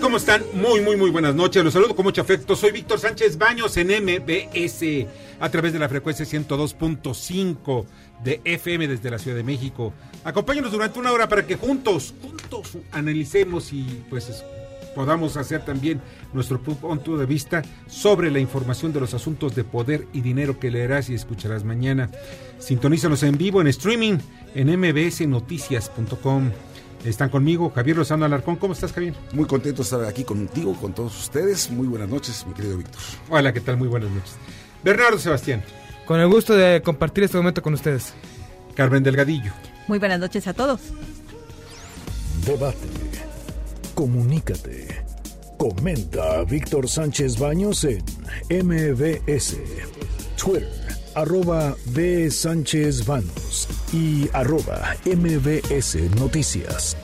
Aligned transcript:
¿Cómo 0.00 0.16
están? 0.16 0.42
Muy, 0.54 0.80
muy, 0.80 0.96
muy 0.96 1.10
buenas 1.10 1.34
noches. 1.34 1.62
Los 1.62 1.74
saludo 1.74 1.94
con 1.94 2.04
mucho 2.04 2.22
afecto. 2.22 2.56
Soy 2.56 2.72
Víctor 2.72 2.98
Sánchez 2.98 3.36
Baños 3.36 3.76
en 3.76 3.88
MBS 3.88 5.06
a 5.38 5.50
través 5.50 5.72
de 5.72 5.78
la 5.78 5.88
frecuencia 5.88 6.24
102.5 6.24 7.84
de 8.24 8.40
FM 8.44 8.88
desde 8.88 9.10
la 9.10 9.18
Ciudad 9.18 9.36
de 9.36 9.42
México. 9.42 9.92
Acompáñanos 10.24 10.72
durante 10.72 10.98
una 10.98 11.12
hora 11.12 11.28
para 11.28 11.46
que 11.46 11.56
juntos, 11.56 12.14
juntos 12.22 12.78
analicemos 12.92 13.72
y 13.72 14.02
pues 14.08 14.42
podamos 14.94 15.36
hacer 15.36 15.64
también 15.64 16.00
nuestro 16.32 16.60
punto 16.60 17.18
de 17.18 17.26
vista 17.26 17.62
sobre 17.86 18.30
la 18.30 18.38
información 18.38 18.92
de 18.92 19.00
los 19.00 19.14
asuntos 19.14 19.54
de 19.54 19.64
poder 19.64 20.06
y 20.12 20.20
dinero 20.20 20.58
que 20.58 20.70
leerás 20.70 21.10
y 21.10 21.14
escucharás 21.14 21.64
mañana. 21.64 22.08
Sintonízanos 22.58 23.22
en 23.24 23.36
vivo 23.36 23.60
en 23.60 23.66
streaming 23.66 24.18
en 24.54 24.80
mbsnoticias.com. 24.80 26.50
Están 27.04 27.30
conmigo 27.30 27.70
Javier 27.74 27.96
Lozano 27.96 28.24
Alarcón. 28.24 28.56
¿Cómo 28.56 28.72
estás, 28.74 28.92
Javier? 28.92 29.14
Muy 29.32 29.46
contento 29.46 29.78
de 29.78 29.84
estar 29.84 30.04
aquí 30.04 30.22
contigo, 30.22 30.74
con 30.74 30.94
todos 30.94 31.18
ustedes. 31.18 31.70
Muy 31.70 31.88
buenas 31.88 32.08
noches, 32.08 32.46
mi 32.46 32.54
querido 32.54 32.78
Víctor. 32.78 33.00
Hola, 33.28 33.52
¿qué 33.52 33.60
tal? 33.60 33.76
Muy 33.76 33.88
buenas 33.88 34.10
noches. 34.10 34.36
Bernardo 34.84 35.18
Sebastián. 35.18 35.64
Con 36.06 36.20
el 36.20 36.28
gusto 36.28 36.54
de 36.54 36.80
compartir 36.82 37.24
este 37.24 37.36
momento 37.36 37.62
con 37.62 37.74
ustedes. 37.74 38.14
Carmen 38.74 39.02
Delgadillo. 39.02 39.52
Muy 39.88 39.98
buenas 39.98 40.20
noches 40.20 40.46
a 40.46 40.54
todos. 40.54 40.80
Debate. 42.46 42.78
Comunícate. 43.94 45.04
Comenta 45.58 46.40
a 46.40 46.44
Víctor 46.44 46.88
Sánchez 46.88 47.38
Baños 47.38 47.84
en 47.84 48.02
MBS. 48.48 49.56
Twitter, 50.36 50.68
arroba 51.14 51.76
B. 51.86 52.30
Sánchez 52.30 53.06
Baños 53.06 53.68
y 53.92 54.28
arroba 54.32 54.96
MBS 55.04 55.96
Noticias. 56.18 56.96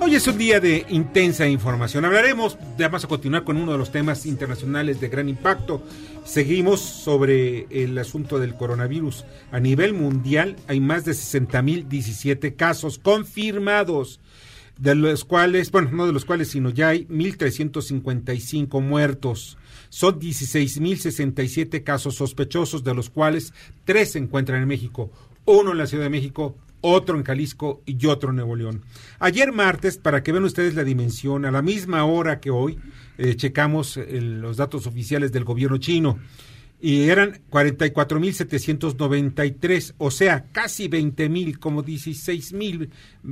Hoy 0.00 0.14
es 0.16 0.26
un 0.26 0.36
día 0.36 0.60
de 0.60 0.84
intensa 0.90 1.48
información. 1.48 2.04
Hablaremos, 2.04 2.58
vamos 2.78 3.04
a 3.04 3.08
continuar 3.08 3.44
con 3.44 3.56
uno 3.56 3.72
de 3.72 3.78
los 3.78 3.90
temas 3.90 4.26
internacionales 4.26 5.00
de 5.00 5.08
gran 5.08 5.30
impacto. 5.30 5.82
Seguimos 6.24 6.80
sobre 6.80 7.66
el 7.70 7.96
asunto 7.96 8.38
del 8.38 8.54
coronavirus. 8.54 9.24
A 9.50 9.60
nivel 9.60 9.94
mundial 9.94 10.56
hay 10.66 10.80
más 10.80 11.06
de 11.06 11.12
60.017 11.12 12.54
casos 12.54 12.98
confirmados, 12.98 14.20
de 14.78 14.94
los 14.94 15.24
cuales, 15.24 15.70
bueno, 15.70 15.90
no 15.92 16.06
de 16.06 16.12
los 16.12 16.26
cuales, 16.26 16.48
sino 16.48 16.68
ya 16.68 16.88
hay 16.88 17.06
1.355 17.06 18.82
muertos. 18.82 19.56
Son 19.94 20.18
16.067 20.18 21.84
casos 21.84 22.16
sospechosos, 22.16 22.82
de 22.82 22.94
los 22.94 23.10
cuales 23.10 23.54
tres 23.84 24.10
se 24.10 24.18
encuentran 24.18 24.60
en 24.60 24.66
México, 24.66 25.12
uno 25.44 25.70
en 25.70 25.78
la 25.78 25.86
Ciudad 25.86 26.02
de 26.02 26.10
México, 26.10 26.56
otro 26.80 27.16
en 27.16 27.22
Jalisco 27.22 27.80
y 27.86 28.04
otro 28.06 28.30
en 28.30 28.36
Nuevo 28.36 28.56
León. 28.56 28.82
Ayer 29.20 29.52
martes, 29.52 29.96
para 29.96 30.24
que 30.24 30.32
vean 30.32 30.42
ustedes 30.42 30.74
la 30.74 30.82
dimensión, 30.82 31.44
a 31.44 31.52
la 31.52 31.62
misma 31.62 32.04
hora 32.06 32.40
que 32.40 32.50
hoy, 32.50 32.76
eh, 33.18 33.36
checamos 33.36 33.96
eh, 33.96 34.20
los 34.20 34.56
datos 34.56 34.88
oficiales 34.88 35.30
del 35.30 35.44
gobierno 35.44 35.78
chino 35.78 36.18
y 36.80 37.08
eran 37.08 37.40
44.793, 37.52 39.94
o 39.98 40.10
sea, 40.10 40.46
casi 40.50 40.88
20.000, 40.88 41.60
como 41.60 41.84
16.000 41.84 42.88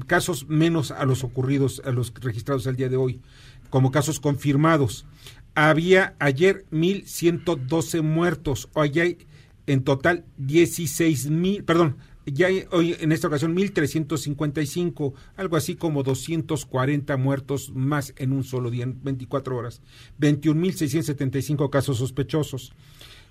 casos 0.06 0.46
menos 0.46 0.92
a 0.92 1.04
los 1.06 1.24
ocurridos, 1.24 1.82
a 1.84 1.90
los 1.90 2.14
registrados 2.14 2.68
al 2.68 2.76
día 2.76 2.88
de 2.88 2.98
hoy, 2.98 3.20
como 3.68 3.90
casos 3.90 4.20
confirmados. 4.20 5.06
Había 5.54 6.14
ayer 6.18 6.64
1.112 6.70 8.02
muertos, 8.02 8.68
hoy 8.72 8.98
hay 9.00 9.18
en 9.66 9.84
total 9.84 10.24
16.000, 10.40 11.64
perdón, 11.64 11.98
ya 12.24 12.46
hay 12.46 12.64
hoy 12.70 12.96
en 13.00 13.12
esta 13.12 13.28
ocasión 13.28 13.54
1.355, 13.56 15.12
algo 15.36 15.56
así 15.56 15.74
como 15.74 16.02
240 16.02 17.16
muertos 17.16 17.72
más 17.74 18.14
en 18.16 18.32
un 18.32 18.44
solo 18.44 18.70
día, 18.70 18.84
en 18.84 19.02
24 19.02 19.56
horas, 19.56 19.82
21.675 20.20 21.68
casos 21.68 21.98
sospechosos. 21.98 22.72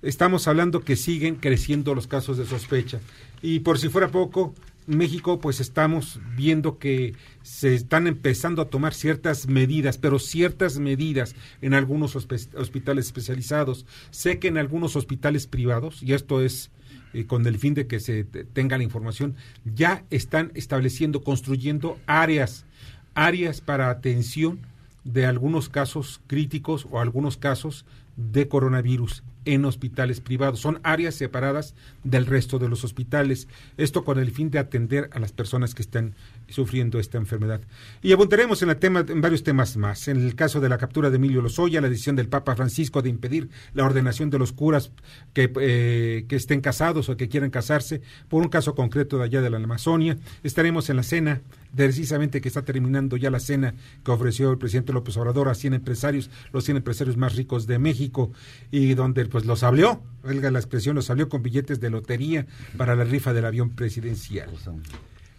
Estamos 0.01 0.47
hablando 0.47 0.81
que 0.81 0.95
siguen 0.95 1.35
creciendo 1.35 1.93
los 1.93 2.07
casos 2.07 2.37
de 2.37 2.45
sospecha. 2.45 2.99
Y 3.41 3.59
por 3.59 3.77
si 3.77 3.87
fuera 3.87 4.09
poco, 4.09 4.55
México 4.87 5.39
pues 5.39 5.59
estamos 5.59 6.19
viendo 6.35 6.79
que 6.79 7.15
se 7.43 7.75
están 7.75 8.07
empezando 8.07 8.61
a 8.61 8.69
tomar 8.69 8.93
ciertas 8.93 9.47
medidas, 9.47 9.97
pero 9.97 10.19
ciertas 10.19 10.79
medidas 10.79 11.35
en 11.61 11.73
algunos 11.73 12.15
hospitales 12.15 13.05
especializados. 13.05 13.85
Sé 14.09 14.39
que 14.39 14.47
en 14.47 14.57
algunos 14.57 14.95
hospitales 14.95 15.47
privados, 15.47 16.01
y 16.01 16.13
esto 16.13 16.41
es 16.41 16.71
eh, 17.13 17.25
con 17.25 17.45
el 17.45 17.59
fin 17.59 17.73
de 17.73 17.87
que 17.87 17.99
se 17.99 18.23
tenga 18.23 18.77
la 18.77 18.83
información, 18.83 19.35
ya 19.65 20.05
están 20.09 20.51
estableciendo, 20.55 21.23
construyendo 21.23 21.99
áreas, 22.07 22.65
áreas 23.13 23.61
para 23.61 23.89
atención 23.89 24.59
de 25.03 25.25
algunos 25.25 25.69
casos 25.69 26.21
críticos 26.27 26.87
o 26.89 26.99
algunos 26.99 27.37
casos 27.37 27.85
de 28.15 28.47
coronavirus 28.47 29.23
en 29.45 29.65
hospitales 29.65 30.21
privados. 30.21 30.59
Son 30.59 30.79
áreas 30.83 31.15
separadas 31.15 31.75
del 32.03 32.25
resto 32.25 32.59
de 32.59 32.69
los 32.69 32.83
hospitales. 32.83 33.47
Esto 33.77 34.03
con 34.03 34.19
el 34.19 34.31
fin 34.31 34.51
de 34.51 34.59
atender 34.59 35.09
a 35.13 35.19
las 35.19 35.31
personas 35.31 35.73
que 35.75 35.81
están 35.81 36.15
sufriendo 36.47 36.99
esta 36.99 37.17
enfermedad. 37.17 37.61
Y 38.01 38.11
abundaremos 38.11 38.61
en, 38.61 38.69
el 38.69 38.77
tema, 38.77 39.05
en 39.07 39.21
varios 39.21 39.43
temas 39.43 39.77
más. 39.77 40.07
En 40.07 40.17
el 40.17 40.35
caso 40.35 40.59
de 40.59 40.69
la 40.69 40.77
captura 40.77 41.09
de 41.09 41.15
Emilio 41.15 41.41
Lozoya, 41.41 41.81
la 41.81 41.89
decisión 41.89 42.15
del 42.15 42.27
Papa 42.27 42.55
Francisco 42.55 43.01
de 43.01 43.09
impedir 43.09 43.49
la 43.73 43.85
ordenación 43.85 44.29
de 44.29 44.39
los 44.39 44.51
curas 44.51 44.91
que, 45.33 45.51
eh, 45.59 46.25
que 46.27 46.35
estén 46.35 46.61
casados 46.61 47.09
o 47.09 47.17
que 47.17 47.29
quieran 47.29 47.49
casarse, 47.49 48.01
por 48.29 48.41
un 48.41 48.49
caso 48.49 48.75
concreto 48.75 49.17
de 49.17 49.23
allá 49.25 49.41
de 49.41 49.49
la 49.49 49.57
Amazonia. 49.57 50.17
Estaremos 50.43 50.89
en 50.89 50.97
la 50.97 51.03
cena, 51.03 51.41
precisamente 51.75 52.41
que 52.41 52.47
está 52.49 52.63
terminando 52.63 53.17
ya 53.17 53.31
la 53.31 53.39
cena 53.39 53.73
que 54.03 54.11
ofreció 54.11 54.51
el 54.51 54.57
presidente 54.57 54.93
López 54.93 55.15
Obrador 55.17 55.49
a 55.49 55.55
100 55.55 55.75
empresarios, 55.75 56.29
los 56.51 56.65
100 56.65 56.77
empresarios 56.77 57.17
más 57.17 57.35
ricos 57.35 57.67
de 57.67 57.79
México, 57.79 58.31
y 58.71 58.93
donde 58.93 59.21
pues 59.31 59.45
los 59.45 59.63
habló, 59.63 60.03
valga 60.23 60.51
la 60.51 60.59
expresión, 60.59 60.95
los 60.95 61.05
salió 61.05 61.29
con 61.29 61.41
billetes 61.41 61.79
de 61.79 61.89
lotería 61.89 62.45
para 62.77 62.95
la 62.95 63.03
rifa 63.03 63.33
del 63.33 63.45
avión 63.45 63.71
presidencial. 63.71 64.49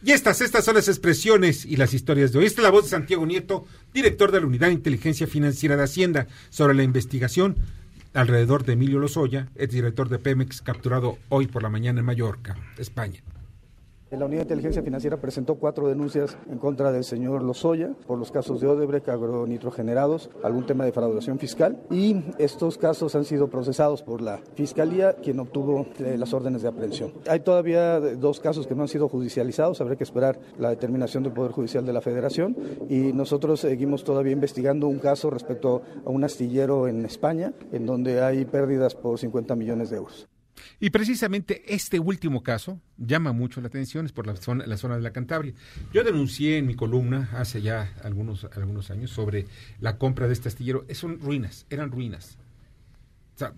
Y 0.05 0.11
estas, 0.11 0.41
estas 0.41 0.65
son 0.65 0.75
las 0.75 0.89
expresiones 0.89 1.65
y 1.65 1.77
las 1.77 1.95
historias 1.95 2.33
de 2.33 2.41
hoy. 2.41 2.47
Esta 2.47 2.61
es 2.61 2.65
la 2.65 2.71
voz 2.71 2.85
de 2.85 2.91
Santiago 2.91 3.25
Nieto, 3.25 3.67
director 3.95 4.33
de 4.33 4.41
la 4.41 4.47
Unidad 4.47 4.67
de 4.67 4.73
Inteligencia 4.73 5.29
Financiera 5.29 5.77
de 5.77 5.85
Hacienda, 5.85 6.27
sobre 6.51 6.75
la 6.75 6.83
investigación 6.83 7.57
alrededor 8.13 8.65
de 8.65 8.73
Emilio 8.73 8.99
Lozoya, 8.99 9.49
exdirector 9.55 10.09
de 10.09 10.19
Pemex, 10.19 10.61
capturado 10.61 11.19
hoy 11.29 11.47
por 11.47 11.63
la 11.63 11.69
mañana 11.69 12.01
en 12.01 12.07
Mallorca, 12.07 12.57
España. 12.79 13.23
La 14.13 14.27
Unidad 14.27 14.41
de 14.41 14.43
Inteligencia 14.43 14.83
Financiera 14.83 15.17
presentó 15.17 15.55
cuatro 15.55 15.89
denuncias 15.89 16.37
en 16.51 16.59
contra 16.59 16.93
del 16.93 17.03
señor 17.03 17.43
Lozoya 17.43 17.95
por 18.07 18.19
los 18.19 18.31
casos 18.31 18.61
de 18.61 18.67
Odebrecht, 18.67 19.09
agronitrogenerados, 19.09 20.29
algún 20.43 20.67
tema 20.67 20.85
de 20.85 20.91
defraudación 20.91 21.39
fiscal 21.39 21.81
y 21.91 22.23
estos 22.37 22.77
casos 22.77 23.15
han 23.15 23.25
sido 23.25 23.49
procesados 23.49 24.03
por 24.03 24.21
la 24.21 24.43
Fiscalía, 24.55 25.15
quien 25.15 25.41
obtuvo 25.41 25.87
eh, 25.99 26.17
las 26.19 26.35
órdenes 26.35 26.61
de 26.61 26.69
aprehensión. 26.69 27.15
Hay 27.27 27.41
todavía 27.41 28.01
dos 28.01 28.39
casos 28.39 28.67
que 28.67 28.75
no 28.75 28.83
han 28.83 28.89
sido 28.89 29.09
judicializados, 29.09 29.81
habrá 29.81 29.97
que 29.97 30.05
esperar 30.05 30.39
la 30.59 30.69
determinación 30.69 31.23
del 31.23 31.33
Poder 31.33 31.53
Judicial 31.53 31.87
de 31.87 31.95
la 31.95 32.03
Federación 32.03 32.55
y 32.91 33.15
nosotros 33.15 33.61
seguimos 33.61 34.05
todavía 34.05 34.33
investigando 34.33 34.89
un 34.89 34.99
caso 34.99 35.31
respecto 35.31 35.81
a 36.05 36.11
un 36.11 36.23
astillero 36.23 36.87
en 36.87 37.07
España, 37.07 37.55
en 37.73 37.87
donde 37.87 38.21
hay 38.21 38.45
pérdidas 38.45 38.95
por 38.95 39.19
50 39.19 39.57
millones 39.57 39.89
de 39.89 39.97
euros. 39.97 40.29
Y 40.81 40.91
precisamente 40.91 41.63
este 41.75 41.99
último 41.99 42.43
caso 42.43 42.81
llama 42.97 43.33
mucho 43.33 43.61
la 43.61 43.69
atención, 43.69 44.07
es 44.07 44.13
por 44.13 44.27
la 44.27 44.37
zona, 44.37 44.67
la 44.67 44.77
zona 44.77 44.97
de 44.97 45.03
la 45.03 45.13
Cantabria. 45.13 45.55
Yo 45.93 46.05
denuncié 46.05 46.59
en 46.59 46.67
mi 46.67 46.75
columna 46.75 47.31
hace 47.35 47.63
ya 47.63 47.95
algunos, 48.03 48.47
algunos 48.57 48.91
años 48.91 49.11
sobre 49.11 49.47
la 49.81 49.99
compra 49.99 50.27
de 50.27 50.33
este 50.33 50.49
astillero. 50.49 50.85
Son 50.93 51.21
ruinas, 51.21 51.67
eran 51.71 51.91
ruinas. 51.91 52.39
O 53.35 53.39
sea, 53.39 53.55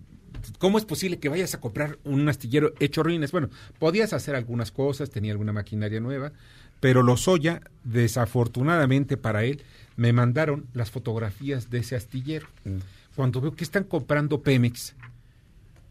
¿cómo 0.59 0.79
es 0.79 0.85
posible 0.85 1.19
que 1.19 1.29
vayas 1.29 1.55
a 1.55 1.61
comprar 1.61 1.99
un 2.05 2.29
astillero 2.29 2.75
hecho 2.81 3.03
ruinas? 3.03 3.33
Bueno, 3.33 3.51
podías 3.79 4.13
hacer 4.13 4.35
algunas 4.35 4.71
cosas, 4.71 5.11
tenía 5.11 5.33
alguna 5.33 5.53
maquinaria 5.53 6.01
nueva, 6.01 6.33
Pero 6.81 7.03
Lozoya, 7.03 7.63
desafortunadamente 7.85 9.17
para 9.17 9.45
él, 9.45 9.63
me 9.97 10.13
mandaron 10.13 10.67
las 10.75 10.91
fotografías 10.91 11.71
de 11.71 11.79
ese 11.79 11.97
astillero. 11.97 12.47
Mm. 12.65 12.79
Cuando 13.17 13.41
veo 13.41 13.55
que 13.55 13.65
están 13.65 13.85
comprando 13.85 14.43
Pemex, 14.43 14.95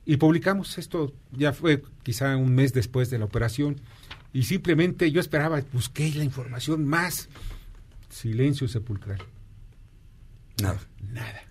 y 0.05 0.17
publicamos 0.17 0.77
esto, 0.77 1.13
ya 1.31 1.53
fue 1.53 1.83
quizá 2.03 2.35
un 2.35 2.53
mes 2.53 2.73
después 2.73 3.09
de 3.09 3.19
la 3.19 3.25
operación, 3.25 3.79
y 4.33 4.44
simplemente 4.44 5.11
yo 5.11 5.19
esperaba, 5.19 5.61
busqué 5.71 6.11
la 6.15 6.23
información 6.23 6.85
más. 6.85 7.29
Silencio 8.09 8.67
sepulcral. 8.67 9.19
Nada. 10.61 10.79
Nada. 11.11 11.44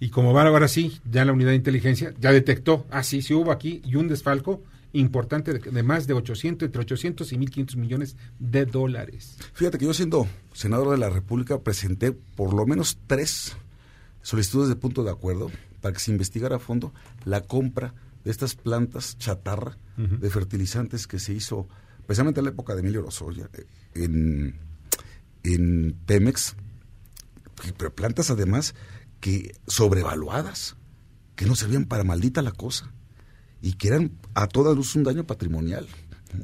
Y 0.00 0.10
como 0.10 0.32
va 0.32 0.42
ahora 0.42 0.68
sí, 0.68 1.00
ya 1.10 1.24
la 1.24 1.32
unidad 1.32 1.50
de 1.50 1.56
inteligencia 1.56 2.14
ya 2.18 2.32
detectó, 2.32 2.86
ah, 2.90 3.02
sí, 3.02 3.20
sí 3.20 3.34
hubo 3.34 3.52
aquí, 3.52 3.82
y 3.84 3.96
un 3.96 4.08
desfalco 4.08 4.62
importante 4.92 5.52
de, 5.52 5.58
de 5.58 5.82
más 5.82 6.06
de 6.06 6.14
800, 6.14 6.66
entre 6.66 6.80
800 6.80 7.32
y 7.32 7.38
1500 7.38 7.76
millones 7.76 8.16
de 8.38 8.64
dólares. 8.64 9.36
Fíjate 9.52 9.78
que 9.78 9.84
yo 9.84 9.92
siendo 9.92 10.26
senador 10.54 10.90
de 10.90 10.98
la 10.98 11.10
República 11.10 11.58
presenté 11.60 12.12
por 12.12 12.54
lo 12.54 12.64
menos 12.64 12.98
tres 13.06 13.56
solicitudes 14.22 14.68
de 14.68 14.76
punto 14.76 15.04
de 15.04 15.10
acuerdo 15.10 15.50
para 15.80 15.92
que 15.92 16.00
se 16.00 16.10
investigara 16.10 16.56
a 16.56 16.58
fondo 16.58 16.92
la 17.24 17.42
compra 17.42 17.94
de 18.24 18.30
estas 18.30 18.54
plantas 18.54 19.16
chatarra 19.18 19.76
de 19.96 20.30
fertilizantes 20.30 21.06
que 21.06 21.18
se 21.18 21.32
hizo 21.32 21.66
precisamente 22.06 22.40
en 22.40 22.44
la 22.44 22.50
época 22.50 22.74
de 22.74 22.80
Emilio 22.80 23.02
Lozoya 23.02 23.48
eh, 23.52 23.66
en, 23.94 24.54
en 25.42 25.96
Pemex, 26.06 26.54
pero 27.76 27.94
plantas 27.94 28.30
además 28.30 28.74
que 29.20 29.54
sobrevaluadas, 29.66 30.76
que 31.34 31.46
no 31.46 31.56
servían 31.56 31.84
para 31.84 32.04
maldita 32.04 32.42
la 32.42 32.52
cosa 32.52 32.92
y 33.60 33.74
que 33.74 33.88
eran 33.88 34.12
a 34.34 34.46
toda 34.46 34.74
luz 34.74 34.94
un 34.94 35.04
daño 35.04 35.26
patrimonial, 35.26 35.86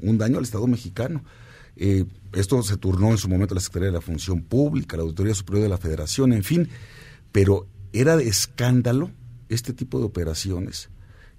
un 0.03 0.19
daño 0.19 0.39
al 0.39 0.45
Estado 0.45 0.67
mexicano. 0.67 1.25
Eh, 1.77 2.05
esto 2.33 2.63
se 2.63 2.77
turnó 2.77 3.11
en 3.11 3.19
su 3.19 3.29
momento 3.29 3.55
a 3.55 3.57
la 3.57 3.61
Secretaría 3.61 3.89
de 3.89 3.99
la 3.99 4.01
Función 4.01 4.43
Pública, 4.43 4.97
la 4.97 5.05
Auditoría 5.05 5.35
Superior 5.35 5.63
de 5.65 5.69
la 5.69 5.79
Federación, 5.79 6.33
en 6.33 6.45
fin, 6.45 6.69
pero 7.33 7.67
era 7.93 8.17
de 8.17 8.29
escándalo 8.29 9.11
este 9.49 9.73
tipo 9.73 9.99
de 9.99 10.05
operaciones 10.07 10.89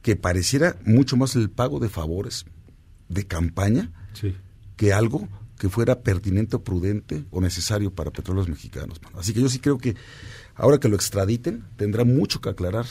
que 0.01 0.15
pareciera 0.15 0.77
mucho 0.85 1.17
más 1.17 1.35
el 1.35 1.49
pago 1.49 1.79
de 1.79 1.89
favores 1.89 2.45
de 3.09 3.25
campaña 3.25 3.91
Sí. 4.13 4.35
que 4.77 4.93
algo 4.93 5.27
que 5.57 5.69
fuera 5.69 6.01
pertinente 6.01 6.55
o 6.57 6.63
prudente 6.63 7.25
o 7.31 7.41
necesario 7.41 7.93
para 7.93 8.11
petróleos 8.11 8.47
mexicanos. 8.49 8.99
Así 9.13 9.33
que 9.33 9.41
yo 9.41 9.49
sí 9.49 9.59
creo 9.59 9.77
que 9.77 9.95
ahora 10.53 10.79
que 10.79 10.89
lo 10.89 10.95
extraditen 10.95 11.63
tendrá 11.77 12.03
mucho 12.03 12.41
que 12.41 12.49
aclarar 12.49 12.85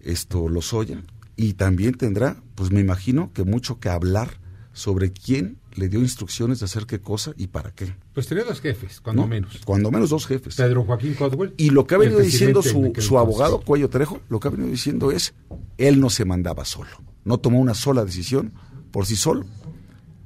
esto 0.00 0.48
Lozoya 0.48 1.02
y 1.36 1.54
también 1.54 1.94
tendrá, 1.94 2.42
pues 2.54 2.70
me 2.70 2.80
imagino 2.80 3.32
que 3.32 3.44
mucho 3.44 3.78
que 3.78 3.88
hablar 3.88 4.40
sobre 4.72 5.12
quién 5.12 5.58
le 5.76 5.88
dio 5.88 6.00
instrucciones 6.00 6.60
de 6.60 6.64
hacer 6.64 6.86
qué 6.86 7.00
cosa 7.00 7.32
y 7.36 7.48
para 7.48 7.70
qué. 7.70 7.94
Pues 8.12 8.26
tenía 8.26 8.44
dos 8.44 8.60
jefes, 8.60 9.00
cuando 9.00 9.22
¿no? 9.22 9.28
menos. 9.28 9.60
Cuando 9.64 9.90
menos 9.90 10.10
dos 10.10 10.26
jefes. 10.26 10.56
Pedro 10.56 10.84
Joaquín 10.84 11.14
Codwell. 11.14 11.54
Y 11.56 11.70
lo 11.70 11.86
que 11.86 11.94
ha 11.94 11.98
venido 11.98 12.20
diciendo 12.20 12.62
su, 12.62 12.92
su 12.98 13.18
abogado, 13.18 13.60
Cuello 13.60 13.88
Trejo, 13.88 14.20
lo 14.28 14.40
que 14.40 14.48
ha 14.48 14.50
venido 14.50 14.70
diciendo 14.70 15.10
es, 15.10 15.34
él 15.78 16.00
no 16.00 16.10
se 16.10 16.24
mandaba 16.24 16.64
solo, 16.64 16.90
no 17.24 17.38
tomó 17.38 17.60
una 17.60 17.74
sola 17.74 18.04
decisión 18.04 18.52
por 18.90 19.06
sí 19.06 19.16
solo, 19.16 19.44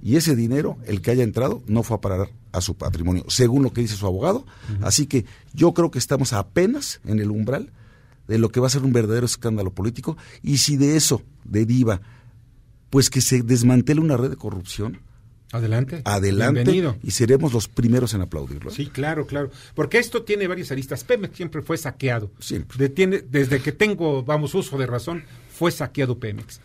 y 0.02 0.16
ese 0.16 0.34
dinero, 0.34 0.78
el 0.86 1.02
que 1.02 1.10
haya 1.10 1.24
entrado, 1.24 1.62
no 1.66 1.82
fue 1.82 1.96
a 1.96 2.00
parar 2.00 2.30
a 2.52 2.60
su 2.60 2.74
patrimonio, 2.76 3.24
según 3.28 3.62
lo 3.62 3.72
que 3.72 3.82
dice 3.82 3.96
su 3.96 4.06
abogado. 4.06 4.46
Así 4.80 5.06
que 5.06 5.26
yo 5.52 5.74
creo 5.74 5.90
que 5.90 5.98
estamos 5.98 6.32
apenas 6.32 7.00
en 7.04 7.18
el 7.20 7.30
umbral 7.30 7.72
de 8.26 8.38
lo 8.38 8.48
que 8.48 8.60
va 8.60 8.68
a 8.68 8.70
ser 8.70 8.82
un 8.82 8.92
verdadero 8.92 9.26
escándalo 9.26 9.72
político, 9.72 10.16
y 10.42 10.58
si 10.58 10.76
de 10.76 10.96
eso 10.96 11.22
deriva, 11.44 12.00
pues 12.88 13.10
que 13.10 13.20
se 13.20 13.42
desmantele 13.42 14.00
una 14.00 14.16
red 14.16 14.30
de 14.30 14.36
corrupción, 14.36 15.00
Adelante. 15.52 16.02
adelante, 16.04 16.60
Bienvenido. 16.62 16.96
y 17.02 17.10
seremos 17.10 17.52
los 17.52 17.66
primeros 17.68 18.14
en 18.14 18.20
aplaudirlo. 18.20 18.70
Sí, 18.70 18.86
claro, 18.86 19.26
claro. 19.26 19.50
Porque 19.74 19.98
esto 19.98 20.22
tiene 20.22 20.46
varias 20.46 20.70
aristas. 20.70 21.02
Pemex 21.04 21.36
siempre 21.36 21.60
fue 21.62 21.76
saqueado. 21.76 22.30
Siempre. 22.38 22.88
Desde 22.88 23.60
que 23.60 23.72
tengo, 23.72 24.22
vamos, 24.22 24.54
uso 24.54 24.78
de 24.78 24.86
razón, 24.86 25.24
fue 25.50 25.70
saqueado 25.72 26.18
Pemex. 26.18 26.60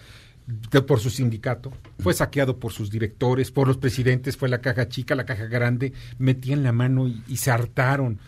De- 0.72 0.84
por 0.84 1.00
su 1.00 1.10
sindicato, 1.10 1.72
fue 2.00 2.14
saqueado 2.14 2.60
por 2.60 2.72
sus 2.72 2.92
directores, 2.92 3.50
por 3.50 3.68
los 3.68 3.78
presidentes, 3.78 4.38
fue 4.38 4.48
la 4.50 4.62
caja 4.62 4.88
chica, 4.88 5.16
la 5.16 5.26
caja 5.26 5.46
grande, 5.46 5.92
metían 6.20 6.62
la 6.62 6.72
mano 6.72 7.08
y, 7.08 7.24
y 7.28 7.38
se 7.38 7.50
hartaron. 7.50 8.20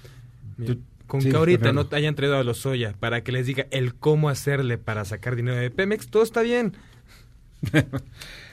Con 1.05 1.21
sí, 1.21 1.29
que 1.29 1.37
ahorita 1.37 1.71
no 1.73 1.85
te 1.85 1.95
hayan 1.95 2.15
traído 2.15 2.35
a 2.37 2.43
los 2.43 2.57
Soya 2.57 2.93
para 2.99 3.23
que 3.23 3.31
les 3.31 3.45
diga 3.45 3.67
el 3.69 3.93
cómo 3.93 4.29
hacerle 4.29 4.79
para 4.79 5.05
sacar 5.05 5.35
dinero 5.35 5.57
de 5.57 5.69
Pemex, 5.69 6.07
todo 6.07 6.23
está 6.23 6.41
bien. 6.41 6.73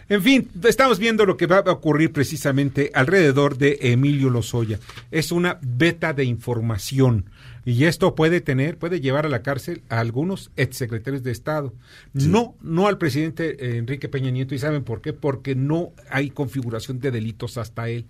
En 0.09 0.23
fin, 0.23 0.51
estamos 0.65 0.99
viendo 0.99 1.25
lo 1.27 1.37
que 1.37 1.47
va 1.47 1.59
a 1.59 1.71
ocurrir 1.73 2.13
precisamente 2.13 2.91
alrededor 2.95 3.57
de 3.57 3.79
Emilio 3.81 4.31
Lozoya. 4.31 4.79
Es 5.11 5.33
una 5.33 5.59
beta 5.63 6.13
de 6.13 6.25
información 6.25 7.31
y 7.65 7.85
esto 7.85 8.15
puede 8.15 8.41
tener, 8.43 8.77
puede 8.77 9.01
llevar 9.01 9.25
a 9.25 9.31
la 9.31 9.43
cárcel 9.43 9.83
a 9.89 10.01
algunos 10.01 10.51
exsecretarios 10.57 11.23
de 11.23 11.33
Estado. 11.33 11.73
No, 12.13 12.55
no 12.61 12.87
al 12.87 12.99
presidente 12.99 13.57
eh, 13.59 13.79
Enrique 13.79 14.09
Peña 14.11 14.31
Nieto 14.31 14.55
y 14.55 14.59
saben 14.59 14.85
por 14.85 15.01
qué, 15.01 15.13
porque 15.15 15.55
no 15.55 15.93
hay 16.11 16.31
configuración 16.31 17.01
de 17.01 17.11
delitos 17.11 17.57
hasta 17.57 17.89
él. 17.89 18.07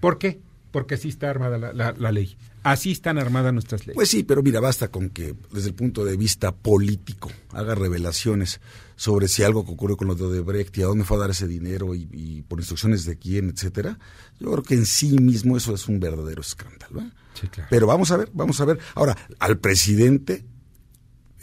¿Por 0.00 0.18
qué? 0.18 0.40
Porque 0.72 0.94
así 0.94 1.08
está 1.08 1.30
armada 1.30 1.56
la, 1.58 1.72
la- 1.72 1.94
la 1.96 2.10
ley. 2.10 2.36
Así 2.64 2.90
están 2.92 3.18
armadas 3.18 3.52
nuestras 3.52 3.82
leyes. 3.82 3.94
Pues 3.94 4.08
sí, 4.08 4.22
pero 4.24 4.42
mira, 4.42 4.58
basta 4.58 4.88
con 4.88 5.10
que 5.10 5.34
desde 5.52 5.68
el 5.68 5.74
punto 5.74 6.04
de 6.04 6.16
vista 6.16 6.50
político 6.52 7.30
haga 7.52 7.74
revelaciones 7.74 8.60
sobre 8.96 9.28
si 9.28 9.42
algo 9.42 9.64
que 9.64 9.72
ocurrió 9.72 9.96
con 9.96 10.08
los 10.08 10.18
de 10.18 10.26
Odebrecht 10.26 10.76
y 10.78 10.82
a 10.82 10.86
dónde 10.86 11.04
fue 11.04 11.16
a 11.16 11.20
dar 11.20 11.30
ese 11.30 11.48
dinero 11.48 11.94
y, 11.94 12.08
y 12.12 12.42
por 12.42 12.58
instrucciones 12.58 13.04
de 13.04 13.16
quién, 13.16 13.50
etcétera. 13.50 13.98
Yo 14.38 14.50
creo 14.52 14.62
que 14.62 14.74
en 14.74 14.86
sí 14.86 15.18
mismo 15.18 15.56
eso 15.56 15.74
es 15.74 15.88
un 15.88 16.00
verdadero 16.00 16.40
escándalo. 16.40 17.00
¿eh? 17.00 17.10
Sí, 17.40 17.48
claro. 17.48 17.68
Pero 17.70 17.86
vamos 17.86 18.10
a 18.10 18.16
ver, 18.16 18.30
vamos 18.32 18.60
a 18.60 18.64
ver. 18.64 18.78
Ahora, 18.94 19.16
al 19.38 19.58
presidente 19.58 20.44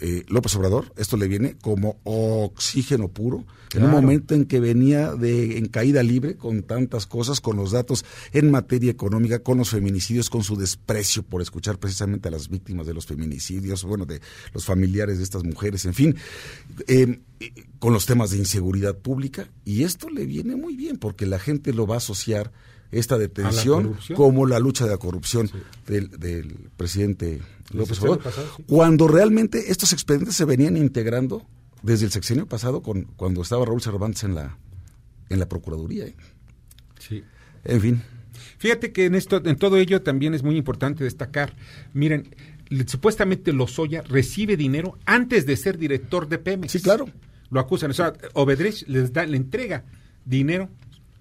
eh, 0.04 0.24
López 0.26 0.56
Obrador, 0.56 0.92
esto 0.96 1.16
le 1.16 1.28
viene 1.28 1.54
como 1.62 2.00
oxígeno 2.02 3.06
puro, 3.06 3.44
en 3.72 3.84
un 3.84 3.90
momento 3.92 4.34
en 4.34 4.46
que 4.46 4.58
venía 4.58 5.14
de 5.14 5.58
en 5.58 5.68
caída 5.68 6.02
libre 6.02 6.36
con 6.36 6.64
tantas 6.64 7.06
cosas, 7.06 7.40
con 7.40 7.56
los 7.56 7.70
datos 7.70 8.04
en 8.32 8.50
materia 8.50 8.90
económica, 8.90 9.44
con 9.44 9.58
los 9.58 9.70
feminicidios, 9.70 10.28
con 10.28 10.42
su 10.42 10.56
desprecio 10.56 11.22
por 11.22 11.40
escuchar 11.40 11.78
precisamente 11.78 12.26
a 12.26 12.32
las 12.32 12.48
víctimas 12.48 12.84
de 12.88 12.94
los 12.94 13.06
feminicidios, 13.06 13.84
bueno, 13.84 14.04
de 14.04 14.20
los 14.52 14.64
familiares 14.64 15.18
de 15.18 15.24
estas 15.24 15.44
mujeres, 15.44 15.84
en 15.84 15.94
fin, 15.94 16.16
eh, 16.88 17.20
eh, 17.38 17.52
con 17.78 17.92
los 17.92 18.04
temas 18.04 18.32
de 18.32 18.38
inseguridad 18.38 18.98
pública, 18.98 19.48
y 19.64 19.84
esto 19.84 20.10
le 20.10 20.26
viene 20.26 20.56
muy 20.56 20.74
bien 20.74 20.98
porque 20.98 21.26
la 21.26 21.38
gente 21.38 21.72
lo 21.72 21.86
va 21.86 21.94
a 21.94 21.98
asociar 21.98 22.50
esta 22.90 23.18
detención 23.18 23.84
corrupción. 23.84 24.16
como 24.16 24.46
la 24.46 24.58
lucha 24.58 24.84
de 24.84 24.90
la 24.90 24.98
corrupción 24.98 25.48
del, 25.86 26.10
del 26.10 26.54
presidente 26.76 27.40
López 27.78 27.96
sexenio 27.98 28.12
Obrador, 28.14 28.32
pasado, 28.32 28.48
sí. 28.56 28.64
cuando 28.66 29.08
realmente 29.08 29.70
estos 29.70 29.92
expedientes 29.92 30.34
se 30.36 30.44
venían 30.44 30.76
integrando 30.76 31.46
desde 31.82 32.06
el 32.06 32.12
sexenio 32.12 32.46
pasado 32.46 32.82
con 32.82 33.02
cuando 33.16 33.42
estaba 33.42 33.64
Raúl 33.64 33.82
Cervantes 33.82 34.24
en 34.24 34.34
la 34.34 34.58
en 35.28 35.38
la 35.38 35.48
procuraduría. 35.48 36.06
¿eh? 36.06 36.14
Sí. 36.98 37.22
En 37.64 37.80
fin, 37.80 38.02
Fíjate 38.58 38.92
que 38.92 39.06
en 39.06 39.14
esto, 39.16 39.40
en 39.44 39.56
todo 39.56 39.76
ello 39.76 40.02
también 40.02 40.34
es 40.34 40.42
muy 40.42 40.56
importante 40.56 41.02
destacar. 41.04 41.54
Miren, 41.94 42.34
supuestamente 42.86 43.52
Lozoya 43.52 44.02
recibe 44.02 44.56
dinero 44.56 44.98
antes 45.04 45.46
de 45.46 45.56
ser 45.56 45.78
director 45.78 46.28
de 46.28 46.38
Pemex. 46.38 46.72
Sí, 46.72 46.80
claro. 46.80 47.06
Lo 47.50 47.58
acusan. 47.60 47.90
O 47.90 47.94
sea, 47.94 48.12
Obedrech 48.34 48.86
les 48.88 49.12
da, 49.12 49.26
le 49.26 49.36
entrega 49.36 49.84
dinero 50.24 50.70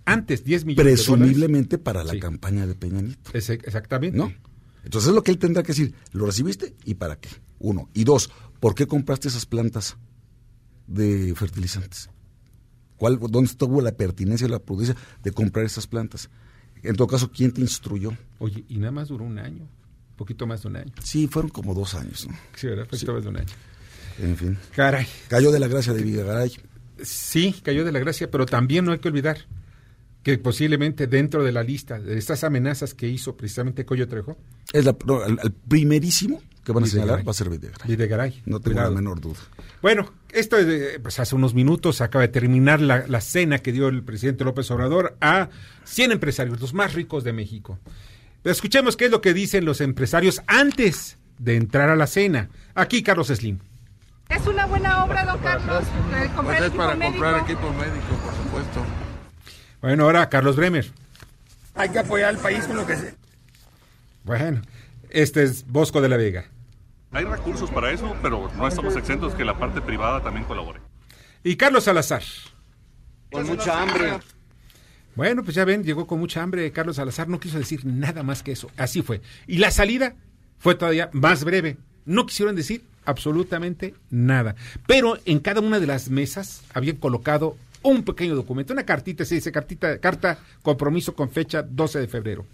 antes, 0.05 0.43
10 0.43 0.65
millones 0.65 0.86
de 0.86 0.91
presumiblemente 0.93 1.77
para 1.77 2.03
la 2.03 2.13
Sí. 2.13 2.20
campaña 2.20 2.65
de 2.67 2.75
Peña 2.75 3.01
Nieto, 3.01 3.20
dólares. 3.25 3.50
Ese- 3.50 3.60
exactamente. 3.65 4.17
¿no? 4.17 4.31
Entonces 4.83 5.09
es 5.09 5.15
lo 5.15 5.23
que 5.23 5.31
él 5.31 5.38
tendrá 5.38 5.63
que 5.63 5.73
decir, 5.73 5.93
¿lo 6.11 6.25
recibiste 6.25 6.75
y 6.85 6.95
para 6.95 7.19
qué? 7.19 7.29
Uno. 7.59 7.89
Y 7.93 8.03
dos, 8.03 8.31
¿por 8.59 8.75
qué 8.75 8.88
compraste 8.88 9.27
esas 9.27 9.45
plantas 9.45 9.97
de 10.88 11.33
fertilizantes? 11.35 12.09
¿Cuál, 12.97 13.19
¿Dónde 13.19 13.50
estuvo 13.50 13.81
la 13.81 13.91
pertinencia 13.91 14.47
y 14.47 14.50
la 14.50 14.59
prudencia 14.59 14.95
de 15.23 15.31
comprar 15.31 15.65
esas 15.65 15.88
plantas? 15.88 16.29
En 16.83 16.95
todo 16.95 17.07
caso, 17.07 17.31
¿quién 17.31 17.51
te 17.51 17.61
instruyó? 17.61 18.11
Oye, 18.39 18.63
y 18.67 18.77
nada 18.77 18.91
más 18.91 19.09
duró 19.09 19.25
un 19.25 19.38
año. 19.38 19.63
Un 19.63 20.17
poquito 20.17 20.45
más 20.45 20.63
de 20.63 20.67
un 20.67 20.75
año. 20.77 20.91
Sí, 21.03 21.27
fueron 21.27 21.50
como 21.50 21.73
dos 21.73 21.95
años, 21.95 22.27
¿no? 22.27 22.35
Sí, 22.55 22.67
¿verdad? 22.67 22.88
Poquito 22.88 23.13
más 23.13 23.23
de 23.23 23.29
un 23.29 23.38
año. 23.38 23.53
En 24.19 24.38
fin. 24.38 24.57
Caray. 24.75 25.07
Cayó 25.27 25.51
de 25.51 25.59
la 25.59 25.67
gracia 25.67 25.93
de 25.93 26.03
Videgaray. 26.03 26.51
Sí, 27.01 27.55
cayó 27.63 27.83
de 27.83 27.91
la 27.91 28.00
gracia, 28.00 28.29
pero 28.29 28.45
también 28.45 28.85
no 28.85 28.91
hay 28.91 29.00
que 29.00 29.07
olvidar 29.07 29.47
que 30.24 30.38
posiblemente 30.38 31.08
dentro 31.08 31.44
de 31.44 31.51
la 31.51 31.63
lista 31.63 32.00
de 32.00 32.18
estas 32.18 32.44
amenazas 32.44 32.94
que 32.94 33.08
hizo 33.08 33.36
precisamente 33.36 33.86
Coyo 33.86 34.08
Trejo, 34.08 34.38
Es 34.72 34.86
la, 34.86 34.96
no, 35.06 35.22
al 35.24 35.51
primerísimo 35.68 36.42
que 36.63 36.72
van 36.74 36.84
a 36.84 36.86
Videgaray. 36.86 37.08
señalar 37.08 37.28
va 37.28 37.32
a 37.32 37.34
ser 37.34 37.50
Videgaray. 37.50 37.88
Videgaray. 37.88 38.42
No 38.46 38.60
tengo 38.60 38.75
Cuidado. 38.75 38.92
la 38.92 38.96
menor 38.98 39.20
duda. 39.20 39.40
Bueno, 39.82 40.13
esto 40.32 40.58
es 40.58 40.68
de- 40.68 41.00
pues 41.00 41.20
hace 41.20 41.34
unos 41.36 41.56
minutos 41.56 42.01
acaba 42.01 42.22
de 42.22 42.28
terminar 42.28 42.80
la, 42.82 43.06
la 43.08 43.20
cena 43.20 43.58
que 43.60 43.72
dio 43.72 43.88
el 43.88 44.04
presidente 44.04 44.44
López 44.44 44.70
Obrador 44.70 45.18
a 45.22 45.50
100 45.86 46.12
empresarios, 46.12 46.62
los 46.62 46.75
más 46.75 46.94
ricos 46.94 47.24
de 47.24 47.34
México. 47.34 47.80
Pero 48.44 48.51
escuchemos 48.54 48.96
qué 48.98 49.06
es 49.06 49.12
lo 49.12 49.22
que 49.22 49.34
dicen 49.34 49.66
los 49.66 49.82
empresarios 49.82 50.42
antes 50.46 51.18
de 51.40 51.56
entrar 51.56 51.90
a 51.90 51.96
la 51.96 52.06
cena. 52.06 52.50
Aquí 52.75 53.01
Carlos 53.01 53.28
Slim. 53.30 53.58
Es 54.30 54.46
una 54.46 54.68
buena 54.68 55.04
obra, 55.04 55.25
don 55.25 55.40
Carlos, 55.42 55.84
comprar 56.36 56.60
Pues 56.60 56.62
es 56.62 56.78
para 56.78 56.92
comprar 56.98 57.42
equipo 57.44 57.74
médico, 57.74 58.16
por 58.24 58.36
supuesto. 58.36 58.86
Bueno, 59.81 60.03
ahora 60.03 60.29
Carlos 60.29 60.55
Bremer. 60.55 60.91
Hay 61.73 61.89
que 61.89 62.00
apoyar 62.00 62.29
al 62.29 62.38
país 62.38 62.65
con 62.65 62.77
lo 62.77 62.85
que 62.85 62.95
sea. 62.95 63.13
Bueno, 64.23 64.61
este 65.09 65.43
es 65.43 65.65
Bosco 65.67 66.01
de 66.01 66.09
la 66.09 66.17
Vega. 66.17 66.45
Hay 67.11 67.25
recursos 67.25 67.69
para 67.71 67.91
eso, 67.91 68.15
pero 68.21 68.51
no 68.55 68.67
estamos 68.67 68.95
exentos 68.95 69.33
que 69.33 69.43
la 69.43 69.57
parte 69.57 69.81
privada 69.81 70.21
también 70.21 70.45
colabore. 70.45 70.79
Y 71.43 71.55
Carlos 71.55 71.85
Salazar. 71.85 72.21
Con 73.31 73.47
mucha 73.47 73.81
hambre. 73.81 74.19
Bueno, 75.15 75.43
pues 75.43 75.55
ya 75.55 75.65
ven, 75.65 75.83
llegó 75.83 76.07
con 76.07 76.19
mucha 76.19 76.41
hambre 76.41 76.71
Carlos 76.71 76.97
Salazar, 76.97 77.27
no 77.27 77.39
quiso 77.39 77.57
decir 77.57 77.85
nada 77.85 78.23
más 78.23 78.43
que 78.43 78.51
eso. 78.51 78.69
Así 78.77 79.01
fue. 79.01 79.21
Y 79.47 79.57
la 79.57 79.71
salida 79.71 80.15
fue 80.59 80.75
todavía 80.75 81.09
más 81.11 81.43
breve. 81.43 81.77
No 82.05 82.25
quisieron 82.25 82.55
decir 82.55 82.83
absolutamente 83.05 83.95
nada. 84.09 84.55
Pero 84.88 85.17
en 85.25 85.39
cada 85.39 85.59
una 85.59 85.79
de 85.79 85.88
las 85.88 86.09
mesas 86.09 86.63
habían 86.73 86.97
colocado 86.97 87.57
un 87.83 88.03
pequeño 88.03 88.35
documento, 88.35 88.73
una 88.73 88.85
cartita, 88.85 89.25
se 89.25 89.35
dice 89.35 89.51
cartita, 89.51 90.00
carta 90.00 90.39
compromiso 90.61 91.15
con 91.15 91.29
fecha 91.29 91.63
12 91.63 92.00
de 92.00 92.07
febrero. 92.07 92.45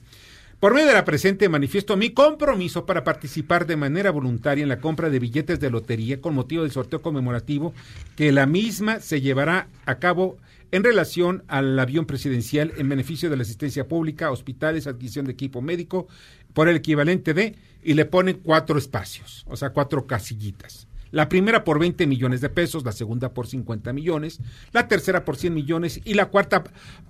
Por 0.59 0.73
medio 0.73 0.87
de 0.87 0.93
la 0.93 1.05
presente 1.05 1.49
manifiesto 1.49 1.95
mi 1.97 2.09
compromiso 2.09 2.87
para 2.87 3.03
participar 3.03 3.67
de 3.67 3.75
manera 3.75 4.09
voluntaria 4.09 4.63
en 4.63 4.69
la 4.69 4.79
compra 4.79 5.11
de 5.11 5.19
billetes 5.19 5.59
de 5.59 5.69
lotería 5.69 6.19
con 6.19 6.33
motivo 6.33 6.63
del 6.63 6.71
sorteo 6.71 7.01
conmemorativo 7.01 7.75
que 8.15 8.31
la 8.31 8.47
misma 8.47 8.99
se 8.99 9.21
llevará 9.21 9.67
a 9.85 9.99
cabo 9.99 10.37
en 10.71 10.83
relación 10.83 11.43
al 11.47 11.77
avión 11.77 12.05
presidencial 12.05 12.73
en 12.77 12.89
beneficio 12.89 13.29
de 13.29 13.37
la 13.37 13.43
asistencia 13.43 13.87
pública, 13.87 14.31
hospitales, 14.31 14.87
adquisición 14.87 15.25
de 15.25 15.33
equipo 15.33 15.61
médico, 15.61 16.07
por 16.53 16.67
el 16.67 16.77
equivalente 16.77 17.33
de, 17.33 17.55
y 17.83 17.93
le 17.93 18.05
ponen 18.05 18.39
cuatro 18.43 18.77
espacios, 18.77 19.45
o 19.47 19.55
sea, 19.55 19.69
cuatro 19.69 20.07
casillitas. 20.07 20.86
La 21.11 21.29
primera 21.29 21.63
por 21.63 21.79
20 21.79 22.07
millones 22.07 22.41
de 22.41 22.49
pesos, 22.49 22.83
la 22.83 22.91
segunda 22.91 23.33
por 23.33 23.47
50 23.47 23.93
millones, 23.93 24.39
la 24.71 24.87
tercera 24.87 25.25
por 25.25 25.37
100 25.37 25.53
millones 25.53 26.01
y 26.03 26.13
la 26.13 26.27
cuarta 26.27 26.63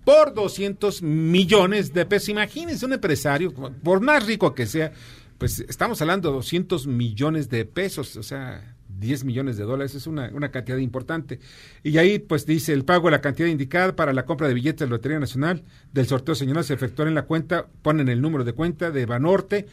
por 0.03 0.33
200 0.33 1.01
millones 1.01 1.93
de 1.93 2.05
pesos. 2.05 2.29
Imagínense 2.29 2.85
un 2.85 2.93
empresario, 2.93 3.53
por 3.53 4.01
más 4.01 4.25
rico 4.25 4.53
que 4.53 4.65
sea, 4.65 4.91
pues 5.37 5.59
estamos 5.59 6.01
hablando 6.01 6.29
de 6.29 6.35
200 6.35 6.87
millones 6.87 7.49
de 7.49 7.65
pesos, 7.65 8.15
o 8.17 8.23
sea, 8.23 8.75
10 8.99 9.25
millones 9.25 9.57
de 9.57 9.63
dólares, 9.63 9.95
es 9.95 10.07
una, 10.07 10.31
una, 10.33 10.49
cantidad 10.49 10.77
importante. 10.77 11.39
Y 11.83 11.97
ahí, 11.97 12.19
pues 12.19 12.45
dice, 12.45 12.73
el 12.73 12.85
pago 12.85 13.07
de 13.07 13.11
la 13.11 13.21
cantidad 13.21 13.47
indicada 13.47 13.95
para 13.95 14.13
la 14.13 14.25
compra 14.25 14.47
de 14.47 14.53
billetes 14.53 14.79
de 14.79 14.87
Lotería 14.87 15.19
Nacional 15.19 15.63
del 15.93 16.07
sorteo 16.07 16.35
señalado 16.35 16.63
se 16.63 16.73
efectuará 16.73 17.09
en 17.09 17.15
la 17.15 17.23
cuenta, 17.23 17.67
ponen 17.81 18.09
el 18.09 18.21
número 18.21 18.43
de 18.43 18.53
cuenta 18.53 18.91
de 18.91 19.05
Banorte, 19.05 19.67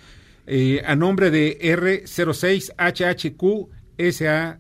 eh, 0.47 0.83
a 0.85 0.95
nombre 0.95 1.31
de 1.31 1.59
R06HHQ 1.59 3.69
SA, 3.99 4.59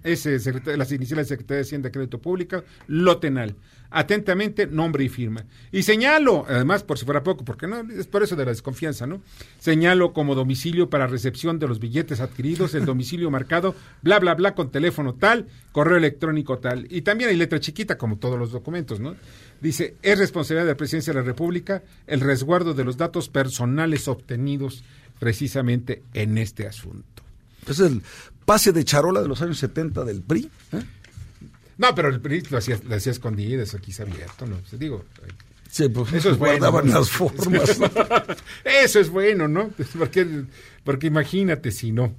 las 0.76 0.92
iniciales 0.92 1.28
de 1.28 1.34
Secretaría 1.34 1.56
de 1.56 1.62
Hacienda 1.62 1.88
de 1.88 1.92
Crédito 1.92 2.18
Público, 2.20 2.64
Lotenal. 2.86 3.54
Atentamente, 3.90 4.66
nombre 4.66 5.04
y 5.04 5.08
firma. 5.08 5.44
Y 5.70 5.84
señalo, 5.84 6.44
además, 6.48 6.82
por 6.82 6.98
si 6.98 7.04
fuera 7.04 7.22
poco, 7.22 7.44
porque 7.44 7.68
no, 7.68 7.80
es 7.92 8.08
por 8.08 8.24
eso 8.24 8.34
de 8.34 8.44
la 8.44 8.50
desconfianza, 8.50 9.06
¿no? 9.06 9.22
Señalo 9.60 10.12
como 10.12 10.34
domicilio 10.34 10.90
para 10.90 11.06
recepción 11.06 11.60
de 11.60 11.68
los 11.68 11.78
billetes 11.78 12.20
adquiridos, 12.20 12.74
el 12.74 12.86
domicilio 12.86 13.30
marcado, 13.30 13.76
bla, 14.02 14.18
bla, 14.18 14.34
bla, 14.34 14.56
con 14.56 14.72
teléfono 14.72 15.14
tal, 15.14 15.46
correo 15.70 15.96
electrónico 15.96 16.58
tal. 16.58 16.88
Y 16.90 17.02
también 17.02 17.30
hay 17.30 17.36
letra 17.36 17.60
chiquita, 17.60 17.96
como 17.96 18.16
todos 18.18 18.36
los 18.36 18.50
documentos, 18.50 18.98
¿no? 18.98 19.14
Dice, 19.60 19.94
es 20.02 20.18
responsabilidad 20.18 20.64
de 20.64 20.72
la 20.72 20.76
Presidencia 20.76 21.12
de 21.12 21.20
la 21.20 21.24
República 21.24 21.84
el 22.08 22.20
resguardo 22.20 22.74
de 22.74 22.82
los 22.82 22.96
datos 22.96 23.28
personales 23.28 24.08
obtenidos 24.08 24.82
precisamente 25.20 26.02
en 26.14 26.36
este 26.36 26.66
asunto. 26.66 27.22
Es 27.68 27.80
el 27.80 28.02
pase 28.44 28.72
de 28.72 28.84
charola 28.84 29.22
de 29.22 29.28
los 29.28 29.40
años 29.42 29.58
70 29.58 30.04
del 30.04 30.22
PRI. 30.22 30.50
¿eh? 30.72 30.82
No, 31.78 31.94
pero 31.94 32.08
el 32.08 32.20
PRI 32.20 32.42
lo 32.50 32.58
hacía, 32.58 32.78
lo 32.86 32.94
hacía 32.94 33.12
escondido, 33.12 33.62
eso 33.62 33.76
aquí 33.76 33.92
se 33.92 34.02
abierto, 34.02 34.46
¿no? 34.46 34.58
Digo, 34.72 35.04
Sí, 35.74 35.88
pues, 35.88 36.12
eso 36.12 36.30
es 36.30 36.38
bueno. 36.38 36.58
Guardaban 36.58 36.88
las 36.88 37.10
formas. 37.10 37.80
eso 38.64 39.00
es 39.00 39.10
bueno, 39.10 39.48
¿no? 39.48 39.70
Porque, 39.98 40.44
porque 40.84 41.08
imagínate 41.08 41.72
si 41.72 41.90
no. 41.90 42.14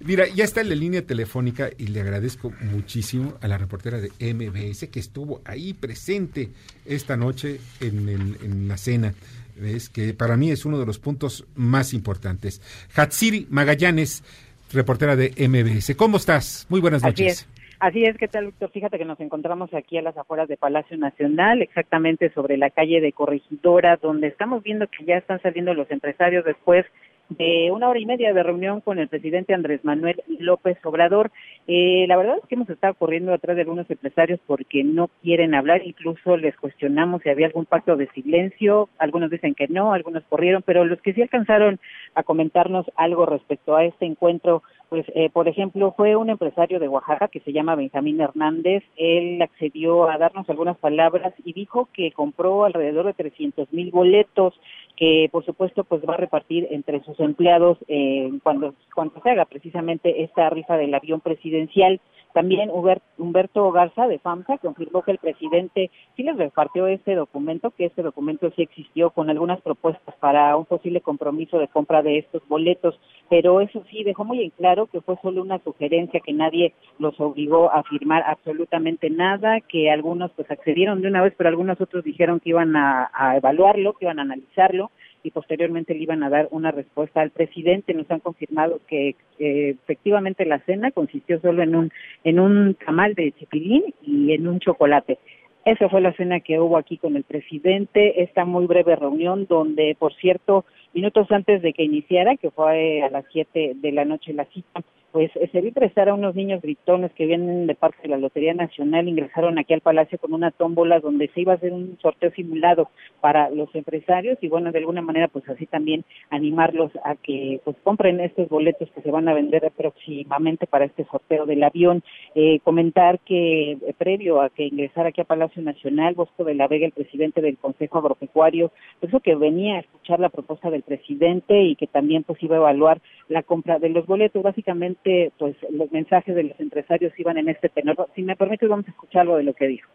Mira, 0.00 0.28
ya 0.28 0.44
está 0.44 0.60
en 0.60 0.68
la 0.68 0.74
línea 0.74 1.06
telefónica 1.06 1.70
y 1.78 1.86
le 1.86 2.02
agradezco 2.02 2.52
muchísimo 2.60 3.38
a 3.40 3.48
la 3.48 3.56
reportera 3.56 3.98
de 3.98 4.10
MBS 4.20 4.88
que 4.90 5.00
estuvo 5.00 5.40
ahí 5.46 5.72
presente 5.72 6.50
esta 6.84 7.16
noche 7.16 7.62
en, 7.80 8.10
el, 8.10 8.36
en 8.42 8.68
la 8.68 8.76
cena. 8.76 9.14
¿Ves? 9.56 9.88
Que 9.88 10.12
para 10.12 10.36
mí 10.36 10.50
es 10.50 10.66
uno 10.66 10.78
de 10.78 10.84
los 10.84 10.98
puntos 10.98 11.46
más 11.54 11.94
importantes. 11.94 12.60
Hatsiri 12.94 13.46
Magallanes, 13.48 14.22
reportera 14.72 15.16
de 15.16 15.32
MBS. 15.48 15.94
¿Cómo 15.96 16.16
estás? 16.16 16.66
Muy 16.68 16.80
buenas 16.80 17.02
noches. 17.02 17.48
Así 17.80 18.04
es, 18.04 18.16
¿qué 18.18 18.26
tal, 18.26 18.46
Víctor? 18.46 18.70
Fíjate 18.72 18.98
que 18.98 19.04
nos 19.04 19.20
encontramos 19.20 19.72
aquí 19.72 19.98
a 19.98 20.02
las 20.02 20.16
afueras 20.16 20.48
de 20.48 20.56
Palacio 20.56 20.96
Nacional, 20.96 21.62
exactamente 21.62 22.32
sobre 22.32 22.56
la 22.56 22.70
calle 22.70 23.00
de 23.00 23.12
Corregidora, 23.12 23.96
donde 24.02 24.26
estamos 24.26 24.64
viendo 24.64 24.88
que 24.88 25.04
ya 25.04 25.16
están 25.16 25.40
saliendo 25.42 25.72
los 25.74 25.88
empresarios 25.92 26.44
después 26.44 26.84
de 27.28 27.70
una 27.72 27.88
hora 27.88 27.98
y 27.98 28.06
media 28.06 28.32
de 28.32 28.42
reunión 28.42 28.80
con 28.80 28.98
el 28.98 29.08
presidente 29.08 29.52
Andrés 29.52 29.84
Manuel 29.84 30.22
López 30.38 30.78
Obrador. 30.84 31.30
Eh, 31.66 32.06
la 32.08 32.16
verdad 32.16 32.38
es 32.42 32.48
que 32.48 32.54
hemos 32.54 32.70
estado 32.70 32.94
corriendo 32.94 33.32
atrás 33.32 33.56
de 33.56 33.62
algunos 33.62 33.90
empresarios 33.90 34.40
porque 34.46 34.82
no 34.82 35.10
quieren 35.22 35.54
hablar, 35.54 35.82
incluso 35.84 36.36
les 36.36 36.56
cuestionamos 36.56 37.22
si 37.22 37.28
había 37.28 37.46
algún 37.46 37.66
pacto 37.66 37.96
de 37.96 38.08
silencio, 38.08 38.88
algunos 38.98 39.30
dicen 39.30 39.54
que 39.54 39.68
no, 39.68 39.92
algunos 39.92 40.24
corrieron, 40.24 40.62
pero 40.62 40.84
los 40.84 41.00
que 41.02 41.12
sí 41.12 41.20
alcanzaron 41.20 41.78
a 42.14 42.22
comentarnos 42.22 42.86
algo 42.96 43.26
respecto 43.26 43.76
a 43.76 43.84
este 43.84 44.06
encuentro, 44.06 44.62
pues 44.88 45.04
eh, 45.14 45.28
por 45.28 45.48
ejemplo 45.48 45.92
fue 45.96 46.16
un 46.16 46.30
empresario 46.30 46.80
de 46.80 46.88
Oaxaca 46.88 47.28
que 47.28 47.40
se 47.40 47.52
llama 47.52 47.74
Benjamín 47.74 48.20
Hernández, 48.20 48.82
él 48.96 49.40
accedió 49.42 50.08
a 50.08 50.16
darnos 50.16 50.48
algunas 50.48 50.78
palabras 50.78 51.34
y 51.44 51.52
dijo 51.52 51.88
que 51.92 52.12
compró 52.12 52.64
alrededor 52.64 53.04
de 53.04 53.12
300 53.12 53.70
mil 53.72 53.90
boletos 53.90 54.58
que 54.98 55.28
por 55.30 55.44
supuesto 55.44 55.84
pues 55.84 56.02
va 56.02 56.14
a 56.14 56.16
repartir 56.16 56.66
entre 56.72 57.00
sus 57.04 57.18
empleados 57.20 57.78
eh, 57.86 58.32
cuando, 58.42 58.74
cuando 58.92 59.20
se 59.22 59.30
haga 59.30 59.44
precisamente 59.44 60.24
esta 60.24 60.50
rifa 60.50 60.76
del 60.76 60.92
avión 60.92 61.20
presidencial. 61.20 62.00
También 62.34 62.70
Humberto 63.16 63.72
Garza 63.72 64.06
de 64.06 64.18
FAMSA 64.18 64.58
confirmó 64.58 65.02
que 65.02 65.12
el 65.12 65.18
presidente 65.18 65.90
sí 66.14 66.22
les 66.22 66.36
repartió 66.36 66.86
este 66.86 67.14
documento, 67.14 67.70
que 67.70 67.86
este 67.86 68.02
documento 68.02 68.50
sí 68.54 68.62
existió 68.62 69.10
con 69.10 69.30
algunas 69.30 69.60
propuestas 69.62 70.14
para 70.16 70.54
un 70.56 70.66
posible 70.66 71.00
compromiso 71.00 71.58
de 71.58 71.68
compra 71.68 72.02
de 72.02 72.18
estos 72.18 72.46
boletos, 72.46 73.00
pero 73.30 73.60
eso 73.60 73.82
sí 73.90 74.04
dejó 74.04 74.24
muy 74.24 74.42
en 74.42 74.50
claro 74.50 74.86
que 74.86 75.00
fue 75.00 75.16
solo 75.22 75.42
una 75.42 75.58
sugerencia, 75.60 76.20
que 76.20 76.32
nadie 76.32 76.74
los 76.98 77.18
obligó 77.18 77.72
a 77.72 77.82
firmar 77.84 78.22
absolutamente 78.26 79.10
nada, 79.10 79.60
que 79.60 79.90
algunos 79.90 80.30
pues 80.32 80.50
accedieron 80.50 81.00
de 81.00 81.08
una 81.08 81.22
vez, 81.22 81.34
pero 81.36 81.48
algunos 81.48 81.80
otros 81.80 82.04
dijeron 82.04 82.40
que 82.40 82.50
iban 82.50 82.76
a 82.76 83.36
evaluarlo, 83.36 83.94
que 83.94 84.04
iban 84.04 84.18
a 84.18 84.22
analizarlo 84.22 84.87
y 85.22 85.30
posteriormente 85.30 85.94
le 85.94 86.02
iban 86.02 86.22
a 86.22 86.30
dar 86.30 86.48
una 86.50 86.70
respuesta 86.70 87.20
al 87.20 87.30
presidente. 87.30 87.94
Nos 87.94 88.10
han 88.10 88.20
confirmado 88.20 88.80
que 88.86 89.16
efectivamente 89.38 90.44
la 90.44 90.60
cena 90.60 90.90
consistió 90.90 91.40
solo 91.40 91.62
en 91.62 91.74
un 91.74 91.92
en 92.24 92.40
un 92.40 92.74
tamal 92.74 93.14
de 93.14 93.32
chipilín 93.32 93.94
y 94.02 94.32
en 94.32 94.48
un 94.48 94.60
chocolate. 94.60 95.18
Esa 95.64 95.88
fue 95.88 96.00
la 96.00 96.14
cena 96.14 96.40
que 96.40 96.58
hubo 96.58 96.78
aquí 96.78 96.96
con 96.96 97.14
el 97.16 97.24
presidente, 97.24 98.22
esta 98.22 98.46
muy 98.46 98.66
breve 98.66 98.96
reunión 98.96 99.46
donde, 99.46 99.94
por 99.98 100.14
cierto, 100.14 100.64
minutos 100.94 101.30
antes 101.30 101.60
de 101.60 101.74
que 101.74 101.82
iniciara, 101.82 102.36
que 102.36 102.50
fue 102.50 103.02
a 103.02 103.10
las 103.10 103.26
siete 103.30 103.72
de 103.74 103.92
la 103.92 104.06
noche 104.06 104.32
la 104.32 104.46
cita, 104.46 104.82
pues 105.12 105.30
eh, 105.36 105.48
se 105.50 105.60
vio 105.60 105.70
ingresar 105.70 106.08
a 106.08 106.14
unos 106.14 106.34
niños 106.34 106.60
gritones 106.60 107.12
que 107.12 107.26
vienen 107.26 107.66
de 107.66 107.74
parte 107.74 108.02
de 108.02 108.08
la 108.08 108.18
Lotería 108.18 108.54
Nacional, 108.54 109.08
ingresaron 109.08 109.58
aquí 109.58 109.72
al 109.72 109.80
Palacio 109.80 110.18
con 110.18 110.34
una 110.34 110.50
tómbola 110.50 111.00
donde 111.00 111.28
se 111.28 111.40
iba 111.40 111.52
a 111.52 111.56
hacer 111.56 111.72
un 111.72 111.98
sorteo 112.00 112.30
simulado 112.32 112.90
para 113.20 113.50
los 113.50 113.74
empresarios 113.74 114.38
y 114.40 114.48
bueno, 114.48 114.70
de 114.72 114.78
alguna 114.78 115.02
manera 115.02 115.28
pues 115.28 115.48
así 115.48 115.66
también 115.66 116.04
animarlos 116.30 116.92
a 117.04 117.16
que 117.16 117.60
pues 117.64 117.76
compren 117.82 118.20
estos 118.20 118.48
boletos 118.48 118.90
que 118.90 119.02
se 119.02 119.10
van 119.10 119.28
a 119.28 119.34
vender 119.34 119.72
próximamente 119.76 120.66
para 120.66 120.84
este 120.84 121.04
sorteo 121.04 121.46
del 121.46 121.62
avión. 121.62 122.02
Eh, 122.34 122.60
comentar 122.60 123.18
que 123.20 123.72
eh, 123.72 123.94
previo 123.96 124.40
a 124.42 124.50
que 124.50 124.66
ingresara 124.66 125.08
aquí 125.08 125.20
a 125.20 125.24
Palacio 125.24 125.62
Nacional, 125.62 126.14
Bosco 126.14 126.44
de 126.44 126.54
la 126.54 126.68
Vega, 126.68 126.86
el 126.86 126.92
presidente 126.92 127.40
del 127.40 127.56
Consejo 127.56 127.98
Agropecuario, 127.98 128.70
eso 129.00 129.20
que 129.20 129.34
venía 129.34 129.76
a 129.76 129.80
escuchar 129.80 130.20
la 130.20 130.28
propuesta 130.28 130.70
del 130.70 130.82
presidente 130.82 131.62
y 131.62 131.76
que 131.76 131.86
también 131.86 132.24
pues 132.24 132.42
iba 132.42 132.56
a 132.56 132.58
evaluar 132.58 133.00
la 133.28 133.42
compra 133.42 133.78
de 133.78 133.90
los 133.90 134.06
boletos, 134.06 134.42
básicamente 134.42 135.32
pues 135.38 135.56
los 135.70 135.90
mensajes 135.92 136.34
de 136.34 136.44
los 136.44 136.60
empresarios 136.60 137.12
iban 137.18 137.38
en 137.38 137.48
este 137.48 137.68
tenor. 137.68 138.08
Si 138.14 138.22
me 138.22 138.36
permite, 138.36 138.66
vamos 138.66 138.86
a 138.86 138.90
escuchar 138.90 139.22
algo 139.22 139.36
de 139.36 139.44
lo 139.44 139.54
que 139.54 139.66
dijo. 139.66 139.90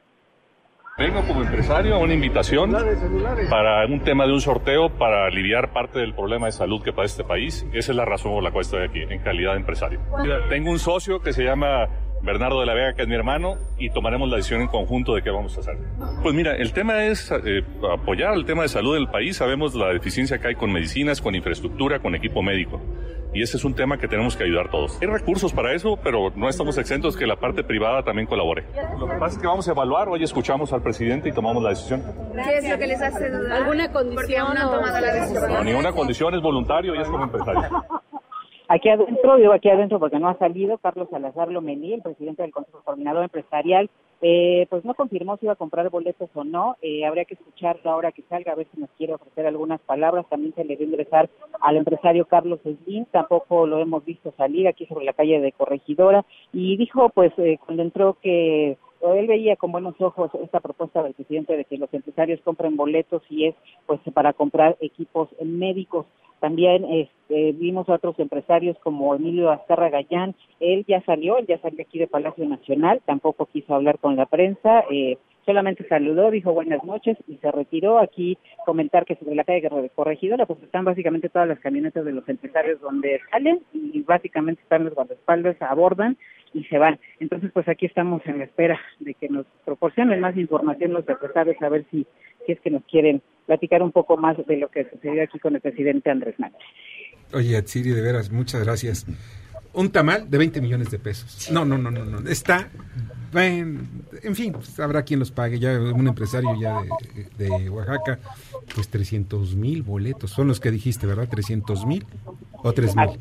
Vengo 0.96 1.22
como 1.28 1.42
empresario 1.42 1.96
a 1.96 1.98
una 1.98 2.14
invitación 2.14 2.72
para 3.50 3.84
un 3.88 4.02
tema 4.02 4.28
de 4.28 4.34
un 4.34 4.42
sorteo 4.42 4.92
para 4.96 5.26
aliviar 5.26 5.74
parte 5.74 5.98
del 5.98 6.14
problema 6.14 6.46
de 6.46 6.52
salud 6.52 6.84
que 6.84 6.94
padece 6.94 7.22
este 7.22 7.28
país. 7.28 7.66
Esa 7.74 7.92
es 7.94 7.96
la 7.96 8.06
razón 8.06 8.34
por 8.34 8.44
la 8.44 8.52
cual 8.52 8.62
estoy 8.62 8.84
aquí, 8.84 9.02
en 9.02 9.20
calidad 9.22 9.54
de 9.54 9.58
empresario. 9.58 10.00
Tengo 10.50 10.70
un 10.70 10.78
socio 10.78 11.20
que 11.20 11.34
se 11.34 11.44
llama 11.44 11.90
Bernardo 12.24 12.62
de 12.62 12.66
la 12.66 12.74
Vega, 12.74 12.94
que 12.94 13.02
es 13.02 13.08
mi 13.08 13.16
hermano, 13.16 13.56
y 13.78 13.90
tomaremos 13.90 14.30
la 14.30 14.38
decisión 14.38 14.62
en 14.62 14.68
conjunto 14.68 15.14
de 15.14 15.22
qué 15.22 15.30
vamos 15.30 15.58
a 15.58 15.60
hacer. 15.60 15.78
Pues 16.22 16.34
mira, 16.34 16.56
el 16.56 16.72
tema 16.72 17.04
es 17.04 17.30
eh, 17.32 17.64
apoyar 17.92 18.34
el 18.34 18.46
tema 18.46 18.62
de 18.64 18.70
salud 18.70 18.96
del 18.96 19.10
país. 19.10 19.36
Sabemos 19.36 19.76
la 19.76 19.90
deficiencia 19.90 20.40
que 20.40 20.48
hay 20.48 20.56
con 20.56 20.72
medicinas, 20.72 21.22
con 21.22 21.36
infraestructura, 21.36 22.00
con 22.00 22.16
equipo 22.16 22.42
médico. 22.42 22.82
Y 23.34 23.42
ese 23.42 23.58
es 23.58 23.66
un 23.66 23.74
tema 23.74 23.98
que 23.98 24.08
tenemos 24.08 24.38
que 24.38 24.44
ayudar 24.44 24.70
todos. 24.70 25.00
Hay 25.02 25.08
recursos 25.08 25.52
para 25.52 25.74
eso, 25.74 25.98
pero 26.02 26.32
no 26.36 26.48
estamos 26.48 26.78
exentos 26.78 27.18
que 27.18 27.26
la 27.26 27.36
parte 27.36 27.64
privada 27.64 28.04
también 28.04 28.28
colabore. 28.28 28.64
Lo 28.98 29.10
que 29.10 29.16
pasa 29.18 29.36
es 29.36 29.42
que 29.42 29.48
vamos 29.48 29.68
a 29.68 29.72
evaluar, 29.72 30.08
hoy 30.08 30.24
escuchamos 30.24 30.72
al 30.72 30.82
presidente 30.82 31.30
y 31.30 31.32
tomamos 31.34 31.62
la 31.62 31.70
decisión. 31.70 32.04
¿Qué 32.36 32.58
es 32.60 32.70
lo 32.70 32.78
que 32.78 32.88
les 32.88 33.02
hace 33.02 33.32
dudar? 33.32 33.64
¿Alguna 33.64 33.92
condición 33.92 34.42
aún 34.46 34.54
no 34.54 34.62
han 34.62 34.72
tomado 34.72 35.02
la 35.02 35.14
decisión? 35.14 35.52
No, 35.52 35.64
ninguna 35.64 35.92
condición, 35.92 36.36
es 36.36 36.42
voluntario 36.42 36.96
y 36.96 37.02
es 37.02 37.08
como 37.08 37.24
empresario. 37.24 37.84
Aquí 38.74 38.90
adentro, 38.90 39.38
digo 39.38 39.54
aquí 39.54 39.70
adentro 39.70 40.00
porque 40.00 40.18
no 40.18 40.30
ha 40.30 40.38
salido, 40.40 40.80
Carlos 40.80 41.08
Salazar 41.12 41.52
Lomelí, 41.52 41.94
el 41.94 42.02
presidente 42.02 42.42
del 42.42 42.52
Consejo 42.52 42.82
Coordinador 42.84 43.22
Empresarial, 43.22 43.88
eh, 44.20 44.66
pues 44.68 44.84
no 44.84 44.96
confirmó 44.96 45.38
si 45.38 45.46
iba 45.46 45.54
a 45.54 45.58
comprar 45.58 45.92
boletos 45.92 46.28
o 46.34 46.44
no. 46.44 46.76
Eh, 46.82 47.06
habría 47.06 47.26
que 47.26 47.36
escucharlo 47.36 47.92
ahora 47.92 48.12
que 48.12 48.24
salga, 48.24 48.52
a 48.52 48.56
ver 48.56 48.66
si 48.74 48.82
nos 48.82 48.90
quiere 48.98 49.14
ofrecer 49.14 49.46
algunas 49.46 49.80
palabras. 49.82 50.26
También 50.28 50.56
se 50.56 50.66
le 50.66 50.76
dio 50.76 50.88
ingresar 50.88 51.30
al 51.62 51.78
empresario 51.78 52.26
Carlos 52.26 52.62
Slim, 52.64 53.06
tampoco 53.12 53.68
lo 53.68 53.78
hemos 53.78 54.04
visto 54.06 54.34
salir 54.38 54.68
aquí 54.68 54.88
sobre 54.88 55.06
la 55.06 55.14
calle 55.14 55.40
de 55.40 55.52
Corregidora. 55.52 56.26
Y 56.52 56.76
dijo, 56.76 57.10
pues, 57.10 57.32
eh, 57.38 57.60
cuando 57.64 57.84
entró 57.84 58.18
que 58.24 58.76
él 59.02 59.28
veía 59.28 59.56
con 59.56 59.72
buenos 59.72 60.00
ojos 60.00 60.32
esta 60.42 60.62
propuesta 60.62 61.04
del 61.04 61.14
presidente 61.14 61.58
de 61.58 61.66
que 61.66 61.78
los 61.78 61.94
empresarios 61.94 62.42
compren 62.42 62.76
boletos 62.76 63.22
y 63.30 63.48
es 63.48 63.56
pues 63.86 64.00
para 64.14 64.34
comprar 64.34 64.78
equipos 64.80 65.30
médicos. 65.44 66.08
También 66.44 66.84
este, 66.84 67.54
vimos 67.54 67.88
a 67.88 67.94
otros 67.94 68.20
empresarios 68.20 68.78
como 68.80 69.16
Emilio 69.16 69.50
Azcarra 69.50 69.90
Gallán, 69.90 70.36
él 70.60 70.84
ya 70.86 71.02
salió, 71.06 71.38
él 71.38 71.46
ya 71.48 71.58
salió 71.60 71.82
aquí 71.82 72.00
de 72.00 72.08
Palacio 72.08 72.46
Nacional, 72.46 73.02
tampoco 73.06 73.46
quiso 73.46 73.74
hablar 73.74 73.98
con 73.98 74.18
la 74.18 74.26
prensa, 74.26 74.84
eh, 74.92 75.18
solamente 75.46 75.88
saludó, 75.88 76.32
dijo 76.32 76.52
buenas 76.52 76.84
noches 76.84 77.16
y 77.30 77.38
se 77.38 77.50
retiró. 77.50 77.98
Aquí 77.98 78.38
comentar 78.66 79.06
que 79.06 79.16
sobre 79.16 79.36
la 79.36 79.46
calle 79.46 79.70
Corregidora, 79.96 80.46
pues 80.46 80.62
están 80.64 80.84
básicamente 80.84 81.30
todas 81.30 81.48
las 81.48 81.62
camionetas 81.62 82.04
de 82.04 82.12
los 82.12 82.28
empresarios 82.28 82.82
donde 82.82 83.22
salen 83.32 83.62
y 83.72 84.02
básicamente 84.02 84.62
están 84.64 84.84
los 84.84 84.96
guardaespaldas, 84.96 85.56
abordan 85.62 86.18
y 86.54 86.66
se 86.66 86.78
van. 86.78 87.00
Entonces, 87.22 87.52
pues 87.54 87.70
aquí 87.70 87.86
estamos 87.86 88.22
en 88.26 88.40
la 88.40 88.44
espera 88.44 88.78
de 89.00 89.14
que 89.14 89.30
nos 89.30 89.46
proporcionen 89.64 90.20
más 90.20 90.36
información 90.36 90.92
los 90.92 91.08
empresarios, 91.08 91.56
a 91.62 91.70
ver 91.70 91.86
si, 91.90 92.06
si 92.46 92.52
es 92.52 92.60
que 92.60 92.70
nos 92.70 92.84
quieren 92.84 93.22
platicar 93.46 93.82
un 93.82 93.92
poco 93.92 94.18
más 94.18 94.38
de 94.46 94.58
lo 94.58 94.70
que 94.70 94.90
sucedió 94.90 95.24
aquí 95.24 95.40
con 95.40 95.56
el 95.56 95.62
presidente 95.62 96.10
Andrés 96.10 96.40
Manuel. 96.40 96.62
Oye, 97.34 97.58
Atsiri, 97.58 97.92
de 97.92 98.02
veras, 98.02 98.32
muchas 98.32 98.64
gracias. 98.64 99.06
Un 99.74 99.92
tamal 99.92 100.30
de 100.30 100.38
20 100.38 100.62
millones 100.62 100.92
de 100.92 101.00
pesos. 101.00 101.50
No, 101.52 101.66
no, 101.66 101.78
no, 101.78 101.90
no, 101.90 102.06
no. 102.06 102.30
Está, 102.30 102.70
en, 103.34 103.88
en 104.22 104.36
fin, 104.36 104.54
pues, 104.54 104.80
habrá 104.80 105.04
quien 105.04 105.20
los 105.20 105.32
pague. 105.32 105.60
Ya 105.60 105.80
un 105.80 106.08
empresario 106.08 106.56
ya 106.60 106.82
de, 107.38 107.50
de 107.50 107.70
Oaxaca, 107.70 108.20
pues 108.76 108.88
300 108.90 109.56
mil 109.56 109.82
boletos. 109.82 110.30
Son 110.30 110.48
los 110.48 110.60
que 110.60 110.70
dijiste, 110.70 111.08
¿verdad? 111.08 111.28
300 111.28 111.86
mil 111.88 112.06
o 112.54 112.72
3 112.72 112.96
mil. 112.96 113.20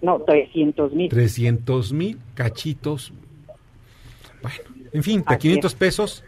No, 0.00 0.20
300 0.20 0.92
mil. 0.92 1.08
300 1.08 1.92
mil 1.92 2.18
cachitos. 2.34 3.12
Bueno, 4.42 4.58
en 4.92 5.02
fin, 5.02 5.24
de 5.28 5.38
500 5.38 5.74
pesos 5.74 6.24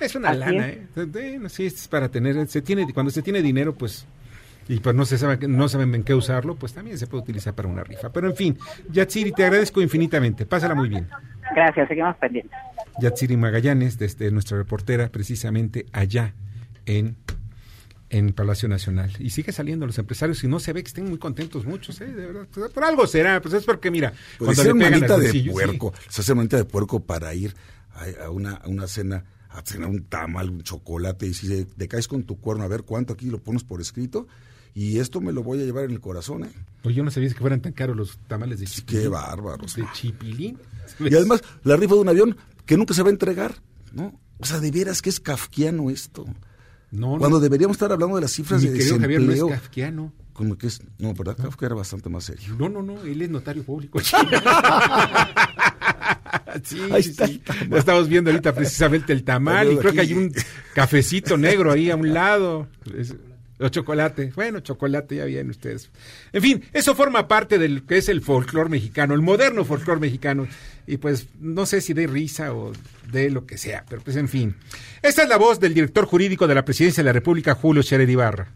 es 0.00 0.14
una 0.14 0.30
Así 0.30 0.38
lana, 0.40 0.68
es. 0.68 0.78
¿eh? 0.96 1.04
Bueno, 1.06 1.48
sí, 1.48 1.66
es 1.66 1.88
para 1.88 2.08
tener, 2.08 2.46
se 2.48 2.62
tiene, 2.62 2.92
cuando 2.92 3.10
se 3.10 3.22
tiene 3.22 3.40
dinero, 3.42 3.74
pues, 3.74 4.06
y 4.68 4.78
pues 4.80 4.94
no 4.94 5.04
se 5.04 5.18
sabe, 5.18 5.46
no 5.48 5.68
saben 5.68 5.94
en 5.94 6.02
qué 6.04 6.14
usarlo, 6.14 6.54
pues 6.56 6.72
también 6.72 6.98
se 6.98 7.06
puede 7.06 7.22
utilizar 7.24 7.54
para 7.54 7.68
una 7.68 7.82
rifa. 7.84 8.12
Pero 8.12 8.28
en 8.28 8.36
fin, 8.36 8.58
Yatsiri, 8.90 9.32
te 9.32 9.44
agradezco 9.44 9.80
infinitamente. 9.82 10.46
Pásala 10.46 10.74
muy 10.74 10.88
bien. 10.88 11.08
Gracias, 11.54 11.88
seguimos 11.88 12.16
pendientes. 12.16 12.58
Yatsiri 13.00 13.36
Magallanes, 13.36 13.98
desde 13.98 14.30
nuestra 14.30 14.58
reportera, 14.58 15.08
precisamente 15.08 15.86
allá 15.92 16.34
en, 16.86 17.16
en 18.10 18.32
Palacio 18.32 18.68
Nacional. 18.68 19.10
Y 19.18 19.30
sigue 19.30 19.50
saliendo 19.52 19.86
los 19.86 19.98
empresarios 19.98 20.42
y 20.44 20.48
no 20.48 20.60
se 20.60 20.72
ve 20.72 20.82
que 20.82 20.88
estén 20.88 21.08
muy 21.08 21.18
contentos 21.18 21.64
muchos, 21.66 22.00
¿eh? 22.00 22.06
De 22.06 22.26
verdad. 22.26 22.46
Pues, 22.52 22.70
por 22.70 22.84
algo 22.84 23.06
será, 23.06 23.40
pues 23.40 23.54
es 23.54 23.64
porque, 23.64 23.90
mira, 23.90 24.12
Pues 24.38 24.56
cuando 24.56 24.74
le 24.74 24.78
pegan 24.78 24.92
manita 25.00 25.16
de 25.16 25.22
bolsillo, 25.24 25.50
sí. 25.52 25.54
puerco. 25.54 25.94
Se 26.08 26.20
hace 26.20 26.34
manita 26.34 26.56
de 26.56 26.64
puerco 26.64 27.00
para 27.00 27.34
ir 27.34 27.54
a, 27.94 28.26
a 28.26 28.30
una, 28.30 28.52
a 28.54 28.68
una 28.68 28.86
cena, 28.86 29.24
a 29.52 29.62
cenar 29.64 29.88
un 29.90 30.04
tamal, 30.04 30.50
un 30.50 30.62
chocolate. 30.62 31.26
Y 31.26 31.34
si 31.34 31.64
te 31.64 31.88
caes 31.88 32.08
con 32.08 32.22
tu 32.24 32.38
cuerno, 32.40 32.64
a 32.64 32.68
ver 32.68 32.82
cuánto 32.82 33.12
aquí 33.12 33.26
lo 33.30 33.38
pones 33.38 33.64
por 33.64 33.80
escrito. 33.80 34.26
Y 34.74 34.98
esto 35.00 35.20
me 35.20 35.32
lo 35.32 35.42
voy 35.42 35.60
a 35.60 35.64
llevar 35.64 35.84
en 35.84 35.90
el 35.90 36.00
corazón, 36.00 36.44
¿eh? 36.44 36.52
Oye, 36.84 36.94
yo 36.96 37.04
no 37.04 37.10
sabía 37.10 37.28
que 37.28 37.34
fueran 37.38 37.60
tan 37.60 37.72
caros 37.72 37.94
los 37.96 38.18
tamales 38.26 38.58
de 38.60 38.66
chipilín. 38.66 39.02
Qué 39.02 39.08
bárbaros. 39.08 39.76
De 39.76 39.84
chipilín. 39.92 40.58
Y 40.98 41.14
además, 41.14 41.42
la 41.62 41.76
rifa 41.76 41.94
de 41.94 42.00
un 42.00 42.08
avión 42.08 42.36
que 42.64 42.76
nunca 42.78 42.94
se 42.94 43.02
va 43.02 43.08
a 43.08 43.12
entregar, 43.12 43.56
¿no? 43.92 44.18
O 44.38 44.46
sea, 44.46 44.60
de 44.60 44.70
veras 44.70 45.02
que 45.02 45.10
es 45.10 45.20
kafkiano 45.20 45.90
esto. 45.90 46.24
No, 46.90 47.18
Cuando 47.18 47.36
no. 47.36 47.40
deberíamos 47.40 47.74
estar 47.76 47.92
hablando 47.92 48.16
de 48.16 48.22
las 48.22 48.32
cifras 48.32 48.62
Mi 48.62 48.68
de 48.68 48.78
querido 48.78 48.98
Javier, 48.98 49.20
no 49.20 49.24
es 49.24 49.34
desempleo. 49.34 49.60
kafkiano. 49.60 50.12
Como 50.32 50.56
que 50.56 50.66
es, 50.66 50.80
no, 50.98 51.12
¿verdad? 51.12 51.36
Kafka 51.36 51.66
era 51.66 51.74
bastante 51.74 52.08
más 52.08 52.24
serio. 52.24 52.54
No, 52.58 52.70
no, 52.70 52.82
no, 52.82 53.02
él 53.02 53.20
es 53.20 53.28
notario 53.28 53.62
público. 53.64 53.98
sí, 56.62 56.80
Ahí 56.90 57.00
está 57.00 57.26
sí. 57.26 57.42
Estamos 57.74 58.08
viendo 58.08 58.30
ahorita 58.30 58.54
precisamente 58.54 59.12
el 59.12 59.24
tamal 59.24 59.68
y 59.68 59.70
Aquí. 59.72 59.78
creo 59.80 59.92
que 59.92 60.00
hay 60.00 60.12
un 60.14 60.32
cafecito 60.74 61.36
negro 61.36 61.72
ahí 61.72 61.90
a 61.90 61.96
un 61.96 62.12
lado. 62.12 62.68
Es- 62.96 63.14
o 63.58 63.68
chocolate. 63.68 64.32
Bueno, 64.34 64.58
chocolate, 64.58 65.14
ya 65.16 65.24
vienen 65.24 65.50
ustedes. 65.50 65.88
En 66.32 66.42
fin, 66.42 66.64
eso 66.72 66.96
forma 66.96 67.28
parte 67.28 67.58
del 67.58 67.84
que 67.84 67.98
es 67.98 68.08
el 68.08 68.20
folclore 68.20 68.68
mexicano, 68.68 69.14
el 69.14 69.20
moderno 69.22 69.64
folclore 69.64 70.00
mexicano. 70.00 70.48
Y 70.84 70.96
pues 70.96 71.28
no 71.38 71.64
sé 71.64 71.80
si 71.80 71.92
de 71.92 72.08
risa 72.08 72.52
o 72.54 72.72
de 73.12 73.30
lo 73.30 73.46
que 73.46 73.58
sea, 73.58 73.84
pero 73.88 74.02
pues 74.02 74.16
en 74.16 74.28
fin. 74.28 74.56
Esta 75.00 75.22
es 75.22 75.28
la 75.28 75.36
voz 75.36 75.60
del 75.60 75.74
director 75.74 76.06
jurídico 76.06 76.48
de 76.48 76.56
la 76.56 76.64
Presidencia 76.64 77.04
de 77.04 77.06
la 77.06 77.12
República, 77.12 77.54
Julio 77.54 77.84
Scherer 77.84 78.10
Ibarra. 78.10 78.48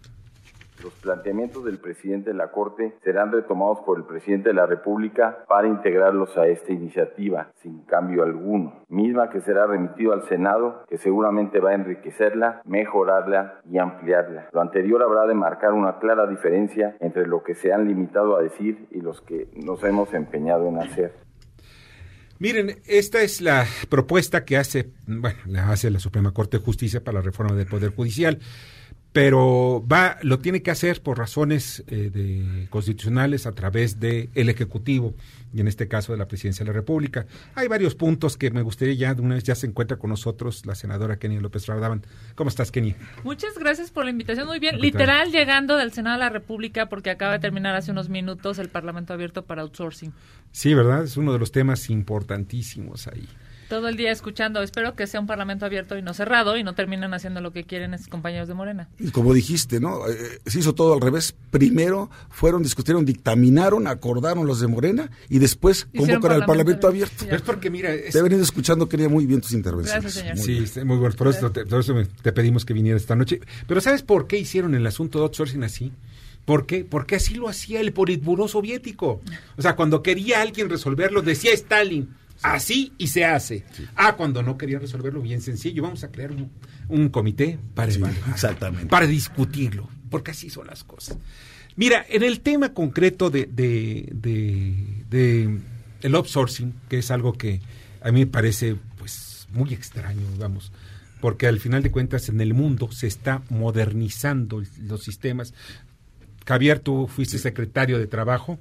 Planteamientos 1.07 1.65
del 1.65 1.79
presidente 1.79 2.31
de 2.31 2.37
la 2.37 2.51
Corte 2.51 2.97
serán 3.05 3.31
retomados 3.31 3.79
por 3.87 3.97
el 3.97 4.07
presidente 4.07 4.49
de 4.49 4.57
la 4.57 4.67
República 4.67 5.45
para 5.47 5.69
integrarlos 5.69 6.37
a 6.37 6.49
esta 6.49 6.73
iniciativa, 6.73 7.53
sin 7.63 7.85
cambio 7.85 8.25
alguno, 8.25 8.85
misma 8.89 9.31
que 9.31 9.41
será 9.41 9.67
remitido 9.67 10.13
al 10.13 10.25
Senado, 10.25 10.85
que 10.89 10.99
seguramente 10.99 11.61
va 11.61 11.71
a 11.71 11.75
enriquecerla, 11.75 12.61
mejorarla 12.65 13.61
y 13.71 13.79
ampliarla. 13.79 14.49
Lo 14.53 14.61
anterior 14.61 15.01
habrá 15.01 15.29
de 15.29 15.35
marcar 15.35 15.75
una 15.75 16.01
clara 16.01 16.27
diferencia 16.27 16.97
entre 16.99 17.29
lo 17.29 17.45
que 17.45 17.55
se 17.55 17.73
han 17.73 17.87
limitado 17.87 18.37
a 18.37 18.43
decir 18.43 18.89
y 18.91 19.01
los 19.01 19.21
que 19.21 19.47
nos 19.55 19.85
hemos 19.85 20.13
empeñado 20.13 20.67
en 20.67 20.79
hacer. 20.79 21.13
Miren, 22.41 22.81
esta 22.85 23.23
es 23.23 23.41
la 23.41 23.65
propuesta 23.89 24.45
que 24.45 24.57
hace, 24.57 24.91
bueno, 25.07 25.39
hace 25.69 25.89
la 25.89 26.01
Suprema 26.01 26.33
Corte 26.33 26.59
de 26.59 26.65
Justicia 26.65 27.03
para 27.03 27.21
la 27.21 27.25
reforma 27.25 27.55
del 27.55 27.67
Poder 27.67 27.95
Judicial, 27.95 28.41
pero 29.17 29.83
va, 29.91 30.19
lo 30.21 30.41
tiene 30.41 30.61
que 30.61 30.71
hacer 30.71 31.01
por 31.01 31.17
razones 31.17 31.83
eh, 31.87 32.11
de 32.13 32.67
constitucionales 32.69 33.47
a 33.47 33.53
través 33.53 33.99
del 33.99 34.29
el 34.35 34.51
Ejecutivo 34.51 35.15
y 35.55 35.61
en 35.61 35.69
este 35.69 35.89
caso 35.89 36.13
de 36.13 36.19
la 36.19 36.29
Presidencia 36.29 36.67
de 36.67 36.71
la 36.71 36.75
República. 36.75 37.25
Hay 37.55 37.67
varios 37.67 37.95
puntos 37.95 38.37
que 38.37 38.51
me 38.51 38.61
gustaría 38.61 38.93
ya 38.93 39.15
de 39.15 39.23
una 39.23 39.37
vez 39.37 39.45
ya 39.45 39.55
se 39.55 39.67
encuentra 39.67 39.97
con 39.97 40.11
nosotros 40.11 40.67
la 40.67 40.75
senadora 40.75 41.19
Kenia 41.19 41.41
López 41.41 41.65
Rabadaban. 41.65 42.05
¿Cómo 42.35 42.51
estás, 42.51 42.71
Kenia? 42.71 42.95
Muchas 43.25 43.57
gracias 43.57 43.91
por 43.91 44.05
la 44.05 44.11
invitación. 44.11 44.47
Muy 44.49 44.59
bien. 44.59 44.75
Al 44.75 44.83
contrario. 44.83 45.07
Literal 45.07 45.33
llegando 45.33 45.79
del 45.79 45.93
Senado 45.95 46.19
de 46.19 46.25
la 46.25 46.29
República 46.29 46.91
porque 46.91 47.09
acaba 47.09 47.33
de 47.33 47.39
terminar 47.39 47.75
hace 47.75 47.93
unos 47.93 48.11
minutos 48.11 48.59
el 48.59 48.69
Parlamento 48.69 49.15
abierto 49.15 49.47
para 49.47 49.63
outsourcing. 49.63 50.13
Sí, 50.53 50.75
¿verdad? 50.75 51.05
Es 51.05 51.17
uno 51.17 51.33
de 51.33 51.39
los 51.39 51.53
temas 51.53 51.89
importantísimos 51.89 53.07
ahí. 53.07 53.27
Todo 53.69 53.89
el 53.89 53.97
día 53.97 54.13
escuchando. 54.13 54.63
Espero 54.63 54.95
que 54.95 55.07
sea 55.07 55.19
un 55.21 55.27
Parlamento 55.27 55.67
abierto 55.67 55.99
y 55.99 56.03
no 56.03 56.15
cerrado 56.15 56.57
y 56.57 56.63
no 56.63 56.75
terminen 56.75 57.13
haciendo 57.15 57.41
lo 57.41 57.53
que 57.53 57.65
quieren 57.65 57.95
esos 57.95 58.07
compañeros 58.09 58.47
de 58.47 58.55
Morena. 58.55 58.89
Y 58.99 59.11
como 59.11 59.35
dijiste, 59.35 59.81
¿no? 59.81 60.07
Eh, 60.09 60.41
se 60.47 60.61
hizo 60.61 60.75
todo 60.75 60.95
al 60.95 61.01
revés. 61.01 61.35
Primero 61.51 62.09
fueron, 62.31 62.63
discutieron, 62.63 63.05
dictaminaron, 63.05 63.87
acordaron 63.89 64.47
los 64.47 64.61
de 64.61 64.69
Morena 64.69 65.11
y 65.29 65.39
después 65.41 65.87
convocan 65.97 66.33
al 66.33 66.47
Parlamento 66.47 66.87
abierto. 66.87 67.15
abierto. 67.25 67.37
Es 67.37 67.43
porque, 67.43 67.71
mira, 67.71 67.93
es- 67.93 68.13
Te 68.13 68.19
he 68.21 68.23
venido 68.23 68.43
escuchando, 68.43 68.89
quería 68.89 69.09
muy 69.09 69.27
bien 69.27 69.41
tus 69.41 69.53
intervenciones. 69.53 70.03
Gracias, 70.05 70.23
señor. 70.23 70.37
Muy 70.37 70.45
Sí, 70.67 70.73
bien. 70.75 70.87
muy 70.87 70.97
bueno. 70.99 71.15
Por 71.17 71.29
eso, 71.29 71.51
te, 71.51 71.67
por 71.67 71.81
eso 71.81 71.95
me- 71.95 72.05
te 72.07 72.33
pedimos 72.33 72.65
que 72.65 72.73
vinieras 72.75 73.03
esta 73.03 73.17
noche. 73.17 73.41
Pero 73.67 73.81
¿sabes 73.81 74.03
por 74.03 74.27
qué 74.29 74.39
hicieron 74.39 74.75
el 74.77 74.87
asunto 74.87 75.19
de 75.19 75.25
outsourcing 75.25 75.65
así? 75.65 75.93
¿Por 76.45 76.67
qué? 76.67 76.85
Porque 76.85 77.17
así 77.17 77.35
lo 77.35 77.49
hacía 77.49 77.81
el 77.81 77.93
Politburó 77.93 78.47
soviético. 78.47 79.21
O 79.57 79.63
sea, 79.63 79.75
cuando 79.75 80.03
quería 80.05 80.41
alguien 80.43 80.69
resolverlo, 80.71 81.23
decía 81.23 81.53
Stalin, 81.53 82.15
así 82.43 82.93
y 82.99 83.09
se 83.09 83.25
hace. 83.25 83.65
Ah, 83.95 84.17
cuando 84.17 84.43
no 84.43 84.57
querían 84.59 84.81
resolverlo, 84.81 85.21
bien 85.23 85.41
sencillo, 85.41 85.83
vamos 85.83 86.05
a 86.05 86.11
crear 86.11 86.33
un, 86.33 86.51
un 86.89 87.09
comité 87.09 87.59
para, 87.75 87.91
Sí, 87.93 87.99
evaluar, 87.99 88.31
exactamente. 88.31 88.87
para 88.87 89.07
discutirlo, 89.07 89.89
porque 90.11 90.31
así 90.33 90.51
son 90.51 90.67
las 90.67 90.85
cosas. 90.85 91.19
Mira, 91.77 92.05
en 92.09 92.23
el 92.23 92.41
tema 92.41 92.73
concreto 92.73 93.29
de, 93.31 93.47
de, 93.47 94.09
de- 94.13 95.05
de 95.11 95.59
el 96.03 96.15
outsourcing, 96.15 96.73
que 96.89 96.99
es 96.99 97.11
algo 97.11 97.33
que 97.35 97.61
a 98.01 98.11
mí 98.13 98.21
me 98.21 98.27
parece 98.27 98.77
pues 98.99 99.47
muy 99.53 99.73
extraño, 99.75 100.23
vamos, 100.39 100.73
porque 101.21 101.47
al 101.47 101.59
final 101.61 101.83
de 101.83 101.91
cuentas 101.91 102.29
en 102.29 102.41
el 102.41 102.55
mundo 102.55 102.91
se 102.93 103.07
está 103.07 103.43
modernizando 103.51 104.63
los 104.83 105.03
sistemas. 105.03 105.53
Javier, 106.47 106.79
tú 106.79 107.09
fuiste 107.09 107.39
secretario 107.39 107.99
de 107.99 108.07
Trabajo 108.07 108.59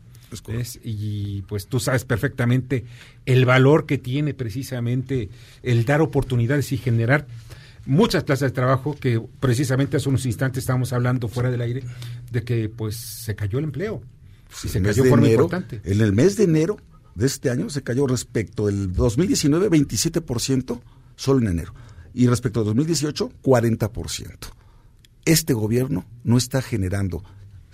Y 0.84 1.44
pues 1.44 1.68
tú 1.68 1.80
sabes 1.80 2.06
perfectamente 2.06 2.86
el 3.26 3.46
valor 3.46 3.86
que 3.86 3.98
tiene 3.98 4.34
precisamente 4.34 5.30
el 5.64 5.86
dar 5.86 6.02
oportunidades 6.02 6.72
y 6.72 6.78
generar 6.78 7.28
muchas 7.86 8.24
plazas 8.24 8.52
de 8.52 8.56
trabajo 8.56 8.96
que 8.96 9.22
precisamente 9.40 9.98
hace 9.98 10.10
unos 10.10 10.26
instantes 10.26 10.64
estábamos 10.64 10.94
hablando 10.94 11.28
fuera 11.28 11.52
del 11.52 11.62
aire 11.62 11.84
de 12.32 12.44
que 12.44 12.70
pues 12.70 12.96
se 12.96 13.36
cayó 13.36 13.60
el 13.60 13.66
empleo. 13.66 14.02
Sí, 14.52 14.70
se 14.70 14.80
el 14.80 14.84
mes 14.84 14.96
cayó 14.96 15.04
de 15.04 15.10
forma 15.10 15.28
enero, 15.28 15.44
importante. 15.44 15.82
En 15.84 16.02
el 16.02 16.14
mes 16.14 16.38
de 16.38 16.44
enero 16.46 16.78
de 17.16 17.26
este 17.26 17.50
año 17.50 17.70
se 17.70 17.82
cayó 17.82 18.08
respecto 18.08 18.68
del 18.68 18.94
2019 18.94 19.70
27% 19.70 20.80
solo 21.16 21.40
en 21.42 21.48
enero 21.48 21.74
y 22.14 22.28
respecto 22.28 22.62
al 22.62 22.66
2018 22.68 23.32
40%. 23.44 24.38
Este 25.26 25.54
gobierno 25.54 26.06
no 26.24 26.38
está 26.38 26.62
generando 26.62 27.24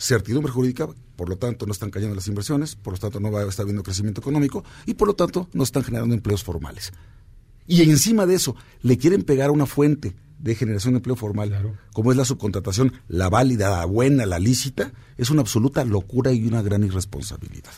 certidumbre 0.01 0.51
jurídica, 0.51 0.89
por 1.15 1.29
lo 1.29 1.37
tanto 1.37 1.65
no 1.65 1.71
están 1.71 1.91
cayendo 1.91 2.15
las 2.15 2.27
inversiones, 2.27 2.75
por 2.75 2.93
lo 2.93 2.99
tanto 2.99 3.19
no 3.19 3.31
va 3.31 3.41
a 3.41 3.47
estar 3.47 3.63
habiendo 3.63 3.83
crecimiento 3.83 4.19
económico 4.19 4.63
y 4.85 4.95
por 4.95 5.07
lo 5.07 5.13
tanto 5.13 5.47
no 5.53 5.63
están 5.63 5.83
generando 5.83 6.15
empleos 6.15 6.43
formales. 6.43 6.91
Y 7.67 7.83
encima 7.83 8.25
de 8.25 8.35
eso 8.35 8.55
le 8.81 8.97
quieren 8.97 9.21
pegar 9.23 9.51
una 9.51 9.65
fuente 9.65 10.15
de 10.39 10.55
generación 10.55 10.95
de 10.95 10.97
empleo 10.97 11.15
formal, 11.15 11.77
como 11.93 12.11
es 12.11 12.17
la 12.17 12.25
subcontratación, 12.25 12.93
la 13.07 13.29
válida, 13.29 13.69
la 13.69 13.85
buena, 13.85 14.25
la 14.25 14.39
lícita, 14.39 14.91
es 15.17 15.29
una 15.29 15.41
absoluta 15.41 15.85
locura 15.85 16.31
y 16.31 16.47
una 16.47 16.63
gran 16.63 16.83
irresponsabilidad. 16.83 17.71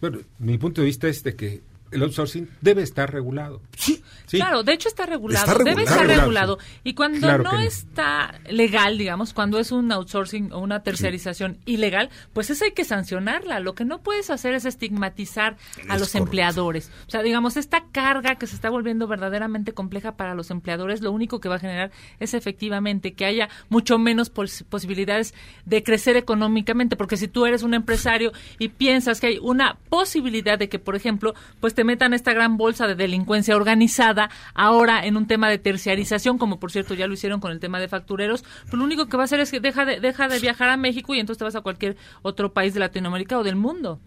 Bueno, 0.00 0.20
mi 0.38 0.56
punto 0.56 0.80
de 0.80 0.86
vista 0.86 1.08
es 1.08 1.22
de 1.22 1.36
que 1.36 1.62
el 1.90 2.02
outsourcing 2.02 2.48
debe 2.60 2.82
estar 2.82 3.12
regulado. 3.12 3.62
Sí. 3.76 4.02
Claro, 4.28 4.64
de 4.64 4.72
hecho 4.72 4.88
está 4.88 5.06
regulado, 5.06 5.46
Está 5.52 5.62
debe 5.62 5.84
estar 5.84 6.04
regulado. 6.04 6.58
Y 6.82 6.94
cuando 6.94 7.20
Claro 7.20 7.44
no 7.44 7.60
está 7.60 8.40
legal, 8.50 8.98
digamos, 8.98 9.32
cuando 9.32 9.60
es 9.60 9.70
un 9.70 9.92
outsourcing 9.92 10.52
o 10.52 10.58
una 10.58 10.82
terciarización 10.82 11.58
ilegal, 11.64 12.10
pues 12.32 12.50
eso 12.50 12.64
hay 12.64 12.72
que 12.72 12.84
sancionarla. 12.84 13.60
Lo 13.60 13.76
que 13.76 13.84
no 13.84 14.00
puedes 14.02 14.30
hacer 14.30 14.54
es 14.54 14.64
estigmatizar 14.64 15.56
a 15.88 15.96
los 15.96 16.08
correcto. 16.08 16.18
empleadores. 16.18 16.90
O 17.06 17.10
sea, 17.10 17.22
digamos, 17.22 17.56
esta 17.56 17.84
carga 17.92 18.34
que 18.34 18.48
se 18.48 18.56
está 18.56 18.68
volviendo 18.68 19.06
verdaderamente 19.06 19.72
compleja 19.74 20.16
para 20.16 20.34
los 20.34 20.50
empleadores, 20.50 21.02
lo 21.02 21.12
único 21.12 21.40
que 21.40 21.48
va 21.48 21.54
a 21.56 21.60
generar 21.60 21.92
es 22.18 22.34
efectivamente 22.34 23.14
que 23.14 23.26
haya 23.26 23.48
mucho 23.68 23.96
menos 23.96 24.28
pos- 24.28 24.64
posibilidades 24.68 25.34
de 25.66 25.84
crecer 25.84 26.16
económicamente, 26.16 26.96
porque 26.96 27.16
si 27.16 27.28
tú 27.28 27.46
eres 27.46 27.62
un 27.62 27.74
empresario 27.74 28.32
y 28.58 28.70
piensas 28.70 29.20
que 29.20 29.28
hay 29.28 29.38
una 29.40 29.76
posibilidad 29.88 30.58
de 30.58 30.68
que, 30.68 30.80
por 30.80 30.96
ejemplo, 30.96 31.34
pues 31.60 31.75
te 31.76 31.84
metan 31.84 32.12
esta 32.12 32.32
gran 32.32 32.56
bolsa 32.56 32.88
de 32.88 32.96
delincuencia 32.96 33.54
organizada 33.54 34.28
ahora 34.54 35.06
en 35.06 35.16
un 35.16 35.28
tema 35.28 35.48
de 35.48 35.58
terciarización, 35.58 36.38
como 36.38 36.58
por 36.58 36.72
cierto 36.72 36.94
ya 36.94 37.06
lo 37.06 37.14
hicieron 37.14 37.38
con 37.38 37.52
el 37.52 37.60
tema 37.60 37.78
de 37.78 37.86
factureros, 37.86 38.42
pues 38.62 38.72
lo 38.74 38.82
único 38.82 39.06
que 39.06 39.16
va 39.16 39.22
a 39.22 39.26
hacer 39.26 39.38
es 39.38 39.52
que 39.52 39.60
deja 39.60 39.84
de, 39.84 40.00
deja 40.00 40.26
de 40.26 40.40
viajar 40.40 40.70
a 40.70 40.76
México 40.76 41.14
y 41.14 41.20
entonces 41.20 41.38
te 41.38 41.44
vas 41.44 41.54
a 41.54 41.60
cualquier 41.60 41.96
otro 42.22 42.52
país 42.52 42.74
de 42.74 42.80
Latinoamérica 42.80 43.38
o 43.38 43.44
del 43.44 43.54
mundo. 43.54 44.00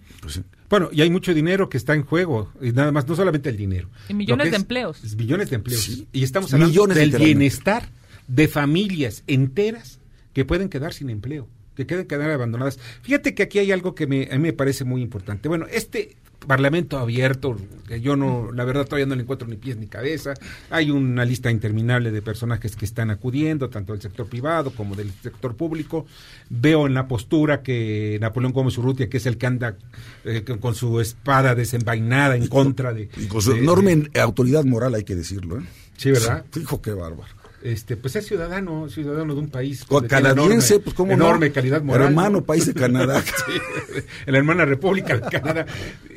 Bueno, 0.69 0.89
y 0.91 1.01
hay 1.01 1.09
mucho 1.09 1.33
dinero 1.33 1.69
que 1.69 1.77
está 1.77 1.93
en 1.93 2.03
juego, 2.03 2.51
y 2.61 2.71
nada 2.71 2.91
más, 2.91 3.07
no 3.07 3.15
solamente 3.15 3.49
el 3.49 3.57
dinero. 3.57 3.89
Y 4.09 4.13
millones 4.13 4.45
de 4.45 4.55
es- 4.57 4.61
empleos. 4.61 5.03
es 5.03 5.15
millones 5.15 5.49
de 5.49 5.55
empleos. 5.55 6.03
Y 6.11 6.23
estamos 6.23 6.53
hablando 6.53 6.71
Millones, 6.71 6.97
del 6.97 7.11
bienestar 7.11 7.89
de 8.27 8.47
familias 8.47 9.23
enteras 9.27 9.99
que 10.33 10.45
pueden 10.45 10.69
quedar 10.69 10.93
sin 10.93 11.09
empleo, 11.09 11.47
que 11.79 11.87
queden 11.87 12.05
quedar 12.07 12.29
abandonadas. 12.29 12.77
Fíjate 13.01 13.33
que 13.33 13.43
aquí 13.43 13.59
hay 13.59 13.71
algo 13.71 13.95
que 13.95 14.05
me, 14.07 14.23
a 14.31 14.33
mí 14.35 14.39
me 14.39 14.53
parece 14.53 14.83
muy 14.83 15.01
importante. 15.01 15.47
Bueno, 15.47 15.65
este 15.71 16.17
parlamento 16.45 16.97
abierto, 16.97 17.57
que 17.87 17.99
yo 17.99 18.15
no, 18.15 18.51
la 18.53 18.63
verdad 18.63 18.85
todavía 18.85 19.05
no 19.05 19.15
le 19.15 19.23
encuentro 19.23 19.45
ni 19.47 19.57
pies 19.57 19.75
ni 19.77 19.87
cabeza. 19.87 20.33
Hay 20.69 20.89
una 20.89 21.25
lista 21.25 21.51
interminable 21.51 22.11
de 22.11 22.21
personajes 22.21 22.75
que 22.77 22.85
están 22.85 23.11
acudiendo, 23.11 23.69
tanto 23.69 23.91
del 23.93 24.01
sector 24.01 24.27
privado 24.27 24.71
como 24.71 24.95
del 24.95 25.11
sector 25.21 25.55
público. 25.55 26.05
Veo 26.49 26.87
en 26.87 26.93
la 26.93 27.07
postura 27.07 27.61
que 27.61 28.17
Napoleón 28.21 28.53
Gómez 28.53 28.77
Urrutia, 28.77 29.09
que 29.09 29.17
es 29.17 29.25
el 29.25 29.37
que 29.37 29.47
anda 29.47 29.75
eh, 30.23 30.43
con- 30.59 30.75
su 30.75 30.99
espada 31.01 31.55
desenvainada 31.55 32.35
en 32.37 32.47
contra 32.47 32.93
de... 32.93 33.09
Y 33.17 33.25
con 33.27 33.41
su 33.41 33.51
de- 33.53 33.59
enorme 33.59 34.09
autoridad 34.19 34.63
moral, 34.63 34.95
hay 34.95 35.03
que 35.03 35.15
decirlo. 35.15 35.59
¿eh? 35.59 35.63
Sí, 35.97 36.11
¿verdad? 36.11 36.45
Hijo, 36.55 36.81
qué 36.81 36.91
bárbaro. 36.93 37.33
Este, 37.61 37.97
pues 37.97 38.15
es 38.15 38.25
ciudadano, 38.25 38.87
ciudadano 38.87 39.33
de 39.33 39.41
un 39.41 39.49
país 39.49 39.85
canadiense, 40.07 40.75
enorme- 40.75 40.83
pues 40.83 40.95
cómo 40.95 41.15
no. 41.17 41.25
enorme 41.25 41.51
calidad 41.51 41.81
moral. 41.83 42.07
Hermano 42.07 42.39
¿no? 42.39 42.45
país 42.45 42.65
de 42.65 42.73
Canadá. 42.73 43.21
Sí, 43.47 44.01
la 44.27 44.37
hermana 44.37 44.63
República 44.65 45.17
de 45.17 45.29
Canadá. 45.29 45.65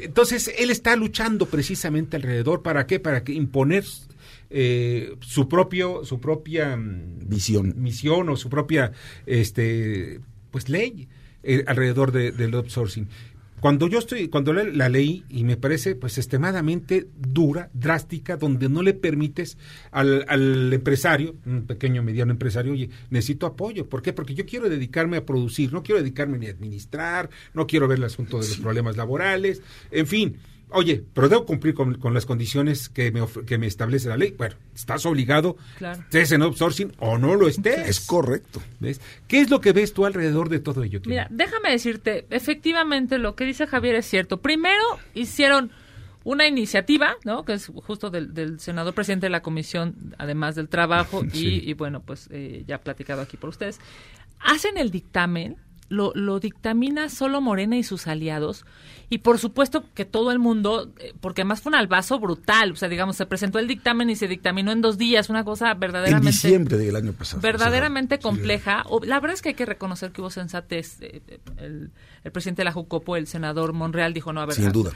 Entonces, 0.00 0.52
él 0.56 0.70
está 0.70 0.94
luchando 0.94 1.46
precisamente 1.46 2.16
alrededor, 2.16 2.62
¿para 2.62 2.86
qué? 2.86 3.00
Para 3.00 3.24
que 3.24 3.32
imponer 3.32 3.84
eh, 4.50 5.16
su 5.20 5.48
propio, 5.48 6.04
su 6.04 6.20
propia 6.20 6.76
mm, 6.76 7.28
Visión. 7.28 7.74
misión 7.76 8.28
o 8.28 8.36
su 8.36 8.48
propia 8.48 8.92
este 9.26 10.20
pues 10.50 10.68
ley 10.68 11.08
eh, 11.42 11.64
alrededor 11.66 12.12
de- 12.12 12.30
del 12.32 12.54
outsourcing. 12.54 13.08
Cuando 13.62 13.86
yo 13.86 14.00
estoy, 14.00 14.26
cuando 14.26 14.52
la, 14.52 14.64
la 14.64 14.88
leí 14.88 15.22
y 15.28 15.44
me 15.44 15.56
parece 15.56 15.94
pues 15.94 16.18
extremadamente 16.18 17.06
dura, 17.16 17.70
drástica, 17.72 18.36
donde 18.36 18.68
no 18.68 18.82
le 18.82 18.92
permites 18.92 19.56
al, 19.92 20.24
al 20.26 20.72
empresario, 20.72 21.36
un 21.46 21.64
pequeño 21.64 22.02
mediano 22.02 22.32
empresario, 22.32 22.72
oye, 22.72 22.90
necesito 23.10 23.46
apoyo. 23.46 23.88
¿Por 23.88 24.02
qué? 24.02 24.12
Porque 24.12 24.34
yo 24.34 24.46
quiero 24.46 24.68
dedicarme 24.68 25.18
a 25.18 25.24
producir, 25.24 25.72
no 25.72 25.84
quiero 25.84 26.00
dedicarme 26.00 26.38
ni 26.38 26.48
a 26.48 26.50
administrar, 26.50 27.30
no 27.54 27.68
quiero 27.68 27.86
ver 27.86 27.98
el 27.98 28.04
asunto 28.04 28.40
de 28.40 28.48
los 28.48 28.56
problemas 28.58 28.96
laborales, 28.96 29.62
en 29.92 30.08
fin. 30.08 30.38
Oye, 30.74 31.04
pero 31.14 31.28
debo 31.28 31.44
cumplir 31.46 31.74
con, 31.74 31.94
con 31.98 32.14
las 32.14 32.26
condiciones 32.26 32.88
que 32.88 33.10
me, 33.12 33.20
que 33.46 33.58
me 33.58 33.66
establece 33.66 34.08
la 34.08 34.16
ley. 34.16 34.34
Bueno, 34.36 34.54
estás 34.74 35.04
obligado, 35.06 35.56
Claro. 35.78 36.00
estés 36.00 36.32
en 36.32 36.42
outsourcing 36.42 36.92
o 36.98 37.18
no 37.18 37.34
lo 37.34 37.48
estés. 37.48 37.88
Es 37.88 38.00
correcto. 38.00 38.62
¿Ves? 38.80 39.00
¿Qué 39.28 39.40
es 39.40 39.50
lo 39.50 39.60
que 39.60 39.72
ves 39.72 39.92
tú 39.92 40.06
alrededor 40.06 40.48
de 40.48 40.60
todo 40.60 40.82
ello? 40.82 41.00
Mira, 41.06 41.26
déjame 41.30 41.70
decirte, 41.70 42.26
efectivamente 42.30 43.18
lo 43.18 43.34
que 43.34 43.44
dice 43.44 43.66
Javier 43.66 43.94
es 43.96 44.06
cierto. 44.06 44.40
Primero 44.40 44.82
hicieron 45.14 45.70
una 46.24 46.46
iniciativa, 46.46 47.16
¿no? 47.24 47.44
Que 47.44 47.54
es 47.54 47.66
justo 47.66 48.08
del, 48.10 48.32
del 48.32 48.60
senador 48.60 48.94
presidente 48.94 49.26
de 49.26 49.30
la 49.30 49.42
comisión, 49.42 50.14
además 50.18 50.54
del 50.54 50.68
trabajo, 50.68 51.24
y, 51.26 51.30
Sí. 51.30 51.62
y 51.64 51.72
bueno, 51.74 52.00
pues 52.02 52.28
eh, 52.30 52.62
ya 52.66 52.78
platicado 52.78 53.22
aquí 53.22 53.36
por 53.36 53.50
ustedes. 53.50 53.80
Hacen 54.38 54.76
el 54.78 54.90
dictamen, 54.90 55.56
lo, 55.92 56.12
lo 56.14 56.40
dictamina 56.40 57.08
solo 57.08 57.40
Morena 57.40 57.76
y 57.76 57.82
sus 57.82 58.06
aliados, 58.06 58.64
y 59.10 59.18
por 59.18 59.38
supuesto 59.38 59.84
que 59.94 60.04
todo 60.06 60.32
el 60.32 60.38
mundo, 60.38 60.90
eh, 60.98 61.12
porque 61.20 61.42
además 61.42 61.60
fue 61.60 61.70
un 61.70 61.74
albazo 61.76 62.18
brutal, 62.18 62.72
o 62.72 62.76
sea, 62.76 62.88
digamos, 62.88 63.16
se 63.16 63.26
presentó 63.26 63.58
el 63.58 63.68
dictamen 63.68 64.08
y 64.08 64.16
se 64.16 64.26
dictaminó 64.26 64.72
en 64.72 64.80
dos 64.80 64.96
días, 64.96 65.28
una 65.28 65.44
cosa 65.44 65.72
En 65.72 65.80
verdaderamente 65.80 66.30
diciembre 66.30 66.78
del 66.78 66.96
año 66.96 67.12
pasado. 67.12 67.42
verdaderamente 67.42 68.18
compleja. 68.18 68.84
O- 68.88 69.00
La 69.04 69.20
verdad 69.20 69.34
es 69.34 69.42
que 69.42 69.50
hay 69.50 69.54
que 69.54 69.66
reconocer 69.66 70.12
que 70.12 70.20
hubo 70.22 70.30
sensatez. 70.30 70.96
eh, 71.02 71.22
eh, 71.28 71.38
El, 71.58 71.90
el 72.24 72.32
presidente 72.32 72.60
de 72.60 72.64
la 72.64 72.72
Jucopo, 72.72 73.16
el 73.16 73.26
senador 73.26 73.72
Monreal, 73.74 74.14
dijo, 74.14 74.32
no, 74.32 74.40
a 74.40 74.46
ver, 74.46 74.54
Sin 74.56 74.72
duda. 74.72 74.92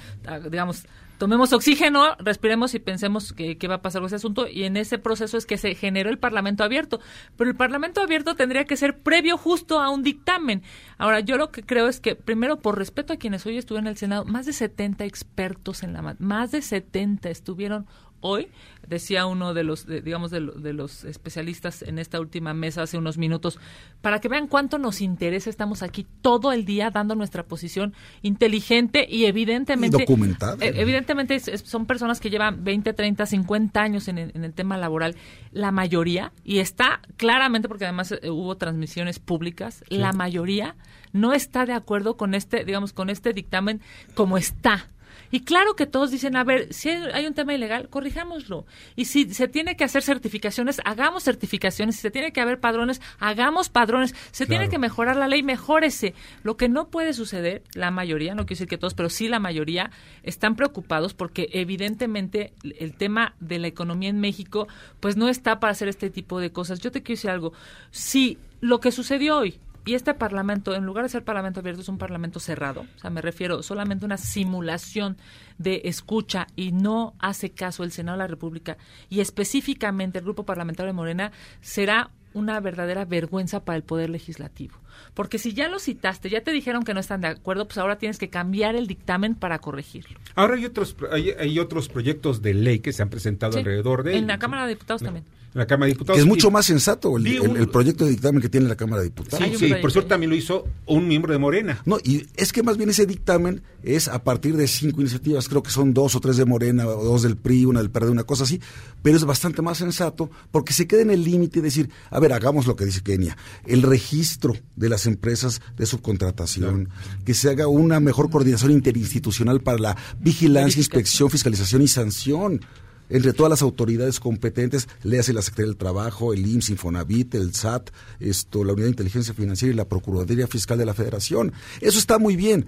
digamos, 0.50 0.87
tomemos 1.18 1.52
oxígeno, 1.52 2.16
respiremos 2.18 2.74
y 2.74 2.79
pensemos 2.79 3.33
qué 3.33 3.68
va 3.68 3.76
a 3.76 3.83
pasar 3.83 4.00
con 4.00 4.07
ese 4.07 4.16
asunto. 4.16 4.46
Y 4.48 4.64
en 4.64 4.76
ese 4.76 4.98
proceso 4.98 5.37
es 5.37 5.46
que 5.46 5.59
se 5.59 5.74
generó 5.74 6.11
el 6.11 6.18
Parlamento 6.18 6.64
abierto. 6.64 7.00
Pero 7.37 7.50
el 7.50 7.57
Parlamento 7.57 8.00
abierto 8.00 8.35
tendría 8.35 8.64
que 8.64 8.76
ser 8.76 8.98
previo 8.98 9.37
justo 9.37 9.81
a 9.81 9.90
un 9.90 10.02
dictamen. 10.02 10.62
Ahora, 10.98 11.20
yo 11.20 11.37
lo 11.37 11.50
que 11.50 11.62
creo 11.62 11.88
es 11.88 12.00
que, 12.00 12.14
primero, 12.14 12.61
por 12.61 12.79
respeto 12.79 13.12
a 13.12 13.16
quienes 13.16 13.44
hoy 13.46 13.59
estuvieron 13.59 13.87
en 13.87 13.92
el 13.92 13.96
Senado, 13.96 14.24
más 14.24 14.46
de 14.46 14.52
70 14.52 15.05
expertos 15.05 15.83
en 15.83 15.92
la 15.92 16.16
más 16.18 16.52
de 16.52 16.62
70 16.62 17.31
estuvieron 17.31 17.87
hoy, 18.27 18.49
decía 18.89 19.27
uno 19.27 19.55
de 19.55 19.65
los, 19.65 19.87
de- 19.87 20.01
digamos, 20.03 20.31
de, 20.31 20.41
de 20.41 20.73
los 20.73 21.05
especialistas 21.05 21.83
en 21.83 21.99
esta 21.99 22.21
última 22.21 22.55
mesa 22.55 22.83
hace 22.83 22.99
unos 22.99 23.19
minutos, 23.19 23.59
para 24.01 24.21
que 24.21 24.29
vean 24.29 24.47
cuánto 24.47 24.79
nos 24.79 25.01
interesa, 25.01 25.51
estamos 25.51 25.83
aquí 25.83 26.07
todo 26.23 26.53
el 26.53 26.65
día 26.65 26.91
dando 26.91 27.15
nuestra 27.15 27.45
posición 27.45 27.95
inteligente 28.23 29.07
y 29.09 29.25
evidentemente... 29.27 29.97
Y 29.97 30.01
documentada. 30.01 30.57
eh, 30.65 30.73
evidentemente 30.77 31.39
son 31.41 31.87
personas 31.87 32.21
que 32.21 32.31
llevan 32.31 32.65
20, 32.65 32.93
30, 32.93 33.27
50 33.27 33.81
años 33.81 34.09
en 34.09 34.19
el, 34.19 34.33
en 34.35 34.45
el 34.45 34.53
tema 34.53 34.77
laboral, 34.77 35.17
la 35.53 35.73
mayoría, 35.73 36.33
y 36.45 36.59
está 36.59 37.01
claramente, 37.17 37.69
porque 37.69 37.85
además 37.85 38.12
eh, 38.12 38.31
hubo 38.31 38.57
transmisiones 38.57 39.19
públicas, 39.19 39.85
la 39.89 40.12
mayoría 40.12 40.77
no 41.12 41.33
está 41.33 41.65
de 41.67 41.73
acuerdo 41.73 42.17
con 42.17 42.35
este, 42.35 42.65
digamos, 42.65 42.93
con 42.93 43.09
este 43.11 43.33
dictamen 43.33 43.81
como 44.15 44.37
está. 44.37 44.91
Y 45.31 45.41
claro 45.41 45.75
que 45.75 45.87
todos 45.87 46.11
dicen, 46.11 46.37
a 46.37 46.45
ver, 46.45 46.73
si 46.73 46.89
hay 46.89 47.27
un 47.27 47.35
tema 47.35 47.55
ilegal, 47.55 47.89
corrijámoslo. 47.89 48.67
Y 48.95 49.07
si 49.07 49.33
se 49.33 49.49
tiene 49.49 49.77
que 49.77 49.85
hacer 49.85 50.03
certificaciones, 50.03 50.81
hagamos 50.85 51.25
certificaciones. 51.25 51.97
Si 51.97 52.03
se 52.03 52.11
tiene 52.11 52.33
que 52.33 52.41
haber 52.41 52.61
padrones, 52.61 53.01
hagamos 53.19 53.69
padrones. 53.69 54.15
Se 54.31 54.47
tiene 54.47 54.69
que 54.69 54.79
mejorar 54.79 55.17
la 55.17 55.29
ley, 55.29 55.43
mejórese. 55.43 56.15
Lo 56.43 56.57
que 56.57 56.69
no 56.69 56.89
puede 56.89 57.12
suceder, 57.12 57.62
la 57.75 57.91
mayoría, 57.91 58.35
no 58.35 58.47
quiero 58.47 58.59
decir 58.59 58.69
que 58.69 58.79
todos, 58.79 58.95
pero 58.95 59.11
sí 59.11 59.29
la 59.29 59.39
mayoría, 59.39 59.91
están 60.23 60.57
preocupados 60.57 61.15
porque 61.15 61.49
evidentemente 61.53 62.53
el 62.79 62.95
tema 62.95 63.35
de 63.41 63.59
la 63.59 63.67
economía 63.67 64.09
en 64.09 64.21
México, 64.21 64.69
pues 65.01 65.17
no 65.17 65.29
está 65.29 65.61
para 65.61 65.73
hacer 65.73 65.89
este 65.89 66.11
tipo 66.11 66.41
de 66.41 66.51
cosas. 66.51 66.81
Yo 66.81 66.91
te 66.91 67.03
quiero 67.03 67.17
decir 67.19 67.31
algo. 67.31 67.53
Si 67.91 68.39
lo 68.61 68.81
que 68.81 68.91
sucedió 68.91 69.39
hoy 69.39 69.59
y 69.87 69.94
este 69.94 70.14
parlamento, 70.14 70.75
en 70.75 70.85
lugar 70.85 71.05
de 71.05 71.09
ser 71.09 71.22
parlamento 71.25 71.61
abierto, 71.61 71.81
es 71.81 71.88
un 71.88 71.96
parlamento 71.96 72.40
cerrado. 72.40 72.85
O 72.96 72.99
sea, 72.99 73.09
me 73.09 73.22
refiero 73.22 73.62
solamente 73.62 74.05
a 74.05 74.07
una 74.07 74.16
simulación 74.16 75.16
de 75.59 75.83
escucha 75.85 76.49
y 76.57 76.72
no 76.72 77.14
hace 77.20 77.51
caso 77.51 77.85
el 77.85 77.92
Senado 77.92 78.18
de 78.18 78.25
la 78.25 78.27
República 78.27 78.77
y 79.09 79.20
específicamente 79.20 80.18
el 80.18 80.25
Grupo 80.25 80.44
Parlamentario 80.44 80.88
de 80.88 80.96
Morena, 80.96 81.33
será 81.61 82.11
una 82.35 82.61
verdadera 82.61 83.05
vergüenza 83.07 83.64
para 83.64 83.77
el 83.77 83.83
Poder 83.83 84.11
Legislativo. 84.11 84.77
Porque 85.14 85.38
si 85.38 85.55
ya 85.55 85.68
lo 85.68 85.79
citaste, 85.79 86.29
ya 86.29 86.42
te 86.42 86.51
dijeron 86.51 86.83
que 86.83 86.92
no 86.92 87.01
están 87.01 87.22
de 87.22 87.29
acuerdo, 87.29 87.66
pues 87.66 87.79
ahora 87.79 87.96
tienes 87.96 88.18
que 88.18 88.29
cambiar 88.29 88.75
el 88.77 88.87
dictamen 88.87 89.35
para 89.35 89.59
corregirlo. 89.59 90.18
Ahora 90.35 90.57
hay 90.57 90.66
otros, 90.66 90.96
hay, 91.12 91.31
hay 91.31 91.59
otros 91.59 91.88
proyectos 91.88 92.42
de 92.42 92.53
ley 92.55 92.81
que 92.81 92.92
se 92.92 93.03
han 93.03 93.09
presentado 93.09 93.53
Sí, 93.53 93.61
alrededor 93.61 94.03
de 94.03 94.12
En 94.16 94.25
él. 94.25 94.27
la 94.27 94.38
Cámara 94.38 94.64
de 94.64 94.70
Diputados 94.70 95.03
también. 95.03 95.25
La 95.57 95.66
Cámara 95.66 95.87
de 95.87 95.92
Diputados. 95.95 96.16
Que 96.19 96.21
es 96.21 96.27
mucho 96.27 96.49
Y- 96.49 96.51
más 96.51 96.66
sensato 96.66 97.16
el, 97.16 97.27
el- 97.27 97.69
proyecto 97.69 98.05
de 98.05 98.11
dictamen 98.11 98.42
que 98.42 98.49
tiene 98.49 98.69
la 98.69 98.77
Cámara 98.77 99.01
de 99.03 99.09
Diputados. 99.09 99.49
Sí, 99.59 99.69
sí, 99.69 99.75
por 99.81 99.90
suerte 99.90 100.11
también 100.11 100.29
lo 100.31 100.37
hizo 100.37 100.66
un 100.87 101.09
miembro 101.09 101.33
de 101.33 101.38
Morena. 101.38 101.81
No, 101.87 101.99
y 102.05 102.27
es 102.37 102.53
que 102.53 102.62
más 102.62 102.77
bien 102.77 102.90
ese 102.90 103.07
dictamen 103.07 103.62
es 103.83 104.09
a 104.09 104.23
partir 104.23 104.57
de 104.57 104.69
cinco 104.69 105.01
iniciativas, 105.01 105.49
creo 105.49 105.62
que 105.62 105.71
son 105.71 105.95
dos 105.95 106.14
o 106.14 106.21
tres 106.21 106.37
de 106.37 106.45
Morena, 106.45 106.87
o 106.87 107.03
dos 107.05 107.23
del 107.23 107.37
PRI, 107.37 107.64
una 107.64 107.81
del 107.81 107.90
PRD, 107.90 108.11
una 108.11 108.25
cosa 108.25 108.45
así, 108.45 108.61
pero 109.03 109.16
es 109.16 109.25
bastante 109.25 109.62
más 109.62 109.79
sensato 109.79 110.31
porque 110.51 110.73
se 110.73 110.87
queda 110.87 111.03
en 111.03 111.11
el 111.11 111.25
límite 111.25 111.61
de 111.61 111.66
decir, 111.66 111.88
a 112.11 112.21
ver, 112.21 112.33
hagamos 112.33 112.66
lo 112.66 112.77
que 112.77 112.85
dice 112.85 113.01
Kenia, 113.03 113.37
el 113.64 113.83
registro 113.83 114.55
de 114.77 114.88
las 114.88 115.07
empresas 115.07 115.62
de 115.77 115.87
subcontratación, 115.87 116.88
que 117.25 117.33
se 117.35 117.49
haga 117.49 117.66
una 117.69 117.99
mejor 118.01 118.31
coordinación 118.31 118.73
interinstitucional 118.73 119.61
para 119.61 119.79
la 119.79 119.97
vigilancia, 120.21 120.81
inspección, 120.81 121.31
fiscalización 121.31 121.83
y 121.83 121.88
sanción 121.88 122.61
entre 123.09 123.33
todas 123.33 123.51
las 123.51 123.62
autoridades 123.62 124.21
competentes, 124.21 124.88
léase 125.03 125.33
la 125.33 125.42
Secretaría 125.42 125.71
del 125.71 125.79
Trabajo, 125.79 126.33
el 126.33 126.47
IMSS, 126.47 126.71
Infonavit, 126.71 127.35
el 127.35 127.55
SAT, 127.55 127.90
esto, 128.21 128.64
la 128.64 128.73
Unidad 128.73 128.87
de 128.87 128.90
Inteligencia 128.90 129.35
Financiera 129.35 129.73
y 129.73 129.77
la 129.77 129.88
Procuraduría 129.88 130.47
Fiscal 130.47 130.79
de 130.79 130.87
la 130.87 130.95
Federación. 130.95 131.53
Eso 131.81 131.99
está 131.99 132.19
muy 132.19 132.37
bien. 132.37 132.66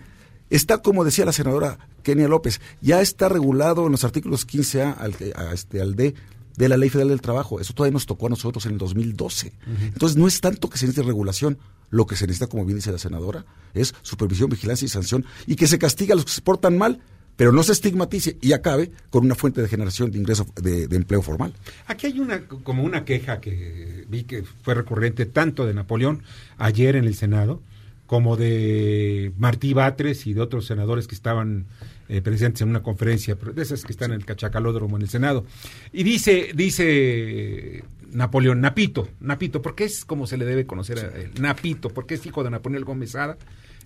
Está, 0.51 0.79
como 0.79 1.05
decía 1.05 1.25
la 1.25 1.33
senadora 1.33 1.79
Kenia 2.03 2.29
López, 2.29 2.61
ya 2.81 3.01
está 3.03 3.29
regulado 3.29 3.87
en 3.87 3.93
los 3.93 4.05
artículos 4.05 4.47
15A 4.47 4.97
al, 4.97 5.15
a 5.37 5.53
este, 5.53 5.81
al 5.81 5.95
D 5.95 6.15
de 6.57 6.69
la 6.69 6.77
Ley 6.77 6.89
Federal 6.89 7.09
del 7.11 7.21
Trabajo. 7.21 7.61
Eso 7.61 7.73
todavía 7.73 7.93
nos 7.93 8.07
tocó 8.07 8.27
a 8.27 8.31
nosotros 8.31 8.67
en 8.67 8.73
el 8.73 8.79
2012. 8.79 9.53
Entonces, 9.81 10.17
no 10.17 10.27
es 10.27 10.41
tanto 10.41 10.69
que 10.69 10.77
se 10.77 10.87
necesite 10.87 11.07
regulación. 11.07 11.59
Lo 11.91 12.07
que 12.07 12.17
se 12.17 12.27
necesita, 12.27 12.49
como 12.49 12.65
bien 12.65 12.77
dice 12.77 12.93
la 12.93 12.99
senadora, 12.99 13.47
es 13.75 13.95
supervisión, 14.03 14.51
vigilancia 14.51 14.85
y 14.85 14.89
sanción 14.89 15.25
y 15.47 15.57
que 15.57 15.67
se 15.67 15.79
castigue 15.79 16.13
a 16.13 16.17
los 16.17 16.25
que 16.25 16.33
se 16.33 16.43
portan 16.43 16.77
mal, 16.77 17.01
pero 17.39 17.53
no 17.53 17.63
se 17.63 17.71
estigmatice 17.71 18.37
y 18.41 18.53
acabe 18.53 18.91
con 19.11 19.25
una 19.25 19.37
fuente 19.37 19.63
de 19.63 19.69
generación 19.69 20.11
de 20.11 20.19
ingreso 20.19 20.45
de, 20.61 20.89
empleo 20.91 21.23
formal. 21.23 21.53
Aquí 21.87 22.09
hay 22.09 22.19
una 22.19 22.41
como 22.49 22.83
una 22.83 23.05
queja 23.05 23.41
que 23.41 24.05
vi 24.09 24.25
que 24.25 24.43
fue 24.43 24.75
recurrente 24.75 25.25
tanto 25.25 25.65
de 25.65 25.73
Napoleón 25.73 26.25
ayer 26.59 26.97
en 26.97 27.05
el 27.05 27.15
Senado 27.15 27.63
como 28.07 28.37
de 28.37 29.31
Martí 29.39 29.73
Batres 29.73 30.27
y 30.27 30.35
de 30.35 30.41
otros 30.41 30.67
senadores 30.67 31.07
que 31.07 31.15
estaban 31.15 31.67
eh, 32.09 32.23
presentes 32.23 32.63
en 32.63 32.71
una 32.71 32.83
conferencia, 32.83 33.37
de 33.37 33.63
esas 33.63 33.85
que 33.85 33.93
están 33.93 34.11
en 34.11 34.17
el 34.17 34.25
Cachacalódromo 34.25 34.97
en 34.97 35.03
el 35.03 35.09
Senado. 35.09 35.45
Y 35.93 36.03
dice, 36.03 36.51
dice 36.57 37.85
Napoleón, 38.11 38.61
Napito, 38.61 39.11
Napito, 39.21 39.63
porque 39.63 39.85
es 39.85 40.05
como 40.05 40.27
se 40.27 40.39
le 40.39 40.45
debe 40.45 40.67
conocer 40.67 40.99
a 40.99 41.17
él, 41.17 41.31
Napito, 41.39 41.91
porque 41.91 42.15
es 42.15 42.27
hijo 42.27 42.43
de 42.43 42.51
Napoleón 42.51 42.85
Gómez 42.85 43.15
Ada, 43.15 43.39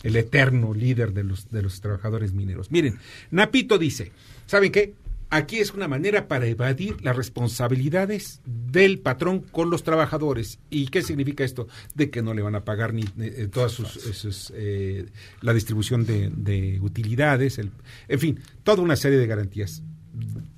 el 0.03 0.17
eterno 0.17 0.75
líder 0.75 1.13
de 1.13 1.25
los, 1.25 1.51
de 1.51 1.63
los 1.63 1.81
trabajadores 1.81 2.33
mineros. 2.33 2.71
Miren, 2.71 2.99
Napito 3.31 3.79
dice, 3.79 4.13
¿saben 4.47 4.73
qué? 4.73 4.95
Aquí 5.31 5.61
es 5.61 5.73
una 5.73 5.89
manera 5.89 6.29
para 6.29 6.47
evadir 6.47 7.03
las 7.03 7.17
responsabilidades 7.17 8.43
del 8.45 8.99
patrón 8.99 9.41
con 9.41 9.71
los 9.71 9.83
trabajadores. 9.83 10.59
¿Y 10.69 10.89
qué 10.89 11.01
significa 11.03 11.43
esto? 11.43 11.69
De 11.95 12.11
que 12.11 12.21
no 12.21 12.35
le 12.35 12.43
van 12.43 12.55
a 12.55 12.65
pagar 12.67 12.93
ni 12.93 13.05
eh, 13.19 13.49
todas 13.51 13.73
sus, 13.73 13.89
sus, 13.89 14.53
eh, 14.55 15.07
la 15.41 15.55
distribución 15.55 16.05
de, 16.05 16.31
de 16.37 16.79
utilidades, 16.83 17.57
el, 17.57 17.71
en 18.09 18.19
fin, 18.19 18.41
toda 18.63 18.83
una 18.83 18.95
serie 18.95 19.17
de 19.17 19.27
garantías. 19.27 19.83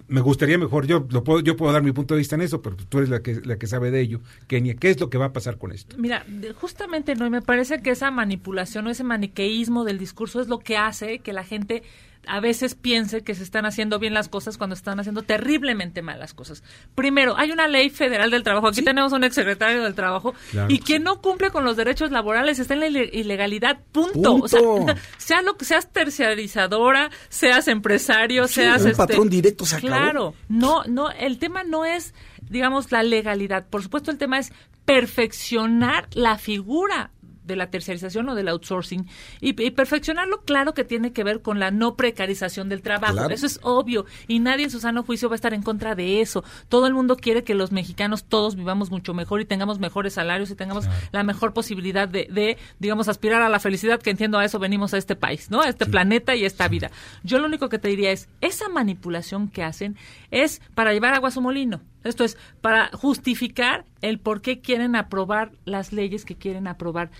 Me 0.06 0.20
gustaría 0.20 0.58
mejor, 0.58 0.86
yo 0.86 1.06
lo 1.10 1.24
puedo, 1.24 1.40
yo 1.40 1.56
puedo 1.56 1.72
dar 1.72 1.82
mi 1.82 1.92
punto 1.92 2.14
de 2.14 2.18
vista 2.18 2.34
en 2.34 2.42
eso, 2.42 2.60
pero 2.60 2.76
tú 2.76 2.98
eres 2.98 3.10
la 3.10 3.22
que, 3.22 3.40
la 3.44 3.58
que 3.58 3.66
sabe 3.66 3.90
de 3.90 4.00
ello. 4.00 4.20
Kenia, 4.46 4.74
¿qué 4.74 4.90
es 4.90 5.00
lo 5.00 5.08
que 5.08 5.18
va 5.18 5.26
a 5.26 5.32
pasar 5.32 5.56
con 5.58 5.72
esto? 5.72 5.96
Mira, 5.98 6.26
justamente 6.60 7.14
no, 7.14 7.26
y 7.26 7.30
me 7.30 7.42
parece 7.42 7.80
que 7.80 7.90
esa 7.90 8.10
manipulación 8.10 8.86
o 8.86 8.90
ese 8.90 9.04
maniqueísmo 9.04 9.84
del 9.84 9.98
discurso 9.98 10.40
es 10.40 10.48
lo 10.48 10.58
que 10.58 10.76
hace 10.76 11.20
que 11.20 11.32
la 11.32 11.44
gente 11.44 11.82
a 12.26 12.40
veces 12.40 12.74
piense 12.74 13.22
que 13.22 13.34
se 13.34 13.42
están 13.42 13.66
haciendo 13.66 13.98
bien 13.98 14.14
las 14.14 14.28
cosas 14.28 14.58
cuando 14.58 14.74
están 14.74 14.98
haciendo 15.00 15.22
terriblemente 15.22 16.02
mal 16.02 16.18
las 16.18 16.34
cosas. 16.34 16.62
Primero, 16.94 17.36
hay 17.36 17.50
una 17.50 17.68
ley 17.68 17.90
federal 17.90 18.30
del 18.30 18.42
trabajo. 18.42 18.68
Aquí 18.68 18.82
tenemos 18.82 19.12
un 19.12 19.24
exsecretario 19.24 19.82
del 19.82 19.94
trabajo 19.94 20.34
Claro. 20.50 20.68
y 20.72 20.78
quien 20.78 21.02
no 21.02 21.20
cumple 21.20 21.50
con 21.50 21.64
los 21.64 21.76
derechos 21.76 22.10
laborales 22.10 22.58
está 22.58 22.74
en 22.74 22.80
la 22.80 22.86
ile- 22.88 23.10
ilegalidad. 23.12 23.78
Punto. 23.92 24.34
O 24.36 24.48
sea, 24.48 24.60
sea 25.18 25.42
lo 25.42 25.56
que 25.56 25.64
seas 25.64 25.90
terciarizadora, 25.92 27.10
seas 27.28 27.68
empresario, 27.68 28.46
Sí, 28.48 28.54
seas 28.54 28.82
un 28.82 28.88
este, 28.88 28.96
patrón 28.96 29.28
directo 29.28 29.66
se 29.66 29.76
acabó. 29.76 29.88
Claro, 29.88 30.34
no, 30.48 30.82
no, 30.84 31.10
el 31.10 31.38
tema 31.38 31.64
no 31.64 31.84
es, 31.84 32.14
digamos, 32.48 32.92
la 32.92 33.02
legalidad. 33.02 33.66
Por 33.68 33.82
supuesto, 33.82 34.10
el 34.10 34.18
tema 34.18 34.38
es 34.38 34.52
perfeccionar 34.84 36.08
la 36.14 36.38
figura 36.38 37.10
de 37.44 37.56
la 37.56 37.70
terciarización 37.70 38.28
o 38.28 38.34
del 38.34 38.48
outsourcing. 38.48 39.06
Y, 39.40 39.60
y 39.62 39.70
perfeccionarlo 39.70 40.42
claro 40.42 40.74
que 40.74 40.84
tiene 40.84 41.12
que 41.12 41.24
ver 41.24 41.42
con 41.42 41.60
la 41.60 41.70
no 41.70 41.96
precarización 41.96 42.68
del 42.68 42.82
trabajo. 42.82 43.14
Claro. 43.14 43.34
eso 43.34 43.46
es 43.46 43.60
obvio. 43.62 44.06
Y 44.28 44.40
nadie 44.40 44.64
en 44.64 44.70
su 44.70 44.80
sano 44.80 45.02
juicio 45.02 45.28
va 45.28 45.34
a 45.34 45.36
estar 45.36 45.54
en 45.54 45.62
contra 45.62 45.94
de 45.94 46.20
eso. 46.20 46.44
Todo 46.68 46.86
el 46.86 46.94
mundo 46.94 47.16
quiere 47.16 47.44
que 47.44 47.54
los 47.54 47.72
mexicanos 47.72 48.24
todos 48.24 48.56
vivamos 48.56 48.90
mucho 48.90 49.14
mejor 49.14 49.40
y 49.40 49.44
tengamos 49.44 49.78
mejores 49.78 50.14
salarios 50.14 50.50
y 50.50 50.54
tengamos 50.54 50.86
la 51.12 51.22
mejor 51.22 51.52
posibilidad 51.52 52.08
de, 52.08 52.26
de, 52.30 52.58
digamos 52.78 53.08
aspirar 53.08 53.42
a 53.42 53.48
la 53.48 53.60
felicidad 53.60 54.00
que 54.00 54.10
entiendo 54.10 54.38
a 54.38 54.44
eso 54.44 54.58
venimos 54.58 54.94
a 54.94 54.98
este 54.98 55.16
país 55.16 55.50
no 55.50 55.60
a 55.60 55.68
este 55.68 55.86
planeta 55.86 56.34
y 56.34 56.44
esta 56.44 56.68
vida. 56.68 56.90
Yo 57.22 57.38
lo 57.38 57.46
único 57.46 57.68
que 57.68 57.78
te 57.78 57.88
diría 57.88 58.12
es 58.12 58.28
esa 58.40 58.68
manipulación 58.68 59.48
que 59.48 59.62
hacen 59.62 59.96
es 60.30 60.60
para 60.74 60.92
llevar 60.92 61.14
agua 61.14 61.28
a 61.28 61.32
su 61.32 61.40
molino 61.40 61.80
esto 62.04 62.24
es 62.24 62.36
para 62.60 62.90
justificar 62.92 63.84
el 64.02 64.18
por 64.18 64.40
qué 64.42 64.60
quieren 64.60 64.96
aprobar 64.96 65.52
las 65.64 65.92
leyes 65.92 66.24
que 66.24 66.36
quieren 66.36 66.66
aprobar. 66.66 67.10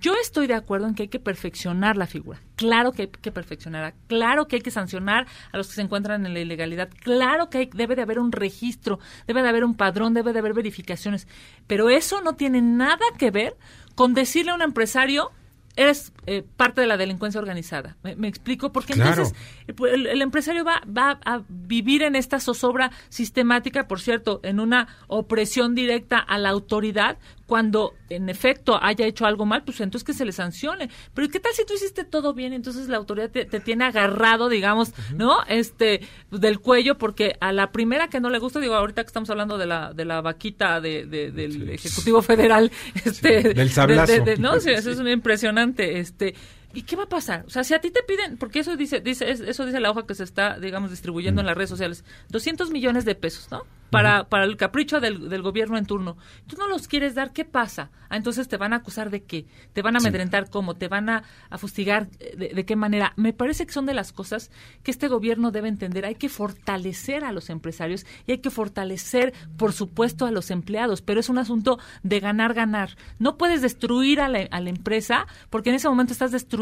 Yo 0.00 0.14
estoy 0.20 0.48
de 0.48 0.54
acuerdo 0.54 0.88
en 0.88 0.96
que 0.96 1.04
hay 1.04 1.08
que 1.08 1.20
perfeccionar 1.20 1.96
la 1.96 2.08
figura. 2.08 2.40
Claro 2.56 2.90
que 2.90 3.02
hay 3.02 3.08
que 3.08 3.30
perfeccionarla. 3.30 3.94
Claro 4.08 4.48
que 4.48 4.56
hay 4.56 4.62
que 4.62 4.72
sancionar 4.72 5.28
a 5.52 5.56
los 5.56 5.68
que 5.68 5.74
se 5.74 5.80
encuentran 5.82 6.26
en 6.26 6.34
la 6.34 6.40
ilegalidad. 6.40 6.88
Claro 7.02 7.48
que 7.50 7.58
hay- 7.58 7.70
debe 7.72 7.94
de 7.94 8.02
haber 8.02 8.18
un 8.18 8.32
registro, 8.32 8.98
debe 9.28 9.42
de 9.42 9.48
haber 9.48 9.64
un 9.64 9.76
padrón, 9.76 10.12
debe 10.12 10.32
de 10.32 10.40
haber 10.40 10.54
verificaciones. 10.54 11.28
Pero 11.68 11.88
eso 11.88 12.20
no 12.20 12.32
tiene 12.32 12.60
nada 12.62 13.04
que 13.16 13.30
ver 13.30 13.56
con 13.94 14.12
decirle 14.12 14.50
a 14.50 14.54
un 14.56 14.62
empresario 14.62 15.30
eres 15.76 16.12
eh, 16.26 16.44
parte 16.56 16.80
de 16.80 16.86
la 16.86 16.96
delincuencia 16.96 17.40
organizada. 17.40 17.96
¿Me, 18.02 18.14
me 18.16 18.28
explico? 18.28 18.72
Porque 18.72 18.92
Claro. 18.94 19.10
entonces 19.10 19.34
pues, 19.76 19.94
el, 19.94 20.06
el 20.06 20.20
empresario 20.22 20.64
va, 20.64 20.82
va 20.86 21.18
a 21.24 21.42
vivir 21.48 22.02
en 22.02 22.14
esta 22.16 22.40
zozobra 22.40 22.90
sistemática, 23.08 23.88
por 23.88 24.00
cierto, 24.00 24.40
en 24.42 24.60
una 24.60 24.88
opresión 25.08 25.74
directa 25.74 26.18
a 26.18 26.38
la 26.38 26.50
autoridad, 26.50 27.16
cuando 27.46 27.92
en 28.08 28.28
efecto 28.30 28.78
haya 28.82 29.04
hecho 29.06 29.26
algo 29.26 29.44
mal, 29.44 29.62
pues 29.62 29.80
entonces 29.80 30.04
que 30.06 30.14
se 30.14 30.24
le 30.24 30.32
sancione. 30.32 30.88
Pero 31.12 31.28
¿qué 31.28 31.38
tal 31.38 31.52
si 31.52 31.66
tú 31.66 31.74
hiciste 31.74 32.04
todo 32.04 32.32
bien? 32.32 32.52
Entonces 32.54 32.88
la 32.88 32.96
autoridad 32.96 33.30
te, 33.30 33.44
te 33.44 33.60
tiene 33.60 33.84
agarrado, 33.84 34.48
digamos, 34.48 34.92
¿no? 35.14 35.38
Este, 35.48 36.00
del 36.30 36.60
cuello, 36.60 36.96
porque 36.96 37.36
a 37.40 37.52
la 37.52 37.70
primera 37.70 38.08
que 38.08 38.20
no 38.20 38.30
le 38.30 38.38
gusta, 38.38 38.58
digo, 38.58 38.74
ahorita 38.74 39.02
que 39.02 39.08
estamos 39.08 39.28
hablando 39.28 39.58
de 39.58 39.66
la, 39.66 39.92
de 39.92 40.04
la 40.06 40.20
vaquita 40.22 40.80
de, 40.80 41.04
de- 41.06 41.30
del 41.30 41.68
Ejecutivo 41.70 42.22
Federal, 42.22 42.70
este, 43.04 43.42
Del 43.42 43.54
de- 43.54 43.68
sablazo. 43.68 44.12
no, 44.38 44.58
sí, 44.60 44.70
eso 44.70 44.90
es 44.90 45.00
muy 45.00 45.12
impresionante, 45.12 45.61
este, 45.98 46.34
¿y 46.74 46.82
qué 46.82 46.96
va 46.96 47.04
a 47.04 47.08
pasar? 47.08 47.44
O 47.46 47.50
sea, 47.50 47.64
si 47.64 47.74
a 47.74 47.80
ti 47.80 47.90
te 47.90 48.02
piden, 48.02 48.36
porque 48.38 48.60
eso 48.60 48.76
dice, 48.76 49.00
dice, 49.00 49.30
es- 49.30 49.40
eso 49.40 49.64
dice 49.66 49.80
la 49.80 49.90
hoja 49.90 50.06
que 50.06 50.14
se 50.14 50.24
está, 50.24 50.58
digamos, 50.58 50.90
distribuyendo 50.90 51.40
en 51.40 51.46
las 51.46 51.56
redes 51.56 51.70
sociales, 51.70 52.04
200 52.30 52.70
millones 52.70 53.04
de 53.04 53.14
pesos, 53.14 53.48
¿no? 53.50 53.62
Para, 53.90 54.24
para 54.30 54.44
el 54.44 54.56
capricho 54.56 55.00
del, 55.00 55.28
del 55.28 55.42
gobierno 55.42 55.76
en 55.76 55.84
turno. 55.84 56.16
Tú 56.46 56.56
no 56.56 56.66
los 56.66 56.88
quieres 56.88 57.14
dar, 57.14 57.34
¿qué 57.34 57.44
pasa? 57.44 57.90
Ah, 58.08 58.16
entonces 58.16 58.48
te 58.48 58.56
van 58.56 58.72
a 58.72 58.76
acusar 58.76 59.10
de 59.10 59.22
qué? 59.24 59.44
¿Te 59.74 59.82
van 59.82 59.96
a 59.96 59.98
amedrentar 59.98 60.48
cómo? 60.48 60.76
¿Te 60.76 60.88
van 60.88 61.10
a, 61.10 61.24
a 61.50 61.58
fustigar 61.58 62.08
eh, 62.18 62.34
de, 62.38 62.48
de 62.54 62.64
qué 62.64 62.74
manera? 62.74 63.12
Me 63.16 63.34
parece 63.34 63.66
que 63.66 63.72
son 63.74 63.84
de 63.84 63.92
las 63.92 64.12
cosas 64.14 64.50
que 64.82 64.90
este 64.90 65.08
gobierno 65.08 65.50
debe 65.50 65.68
entender. 65.68 66.06
Hay 66.06 66.14
que 66.14 66.30
fortalecer 66.30 67.22
a 67.22 67.32
los 67.32 67.50
empresarios 67.50 68.06
y 68.26 68.32
hay 68.32 68.38
que 68.38 68.48
fortalecer, 68.48 69.34
por 69.58 69.74
supuesto, 69.74 70.24
a 70.24 70.30
los 70.30 70.50
empleados, 70.50 71.02
pero 71.02 71.20
es 71.20 71.28
un 71.28 71.36
asunto 71.36 71.78
de 72.02 72.18
ganar, 72.18 72.54
ganar. 72.54 72.96
No 73.18 73.36
puedes 73.36 73.60
destruir 73.60 74.22
a 74.22 74.28
la, 74.28 74.48
a 74.50 74.60
la 74.62 74.70
empresa 74.70 75.26
porque 75.50 75.68
en 75.68 75.76
ese 75.76 75.88
momento 75.90 76.14
estás 76.14 76.32
destruyendo 76.32 76.61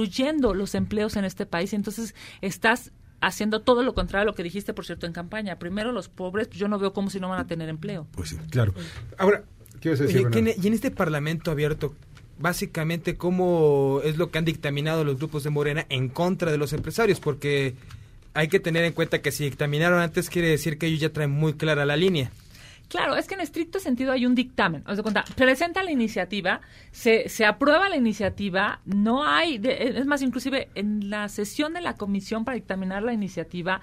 los 0.54 0.74
empleos 0.74 1.16
en 1.16 1.24
este 1.24 1.46
país 1.46 1.72
y 1.72 1.76
entonces 1.76 2.14
estás 2.40 2.92
haciendo 3.20 3.60
todo 3.60 3.82
lo 3.82 3.94
contrario 3.94 4.22
a 4.22 4.26
lo 4.26 4.34
que 4.34 4.42
dijiste, 4.42 4.72
por 4.72 4.86
cierto, 4.86 5.06
en 5.06 5.12
campaña. 5.12 5.58
Primero 5.58 5.92
los 5.92 6.08
pobres, 6.08 6.48
pues 6.48 6.58
yo 6.58 6.68
no 6.68 6.78
veo 6.78 6.92
cómo 6.92 7.10
si 7.10 7.20
no 7.20 7.28
van 7.28 7.40
a 7.40 7.46
tener 7.46 7.68
empleo. 7.68 8.06
Pues 8.12 8.30
sí, 8.30 8.38
claro. 8.50 8.74
Ahora, 9.18 9.44
¿qué 9.80 9.90
vas 9.90 10.00
a 10.00 10.04
y 10.04 10.66
en 10.66 10.74
este 10.74 10.90
Parlamento 10.90 11.50
abierto, 11.50 11.94
básicamente, 12.38 13.16
¿cómo 13.16 14.00
es 14.04 14.16
lo 14.16 14.30
que 14.30 14.38
han 14.38 14.44
dictaminado 14.44 15.04
los 15.04 15.18
grupos 15.18 15.44
de 15.44 15.50
Morena 15.50 15.86
en 15.88 16.08
contra 16.08 16.50
de 16.50 16.58
los 16.58 16.72
empresarios? 16.72 17.20
Porque 17.20 17.74
hay 18.34 18.48
que 18.48 18.60
tener 18.60 18.84
en 18.84 18.92
cuenta 18.92 19.20
que 19.20 19.32
si 19.32 19.44
dictaminaron 19.44 20.00
antes, 20.00 20.30
quiere 20.30 20.48
decir 20.48 20.78
que 20.78 20.86
ellos 20.86 21.00
ya 21.00 21.10
traen 21.10 21.30
muy 21.30 21.54
clara 21.54 21.84
la 21.84 21.96
línea. 21.96 22.30
Claro, 22.90 23.14
es 23.14 23.29
que 23.29 23.35
en 23.35 23.40
estricto 23.40 23.79
sentido 23.79 24.11
hay 24.11 24.26
un 24.26 24.35
dictamen. 24.35 24.83
Haz 24.85 24.96
de 24.96 25.05
cuenta, 25.05 25.24
presenta 25.37 25.85
la 25.85 25.92
iniciativa, 25.92 26.61
se, 26.90 27.29
se 27.29 27.46
aprueba 27.46 27.88
la 27.88 27.96
iniciativa, 27.96 28.81
no 28.85 29.24
hay, 29.24 29.59
de- 29.59 29.94
es 29.96 30.07
más, 30.07 30.22
inclusive 30.22 30.68
en 30.74 31.09
la 31.09 31.29
sesión 31.29 31.72
de 31.72 31.83
la 31.83 31.94
comisión 31.94 32.44
para 32.44 32.57
dictaminar 32.57 33.05
la 33.05 33.12
iniciativa, 33.12 33.81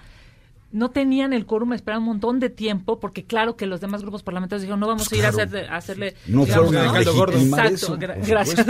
no 0.72 0.92
tenían 0.92 1.32
el 1.34 1.46
quórum, 1.46 1.74
esperaron 1.74 2.04
un 2.04 2.10
montón 2.10 2.40
de 2.40 2.50
tiempo, 2.50 3.00
porque 3.00 3.24
claro 3.24 3.56
que 3.56 3.66
los 3.66 3.80
demás 3.80 4.02
grupos 4.02 4.22
parlamentarios 4.24 4.62
dijeron, 4.64 4.80
no 4.82 4.88
vamos 4.88 5.12
a 5.12 5.16
ir 5.16 5.26
a, 5.26 5.30
hacer, 5.30 5.66
a 5.70 5.78
hacerle... 5.78 6.16
No 6.28 6.46
digamos, 6.46 6.68
fueron 6.72 6.88
a 6.90 7.00
Exacto, 7.00 7.74
eso, 7.74 7.98
gra- 7.98 8.18
por 8.20 8.28
gracias. 8.28 8.68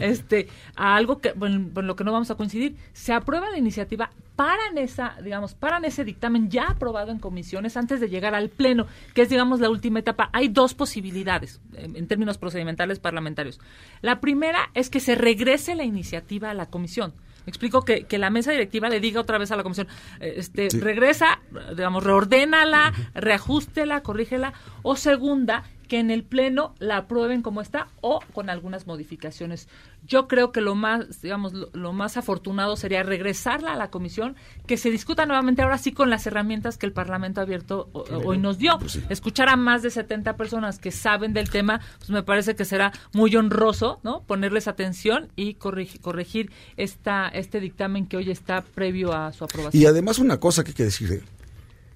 este, 0.00 0.48
a 0.76 0.94
algo 0.94 1.18
que, 1.20 1.32
bueno, 1.32 1.70
con 1.72 1.86
lo 1.86 1.96
que 1.96 2.04
no 2.04 2.12
vamos 2.12 2.30
a 2.30 2.34
coincidir. 2.34 2.76
Se 2.92 3.12
aprueba 3.14 3.48
la 3.50 3.56
iniciativa, 3.56 4.10
paran 4.36 4.76
esa, 4.76 5.16
digamos, 5.24 5.54
paran 5.54 5.84
ese 5.86 6.04
dictamen 6.04 6.50
ya 6.50 6.66
aprobado 6.68 7.10
en 7.10 7.18
comisiones 7.18 7.76
antes 7.76 7.98
de 8.00 8.08
llegar 8.10 8.34
al 8.34 8.50
pleno, 8.50 8.86
que 9.14 9.22
es, 9.22 9.28
digamos, 9.30 9.58
la 9.60 9.70
última 9.70 10.00
etapa. 10.00 10.28
Hay 10.34 10.48
dos 10.48 10.74
posibilidades 10.74 11.60
en 11.74 12.06
términos 12.08 12.36
procedimentales 12.38 12.98
parlamentarios. 12.98 13.58
La 14.02 14.20
primera 14.20 14.70
es 14.74 14.90
que 14.90 15.00
se 15.00 15.14
regrese 15.14 15.74
la 15.74 15.84
iniciativa 15.84 16.50
a 16.50 16.54
la 16.54 16.66
comisión. 16.66 17.14
Me 17.48 17.50
explico 17.50 17.82
que, 17.82 18.04
que 18.04 18.18
la 18.18 18.28
mesa 18.28 18.50
directiva 18.52 18.90
le 18.90 19.00
diga 19.00 19.22
otra 19.22 19.38
vez 19.38 19.50
a 19.50 19.56
la 19.56 19.62
comisión, 19.62 19.88
eh, 20.20 20.34
este, 20.36 20.68
Sí. 20.68 20.80
regresa, 20.80 21.40
digamos, 21.70 22.04
reordénala, 22.04 22.92
reajústela, 23.14 24.02
corrígela, 24.02 24.52
o 24.82 24.96
segunda, 24.96 25.64
que 25.88 25.98
en 25.98 26.10
el 26.10 26.24
pleno 26.24 26.74
la 26.78 26.98
aprueben 26.98 27.40
como 27.40 27.62
está 27.62 27.88
o 28.02 28.20
con 28.34 28.50
algunas 28.50 28.86
modificaciones. 28.86 29.66
Yo 30.08 30.26
creo 30.26 30.52
que 30.52 30.60
lo 30.62 30.74
más, 30.74 31.20
digamos, 31.20 31.52
lo, 31.52 31.68
lo 31.74 31.92
más 31.92 32.16
afortunado 32.16 32.76
sería 32.76 33.02
regresarla 33.02 33.74
a 33.74 33.76
la 33.76 33.90
comisión, 33.90 34.36
que 34.66 34.76
se 34.78 34.90
discuta 34.90 35.26
nuevamente 35.26 35.60
ahora 35.62 35.76
sí 35.78 35.92
con 35.92 36.08
las 36.08 36.26
herramientas 36.26 36.78
que 36.78 36.86
el 36.86 36.92
Parlamento 36.92 37.40
abierto 37.42 37.90
o- 37.92 38.04
hoy 38.24 38.38
nos 38.38 38.56
dio. 38.58 38.78
Escuchar 39.10 39.50
a 39.50 39.56
más 39.56 39.82
de 39.82 39.90
70 39.90 40.36
personas 40.36 40.78
que 40.78 40.90
saben 40.92 41.34
del 41.34 41.50
tema, 41.50 41.80
pues 41.98 42.08
me 42.10 42.22
parece 42.22 42.56
que 42.56 42.64
será 42.64 42.90
muy 43.12 43.36
honroso, 43.36 44.00
¿no? 44.02 44.22
Ponerles 44.22 44.66
atención 44.66 45.28
y 45.36 45.56
corrigi- 45.56 46.00
corregir 46.00 46.50
esta, 46.78 47.28
este 47.28 47.60
dictamen 47.60 48.06
que 48.06 48.16
hoy 48.16 48.30
está 48.30 48.62
previo 48.62 49.12
a 49.12 49.32
su 49.34 49.44
aprobación. 49.44 49.82
Y 49.82 49.86
además 49.86 50.18
una 50.18 50.40
cosa 50.40 50.64
que 50.64 50.70
hay 50.70 50.74
que 50.74 50.84
decir, 50.84 51.12
¿eh? 51.12 51.22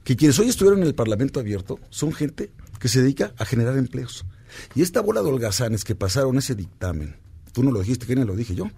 que 0.05 0.17
quienes 0.17 0.39
hoy 0.39 0.49
estuvieron 0.49 0.81
en 0.83 0.87
el 0.89 0.95
Parlamento 0.95 1.41
abierto 1.41 1.79
son 1.89 2.13
gente 2.13 2.51
que 2.79 2.89
se 2.89 3.01
dedica 3.01 3.33
a 3.39 3.45
generar 3.47 3.79
empleos. 3.79 4.27
Y 4.75 4.83
esta 4.83 5.01
bola 5.01 5.23
de 5.23 5.29
holgazanes 5.31 5.85
que 5.85 5.95
pasaron 5.95 6.37
ese 6.37 6.55
dictamen, 6.55 7.17
tú 7.53 7.63
no 7.63 7.71
lo 7.71 7.81
dijiste, 7.81 8.07
Kenia, 8.07 8.25
lo 8.25 8.35
dije 8.37 8.55
yo, 8.55 8.69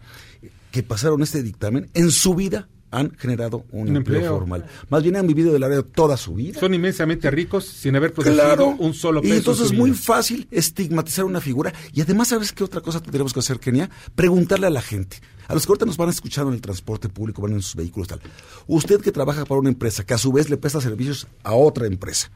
que 0.71 0.83
pasaron 0.83 1.23
este 1.23 1.43
dictamen, 1.43 1.89
en 1.95 2.11
su 2.11 2.35
vida 2.35 2.69
han 2.91 3.11
generado 3.17 3.65
un, 3.73 3.89
Un 3.89 3.97
empleo, 3.97 4.19
empleo. 4.19 4.39
formal. 4.39 4.67
Más 4.89 5.03
bien 5.03 5.17
han 5.17 5.27
vivido 5.27 5.53
del 5.53 5.65
área 5.65 5.83
toda 5.83 6.17
su 6.17 6.35
vida. 6.35 6.61
Son 6.61 6.73
inmensamente 6.75 7.29
ricos 7.29 7.65
sin 7.67 7.97
haber 7.97 8.13
producido 8.13 8.41
Claro. 8.45 8.69
un 8.79 8.95
solo 8.95 9.21
peso. 9.21 9.29
Y 9.29 9.33
en 9.33 9.39
entonces 9.39 9.67
su 9.69 9.73
es 9.75 9.79
muy 9.79 9.91
vida. 9.91 10.01
fácil 10.01 10.47
estigmatizar 10.53 11.25
una 11.25 11.41
figura. 11.41 11.73
Y 11.93 12.03
además, 12.03 12.29
¿sabes 12.29 12.53
qué 12.53 12.63
otra 12.63 12.81
cosa 12.83 13.01
tendremos 13.03 13.33
que 13.33 13.41
hacer, 13.41 13.59
Kenia? 13.59 13.91
Preguntarle 14.15 14.69
a 14.69 14.71
la 14.71 14.81
gente. 14.81 15.17
A 15.49 15.55
los 15.55 15.67
que 15.67 15.73
ahorita 15.73 15.87
nos 15.87 15.97
van 15.97 16.09
escuchando 16.09 16.51
en 16.51 16.55
el 16.55 16.61
transporte 16.61 17.09
público, 17.09 17.43
van 17.43 17.55
en 17.55 17.63
sus 17.63 17.75
vehículos, 17.75 18.07
tal. 18.07 18.21
Usted 18.69 19.01
que 19.01 19.11
trabaja 19.11 19.45
para 19.45 19.59
una 19.61 19.71
empresa, 19.71 20.07
que 20.07 20.15
a 20.15 20.19
su 20.19 20.31
vez 20.33 20.49
le 20.49 20.57
presta 20.57 20.81
servicios 20.81 21.27
a 21.43 21.53
otra 21.55 21.87
empresa, 21.89 22.31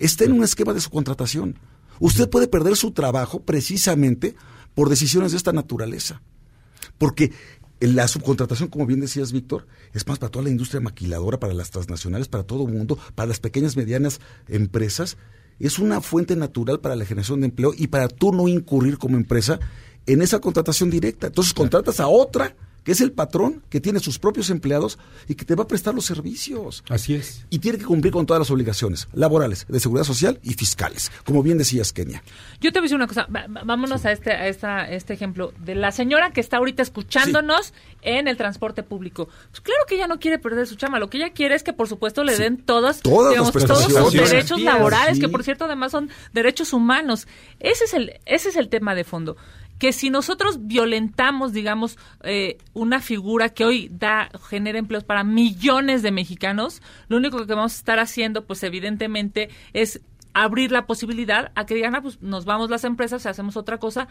está 0.00 0.24
en 0.24 0.32
un 0.32 0.42
esquema 0.42 0.74
de 0.74 0.80
su 0.80 0.90
contratación. 0.90 1.56
Usted 2.00 2.28
puede 2.28 2.48
perder 2.48 2.74
su 2.76 2.90
trabajo 2.90 3.40
precisamente 3.44 4.34
por 4.74 4.88
decisiones 4.88 5.32
de 5.32 5.38
esta 5.38 5.52
naturaleza. 5.52 6.22
Porque 6.98 7.32
la 7.80 8.06
subcontratación, 8.06 8.68
como 8.68 8.86
bien 8.86 9.00
decías, 9.00 9.32
Víctor, 9.32 9.66
es 9.92 10.06
más 10.06 10.18
para 10.18 10.30
toda 10.30 10.44
la 10.44 10.50
industria 10.50 10.80
maquiladora, 10.80 11.40
para 11.40 11.52
las 11.52 11.70
transnacionales, 11.70 12.28
para 12.28 12.44
todo 12.44 12.66
el 12.66 12.72
mundo, 12.72 12.98
para 13.14 13.26
las 13.26 13.40
pequeñas, 13.40 13.76
medianas 13.76 14.20
empresas. 14.48 15.16
Es 15.58 15.78
una 15.78 16.00
fuente 16.00 16.36
natural 16.36 16.80
para 16.80 16.96
la 16.96 17.04
generación 17.04 17.40
de 17.40 17.46
empleo 17.46 17.72
y 17.76 17.88
para 17.88 18.08
tú 18.08 18.32
no 18.32 18.48
incurrir 18.48 18.98
como 18.98 19.16
empresa 19.16 19.58
en 20.06 20.22
esa 20.22 20.40
contratación 20.40 20.90
directa. 20.90 21.28
Entonces 21.28 21.54
contratas 21.54 22.00
a 22.00 22.08
otra, 22.08 22.54
que 22.84 22.92
es 22.92 23.00
el 23.00 23.12
patrón, 23.12 23.62
que 23.68 23.80
tiene 23.80 24.00
sus 24.00 24.18
propios 24.18 24.50
empleados 24.50 24.98
y 25.28 25.34
que 25.34 25.44
te 25.44 25.54
va 25.54 25.64
a 25.64 25.66
prestar 25.66 25.94
los 25.94 26.04
servicios. 26.04 26.84
Así 26.88 27.14
es. 27.14 27.44
Y 27.50 27.58
tiene 27.58 27.78
que 27.78 27.84
cumplir 27.84 28.12
con 28.12 28.26
todas 28.26 28.40
las 28.40 28.50
obligaciones 28.50 29.08
laborales, 29.12 29.66
de 29.68 29.80
seguridad 29.80 30.04
social 30.04 30.38
y 30.42 30.54
fiscales, 30.54 31.10
como 31.24 31.42
bien 31.42 31.58
decías, 31.58 31.92
Kenia. 31.92 32.22
Yo 32.60 32.72
te 32.72 32.78
voy 32.78 32.84
a 32.84 32.86
decir 32.86 32.96
una 32.96 33.06
cosa, 33.06 33.26
vámonos 33.28 34.04
a 34.04 34.12
este 34.12 34.32
a 34.32 34.48
esta, 34.48 34.90
este 34.90 35.14
ejemplo 35.14 35.52
de 35.58 35.74
la 35.74 35.92
señora 35.92 36.32
que 36.32 36.40
está 36.40 36.58
ahorita 36.58 36.82
escuchándonos 36.82 37.72
en 38.02 38.28
el 38.28 38.36
transporte 38.36 38.82
público. 38.82 39.28
Pues 39.50 39.60
claro 39.60 39.82
que 39.86 39.96
ella 39.96 40.06
no 40.06 40.18
quiere 40.18 40.38
perder 40.38 40.66
su 40.66 40.76
chama, 40.76 40.98
lo 40.98 41.08
que 41.08 41.18
ella 41.18 41.30
quiere 41.30 41.54
es 41.54 41.62
que 41.62 41.72
por 41.72 41.88
supuesto 41.88 42.24
le 42.24 42.36
den 42.36 42.58
todas, 42.58 43.00
Todas 43.00 43.30
digamos, 43.30 43.54
las 43.54 43.64
todos 43.66 43.84
sus 43.84 44.12
derechos 44.12 44.60
laborales, 44.60 45.16
sí. 45.16 45.20
que 45.20 45.28
por 45.28 45.44
cierto 45.44 45.64
además 45.64 45.92
son 45.92 46.10
derechos 46.32 46.72
humanos. 46.72 47.26
Ese 47.60 47.84
es 47.84 47.94
el 47.94 48.20
ese 48.26 48.48
es 48.48 48.56
el 48.56 48.68
tema 48.68 48.94
de 48.94 49.04
fondo. 49.04 49.36
Que 49.82 49.92
si 49.92 50.10
nosotros 50.10 50.68
violentamos, 50.68 51.52
digamos, 51.52 51.98
eh, 52.22 52.58
una 52.72 53.00
figura 53.00 53.48
que 53.48 53.64
hoy 53.64 53.88
da, 53.90 54.30
genera 54.48 54.78
empleos 54.78 55.02
para 55.02 55.24
millones 55.24 56.02
de 56.02 56.12
mexicanos, 56.12 56.80
lo 57.08 57.16
único 57.16 57.44
que 57.44 57.52
vamos 57.52 57.72
a 57.72 57.78
estar 57.78 57.98
haciendo, 57.98 58.44
pues 58.44 58.62
evidentemente, 58.62 59.48
es 59.72 60.00
abrir 60.34 60.72
la 60.72 60.86
posibilidad 60.86 61.52
a 61.54 61.66
que 61.66 61.74
digan, 61.74 61.94
ah, 61.94 62.02
pues 62.02 62.20
nos 62.22 62.44
vamos 62.44 62.70
las 62.70 62.84
empresas 62.84 63.24
y 63.24 63.28
hacemos 63.28 63.56
otra 63.56 63.78
cosa. 63.78 64.08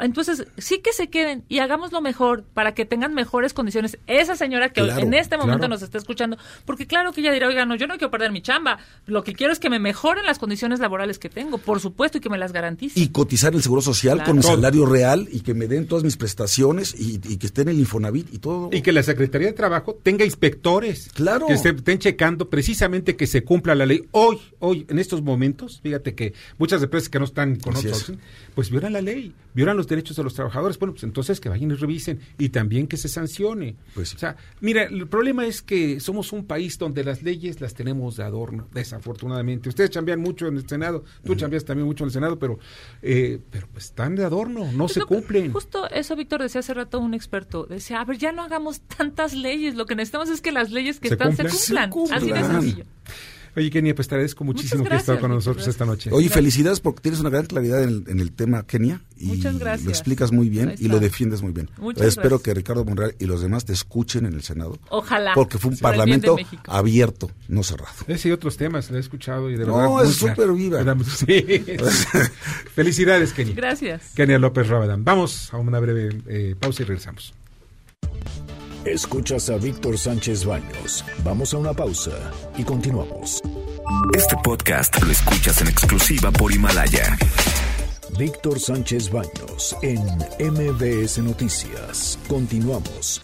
Entonces, 0.00 0.46
sí 0.58 0.78
que 0.80 0.92
se 0.92 1.08
queden 1.08 1.44
y 1.48 1.58
hagamos 1.58 1.92
lo 1.92 2.00
mejor 2.00 2.44
para 2.54 2.74
que 2.74 2.84
tengan 2.84 3.14
mejores 3.14 3.52
condiciones. 3.54 3.98
Esa 4.06 4.36
señora 4.36 4.70
que 4.70 4.82
Claro, 4.82 5.00
en 5.00 5.14
este 5.14 5.36
momento 5.36 5.58
claro. 5.60 5.74
nos 5.74 5.82
está 5.82 5.98
escuchando, 5.98 6.36
porque 6.64 6.86
claro 6.86 7.12
que 7.12 7.20
ella 7.20 7.32
dirá, 7.32 7.48
oiga, 7.48 7.64
no, 7.66 7.74
yo 7.76 7.86
no 7.86 7.94
quiero 7.98 8.10
perder 8.10 8.32
mi 8.32 8.42
chamba, 8.42 8.78
lo 9.06 9.22
que 9.24 9.34
quiero 9.34 9.52
es 9.52 9.58
que 9.58 9.70
me 9.70 9.78
mejoren 9.78 10.24
las 10.26 10.38
condiciones 10.38 10.80
laborales 10.80 11.18
que 11.18 11.28
tengo, 11.28 11.58
por 11.58 11.80
supuesto, 11.80 12.18
y 12.18 12.20
que 12.20 12.28
me 12.30 12.38
las 12.38 12.52
garantice. 12.52 12.98
Y 12.98 13.08
cotizar 13.08 13.54
el 13.54 13.62
seguro 13.62 13.82
social 13.82 14.18
Claro. 14.18 14.30
con 14.30 14.36
mi 14.38 14.42
salario 14.42 14.86
real 14.86 15.28
y 15.30 15.40
que 15.40 15.54
me 15.54 15.68
den 15.68 15.86
todas 15.86 16.04
mis 16.04 16.16
prestaciones 16.16 16.94
y, 16.98 17.20
y 17.24 17.36
que 17.36 17.46
esté 17.46 17.62
en 17.62 17.68
el 17.68 17.78
Infonavit 17.78 18.32
y 18.34 18.38
todo. 18.38 18.68
Y 18.72 18.82
que 18.82 18.92
la 18.92 19.02
Secretaría 19.02 19.46
de 19.48 19.52
Trabajo 19.54 19.96
tenga 20.02 20.24
inspectores. 20.24 21.10
Claro. 21.14 21.46
Que 21.46 21.54
estén 21.54 21.98
checando 21.98 22.48
precisamente 22.50 23.16
que 23.16 23.26
se 23.26 23.44
cumpla 23.44 23.74
la 23.74 23.86
ley. 23.86 24.04
Hoy, 24.10 24.38
hoy, 24.58 24.86
en 24.88 24.98
estos 24.98 25.22
momentos, 25.22 25.61
fíjate 25.82 26.14
que 26.14 26.34
muchas 26.58 26.82
empresas 26.82 27.08
que 27.08 27.18
no 27.18 27.24
están 27.24 27.56
con 27.56 27.76
es. 27.76 28.12
pues 28.54 28.70
violan 28.70 28.92
la 28.92 29.00
ley, 29.00 29.34
violan 29.54 29.76
los 29.76 29.86
derechos 29.86 30.16
de 30.16 30.22
los 30.24 30.34
trabajadores. 30.34 30.78
Bueno, 30.78 30.92
pues 30.94 31.04
entonces 31.04 31.40
que 31.40 31.48
vayan 31.48 31.70
y 31.70 31.74
revisen 31.74 32.20
y 32.38 32.48
también 32.50 32.86
que 32.86 32.96
se 32.96 33.08
sancione. 33.08 33.76
Pues 33.94 34.10
sí. 34.10 34.16
O 34.16 34.18
sea, 34.18 34.36
mira, 34.60 34.84
el 34.84 35.06
problema 35.08 35.46
es 35.46 35.62
que 35.62 36.00
somos 36.00 36.32
un 36.32 36.44
país 36.46 36.78
donde 36.78 37.04
las 37.04 37.22
leyes 37.22 37.60
las 37.60 37.74
tenemos 37.74 38.16
de 38.16 38.24
adorno, 38.24 38.68
desafortunadamente. 38.72 39.68
Ustedes 39.68 39.90
chambean 39.90 40.20
mucho 40.20 40.46
en 40.46 40.56
el 40.56 40.68
Senado, 40.68 41.04
tú 41.24 41.34
chambeas 41.34 41.64
también 41.64 41.86
mucho 41.86 42.04
en 42.04 42.08
el 42.08 42.12
Senado, 42.12 42.38
pero, 42.38 42.58
eh, 43.02 43.38
pero 43.50 43.68
pues 43.72 43.86
están 43.86 44.14
de 44.16 44.24
adorno, 44.24 44.70
no 44.72 44.86
Es 44.86 44.92
se 44.92 45.00
que- 45.00 45.06
cumplen. 45.06 45.52
Justo 45.52 45.88
eso, 45.90 46.16
Víctor, 46.16 46.42
decía 46.42 46.60
hace 46.60 46.74
rato 46.74 46.98
un 47.00 47.14
experto. 47.14 47.64
Decía, 47.66 48.00
a 48.00 48.04
ver, 48.04 48.18
ya 48.18 48.32
no 48.32 48.42
hagamos 48.42 48.80
tantas 48.80 49.34
leyes. 49.34 49.74
Lo 49.74 49.86
que 49.86 49.94
necesitamos 49.94 50.28
es 50.30 50.40
que 50.40 50.52
las 50.52 50.70
leyes 50.70 51.00
que 51.00 51.08
Se 51.08 51.14
están 51.14 51.28
cumplan. 51.28 51.50
se 51.50 51.88
cumplan. 51.90 52.20
Se 52.20 52.32
Así 52.32 52.32
de 52.32 52.44
sencillo. 52.52 52.84
Oye, 53.54 53.70
Kenia, 53.70 53.94
pues 53.94 54.08
te 54.08 54.14
agradezco 54.14 54.44
muchísimo 54.44 54.82
que 54.84 54.94
has 54.94 55.00
estado 55.02 55.16
gracias, 55.18 55.20
con 55.20 55.30
nosotros 55.30 55.56
gracias. 55.56 55.74
esta 55.74 55.84
noche. 55.84 56.10
Oye, 56.12 56.28
felicidades 56.30 56.80
porque 56.80 57.02
tienes 57.02 57.20
una 57.20 57.28
gran 57.28 57.44
claridad 57.44 57.82
en 57.82 57.88
el, 57.90 58.04
en 58.06 58.20
el 58.20 58.32
tema, 58.32 58.66
Kenia. 58.66 59.02
Y 59.18 59.26
Muchas 59.26 59.58
gracias. 59.58 59.84
lo 59.84 59.90
explicas 59.90 60.32
muy 60.32 60.48
bien 60.48 60.74
y 60.78 60.88
lo 60.88 60.98
defiendes 61.00 61.42
muy 61.42 61.52
bien. 61.52 61.68
Muchas 61.78 62.06
Espero 62.06 62.30
gracias. 62.38 62.42
que 62.44 62.54
Ricardo 62.54 62.84
Monreal 62.84 63.14
y 63.18 63.26
los 63.26 63.42
demás 63.42 63.64
te 63.66 63.72
escuchen 63.74 64.24
en 64.26 64.32
el 64.32 64.42
Senado. 64.42 64.78
Ojalá. 64.88 65.32
Porque 65.34 65.58
fue 65.58 65.70
un 65.70 65.76
parlamento 65.78 66.36
abierto, 66.66 67.30
no 67.48 67.62
cerrado. 67.62 67.92
Ese 68.06 68.30
y 68.30 68.32
otros 68.32 68.56
temas, 68.56 68.90
lo 68.90 68.96
he 68.96 69.00
escuchado 69.00 69.50
y 69.50 69.56
de 69.56 69.66
No, 69.66 69.76
verdad. 69.76 69.90
muy 69.90 70.04
es 70.08 70.14
súper 70.14 70.50
viva. 70.52 70.82
Sí. 71.04 71.64
Felicidades, 72.74 73.32
Kenia. 73.32 73.54
Gracias. 73.54 74.12
Kenia 74.14 74.38
López 74.38 74.66
Rabadán. 74.68 75.04
Vamos 75.04 75.52
a 75.52 75.58
una 75.58 75.78
breve 75.78 76.22
eh, 76.26 76.56
pausa 76.58 76.82
y 76.82 76.86
regresamos. 76.86 77.34
Escuchas 78.84 79.48
a 79.48 79.58
Víctor 79.58 79.96
Sánchez 79.96 80.44
Baños. 80.44 81.04
Vamos 81.22 81.54
a 81.54 81.58
una 81.58 81.72
pausa 81.72 82.10
y 82.56 82.64
continuamos. 82.64 83.40
Este 84.12 84.34
podcast 84.42 85.00
lo 85.00 85.12
escuchas 85.12 85.60
en 85.60 85.68
exclusiva 85.68 86.32
por 86.32 86.52
Himalaya. 86.52 87.16
Víctor 88.18 88.58
Sánchez 88.58 89.08
Baños 89.12 89.76
en 89.82 90.00
MBS 90.40 91.18
Noticias. 91.18 92.18
Continuamos. 92.26 93.22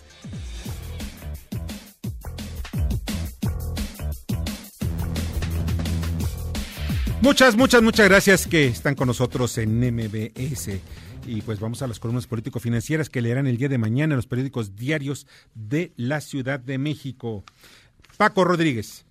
Muchas, 7.20 7.56
muchas, 7.56 7.82
muchas 7.82 8.08
gracias 8.08 8.46
que 8.46 8.68
están 8.68 8.94
con 8.94 9.08
nosotros 9.08 9.58
en 9.58 9.76
MBS. 9.80 10.80
Y 11.28 11.42
pues 11.42 11.60
vamos 11.60 11.82
a 11.82 11.86
las 11.86 12.00
columnas 12.00 12.26
político-financieras 12.26 13.10
que 13.10 13.20
leerán 13.20 13.46
el 13.46 13.58
día 13.58 13.68
de 13.68 13.76
mañana 13.76 14.14
en 14.14 14.16
los 14.16 14.26
periódicos 14.26 14.76
diarios 14.76 15.26
de 15.54 15.92
la 15.98 16.22
Ciudad 16.22 16.58
de 16.58 16.78
México. 16.78 17.44
Paco 18.16 18.44
Rodríguez. 18.44 19.04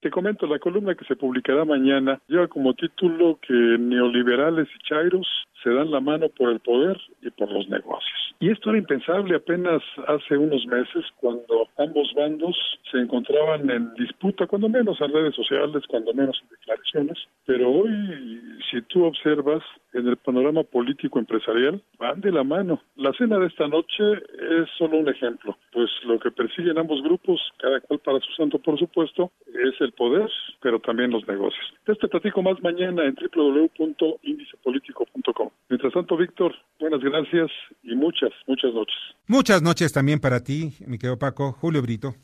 Te 0.00 0.08
comento, 0.10 0.46
la 0.46 0.58
columna 0.58 0.94
que 0.94 1.04
se 1.04 1.16
publicará 1.16 1.66
mañana 1.66 2.18
lleva 2.28 2.48
como 2.48 2.72
título 2.72 3.38
que 3.46 3.52
neoliberales 3.52 4.68
y 4.74 4.88
chairos 4.88 5.28
se 5.62 5.68
dan 5.68 5.90
la 5.90 6.00
mano 6.00 6.30
por 6.30 6.50
el 6.50 6.60
poder 6.60 6.98
y 7.20 7.28
por 7.28 7.52
los 7.52 7.68
negocios. 7.68 8.29
Y 8.42 8.50
esto 8.50 8.70
era 8.70 8.78
impensable 8.78 9.36
apenas 9.36 9.82
hace 10.06 10.38
unos 10.38 10.64
meses 10.66 11.04
cuando 11.16 11.68
ambos 11.76 12.10
bandos 12.16 12.56
se 12.90 12.96
encontraban 12.96 13.68
en 13.68 13.92
disputa, 13.94 14.46
cuando 14.46 14.70
menos 14.70 14.98
en 15.02 15.12
redes 15.12 15.34
sociales, 15.34 15.84
cuando 15.86 16.14
menos 16.14 16.40
en 16.42 16.48
declaraciones. 16.48 17.18
Pero 17.44 17.70
hoy, 17.70 18.40
si 18.70 18.80
tú 18.82 19.04
observas, 19.04 19.62
en 19.92 20.08
el 20.08 20.16
panorama 20.16 20.62
político 20.62 21.18
empresarial 21.18 21.82
van 21.98 22.20
de 22.20 22.30
la 22.32 22.44
mano. 22.44 22.80
La 22.96 23.12
cena 23.12 23.38
de 23.38 23.46
esta 23.46 23.68
noche 23.68 24.12
es 24.12 24.68
solo 24.78 24.96
un 24.98 25.08
ejemplo, 25.08 25.56
pues 25.72 25.90
lo 26.04 26.18
que 26.18 26.30
persiguen 26.30 26.78
ambos 26.78 27.02
grupos, 27.02 27.40
cada 27.58 27.80
cual 27.80 27.98
para 28.00 28.20
su 28.20 28.32
santo 28.32 28.58
por 28.58 28.78
supuesto, 28.78 29.30
es 29.46 29.80
el 29.80 29.92
poder, 29.92 30.30
pero 30.60 30.78
también 30.80 31.10
los 31.10 31.26
negocios. 31.26 31.64
Este 31.86 32.08
platico 32.08 32.42
más 32.42 32.62
mañana 32.62 33.04
en 33.04 33.14
www.indicepolitico.com. 33.14 35.50
Mientras 35.68 35.92
tanto, 35.92 36.16
Víctor, 36.16 36.54
buenas 36.78 37.00
gracias 37.00 37.50
y 37.82 37.94
muchas, 37.94 38.29
muchas 38.46 38.72
noches. 38.74 38.96
Muchas 39.26 39.62
noches 39.62 39.92
también 39.92 40.20
para 40.20 40.40
ti, 40.40 40.74
mi 40.86 40.98
querido 40.98 41.18
Paco. 41.18 41.52
Julio 41.52 41.82
Brito 41.82 42.14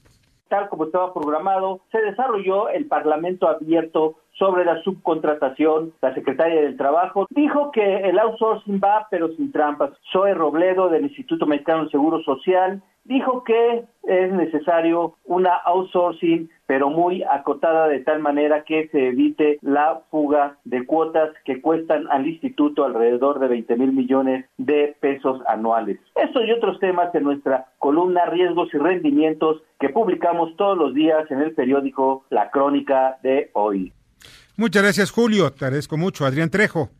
tal 0.48 0.68
como 0.68 0.84
estaba 0.84 1.12
programado, 1.12 1.80
se 1.90 2.00
desarrolló 2.00 2.68
el 2.68 2.86
Parlamento 2.86 3.48
abierto 3.48 4.16
sobre 4.38 4.64
la 4.64 4.82
subcontratación. 4.82 5.92
La 6.00 6.14
secretaria 6.14 6.62
del 6.62 6.76
Trabajo 6.76 7.26
dijo 7.30 7.70
que 7.72 7.96
el 8.00 8.18
outsourcing 8.18 8.80
va, 8.82 9.09
pero 9.11 9.28
sin 9.34 9.50
trampas. 9.50 9.90
Zoe 10.12 10.34
Robledo 10.34 10.88
del 10.88 11.04
Instituto 11.04 11.46
Mexicano 11.46 11.84
de 11.84 11.90
Seguro 11.90 12.22
Social 12.22 12.82
dijo 13.07 13.44
que 13.44 13.84
es 14.04 14.32
necesario 14.32 15.16
una 15.24 15.54
outsourcing 15.64 16.50
pero 16.66 16.90
muy 16.90 17.22
acotada 17.22 17.88
de 17.88 18.00
tal 18.00 18.20
manera 18.20 18.64
que 18.64 18.88
se 18.88 19.09
evite 19.09 19.59
la 19.62 20.02
fuga 20.11 20.59
de 20.64 20.84
cuotas 20.84 21.30
que 21.44 21.61
cuestan 21.61 22.07
al 22.11 22.26
instituto 22.26 22.84
alrededor 22.84 23.38
de 23.38 23.48
20 23.48 23.76
mil 23.76 23.92
millones 23.92 24.46
de 24.59 24.96
pesos 25.00 25.40
anuales. 25.46 25.98
Estos 26.16 26.42
y 26.46 26.52
otros 26.52 26.78
temas 26.80 27.14
en 27.14 27.22
nuestra 27.22 27.66
columna 27.78 28.26
Riesgos 28.26 28.68
y 28.74 28.78
Rendimientos 28.78 29.62
que 29.78 29.90
publicamos 29.90 30.57
todos 30.57 30.76
los 30.76 30.94
días 30.94 31.30
en 31.30 31.40
el 31.40 31.54
periódico 31.54 32.24
La 32.30 32.50
Crónica 32.50 33.18
de 33.22 33.50
hoy. 33.52 33.92
Muchas 34.57 34.82
gracias 34.82 35.11
Julio, 35.11 35.52
te 35.52 35.66
agradezco 35.66 35.96
mucho. 35.96 36.24
Adrián 36.26 36.50
Trejo. 36.50 36.90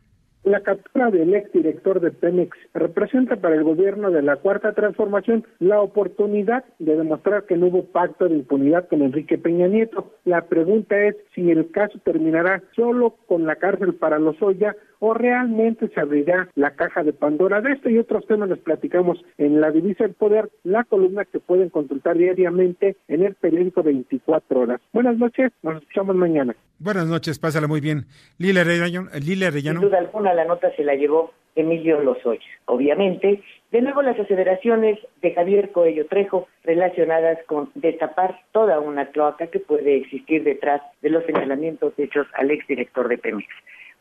La 0.47 0.61
captura 0.61 1.11
del 1.11 1.35
exdirector 1.35 1.99
de 1.99 2.13
Pemex 2.13 2.57
representa 2.73 3.35
para 3.35 3.57
el 3.57 3.65
gobierno 3.65 4.13
de 4.13 4.23
la 4.23 4.37
Cuarta 4.37 4.75
Transformación 4.75 5.45
la 5.59 5.81
oportunidad 5.81 6.65
de 6.79 6.95
demostrar 6.95 7.47
que 7.47 7.57
no 7.57 7.67
hubo 7.67 7.87
pacto 7.87 8.29
de 8.29 8.37
impunidad 8.37 8.87
con 8.87 9.03
Enrique 9.03 9.39
Peña 9.39 9.67
Nieto. 9.67 10.13
La 10.25 10.43
pregunta 10.43 10.97
es 11.03 11.17
si 11.35 11.51
el 11.51 11.73
caso 11.73 11.99
terminará 12.05 12.63
solo 12.77 13.17
con 13.27 13.45
la 13.45 13.57
cárcel 13.57 13.97
para 13.97 14.21
los 14.21 14.41
Oya 14.41 14.77
o 14.99 15.15
realmente 15.15 15.89
se 15.89 16.01
abrirá 16.01 16.49
la 16.55 16.73
caja 16.73 17.03
de 17.03 17.13
Pandora. 17.13 17.61
De 17.61 17.73
esto 17.73 17.89
y 17.89 17.99
otros 17.99 18.27
temas 18.27 18.49
les 18.49 18.59
platicamos 18.59 19.23
en 19.39 19.61
La 19.61 19.71
Divisa 19.71 20.05
del 20.05 20.15
Poder, 20.15 20.51
la 20.65 20.85
columna 20.85 21.25
que 21.25 21.41
pueden 21.41 21.71
consultar 21.71 22.17
diariamente 22.17 22.97
en 23.09 23.25
el 23.25 23.35
periódico 23.35 23.83
24 23.83 24.61
horas. 24.61 24.81
Buenas 24.93 25.19
noches, 25.19 25.53
nos 25.63 25.77
escuchamos 25.83 26.17
mañana. 26.17 26.55
Buenas 26.79 27.07
noches, 27.07 27.39
pásala 27.39 27.67
muy 27.67 27.81
bien. 27.81 28.07
Lila 28.39 28.61
Arellano. 28.61 29.09
Lila 29.25 29.51
Sin 29.51 29.81
duda 29.81 29.99
alguna 29.99 30.35
la 30.35 30.45
nota 30.45 30.71
se 30.77 30.85
la 30.85 30.95
llevó 30.95 31.33
Emilio 31.55 32.01
Lozoya. 32.03 32.41
Obviamente, 32.67 33.43
de 33.73 33.81
nuevo 33.81 34.03
las 34.03 34.19
aseveraciones 34.19 34.99
de 35.23 35.33
Javier 35.33 35.73
Coello 35.73 36.07
Trejo 36.07 36.49
relacionadas 36.65 37.39
con 37.47 37.71
destapar 37.75 38.41
toda 38.53 38.79
una 38.79 39.07
cloaca 39.07 39.47
que 39.47 39.59
puede 39.59 39.97
existir 39.97 40.45
detrás 40.45 40.83
de 41.01 41.11
los 41.11 41.25
señalamientos 41.25 41.95
hechos 41.97 42.27
al 42.35 42.51
exdirector 42.51 43.09
de 43.09 43.19
Pemex. 43.19 43.49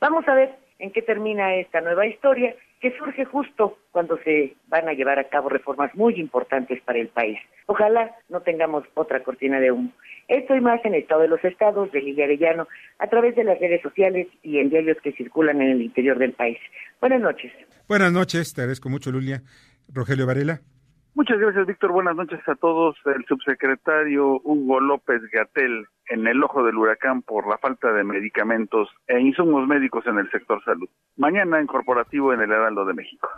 Vamos 0.01 0.27
a 0.27 0.35
ver 0.35 0.64
en 0.79 0.91
qué 0.91 1.01
termina 1.01 1.55
esta 1.55 1.81
nueva 1.81 2.05
historia 2.05 2.55
que 2.81 2.95
surge 2.97 3.25
justo 3.25 3.77
cuando 3.91 4.17
se 4.23 4.55
van 4.67 4.87
a 4.87 4.93
llevar 4.93 5.17
a 5.19 5.29
cabo 5.29 5.49
reformas 5.49 5.93
muy 5.95 6.19
importantes 6.19 6.81
para 6.83 6.99
el 6.99 7.07
país. 7.07 7.39
Ojalá 7.67 8.15
no 8.29 8.41
tengamos 8.41 8.83
otra 8.93 9.23
cortina 9.23 9.59
de 9.59 9.71
humo. 9.71 9.91
Esto 10.27 10.55
y 10.55 10.61
más 10.61 10.83
en 10.85 10.95
Estado 10.95 11.21
de 11.21 11.27
los 11.27 11.43
Estados 11.43 11.91
de 11.91 12.01
Lidia 12.01 12.25
Arellano 12.25 12.67
a 12.99 13.07
través 13.07 13.35
de 13.35 13.43
las 13.43 13.59
redes 13.59 13.81
sociales 13.81 14.27
y 14.43 14.59
en 14.59 14.69
diarios 14.69 14.97
que 15.03 15.13
circulan 15.13 15.61
en 15.61 15.71
el 15.71 15.81
interior 15.81 16.17
del 16.17 16.33
país. 16.33 16.57
Buenas 16.99 17.21
noches. 17.21 17.51
Buenas 17.87 18.11
noches, 18.11 18.53
te 18.53 18.61
agradezco 18.61 18.89
mucho, 18.89 19.11
Lulia. 19.11 19.41
Rogelio 19.93 20.25
Varela. 20.25 20.61
Muchas 21.15 21.39
gracias, 21.39 21.65
Víctor. 21.65 21.93
Buenas 21.93 22.17
noches 22.17 22.41
a 22.45 22.55
todos. 22.55 22.97
El 23.05 23.23
subsecretario 23.25 24.41
Hugo 24.43 24.81
López 24.81 25.21
Gatel 25.31 25.87
en 26.09 26.27
el 26.27 26.43
ojo 26.43 26.61
del 26.61 26.75
huracán 26.75 27.21
por 27.21 27.47
la 27.47 27.57
falta 27.57 27.93
de 27.93 28.03
medicamentos 28.03 28.89
e 29.07 29.17
insumos 29.21 29.65
médicos 29.65 30.05
en 30.07 30.19
el 30.19 30.29
sector 30.29 30.61
salud. 30.65 30.89
Mañana 31.15 31.61
en 31.61 31.67
corporativo 31.67 32.33
en 32.33 32.41
el 32.41 32.51
Heraldo 32.51 32.83
de 32.83 32.93
México. 32.95 33.29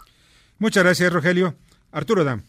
Muchas 0.57 0.83
gracias, 0.83 1.13
Rogelio. 1.13 1.53
Arturo 1.91 2.23
Dam. 2.23 2.41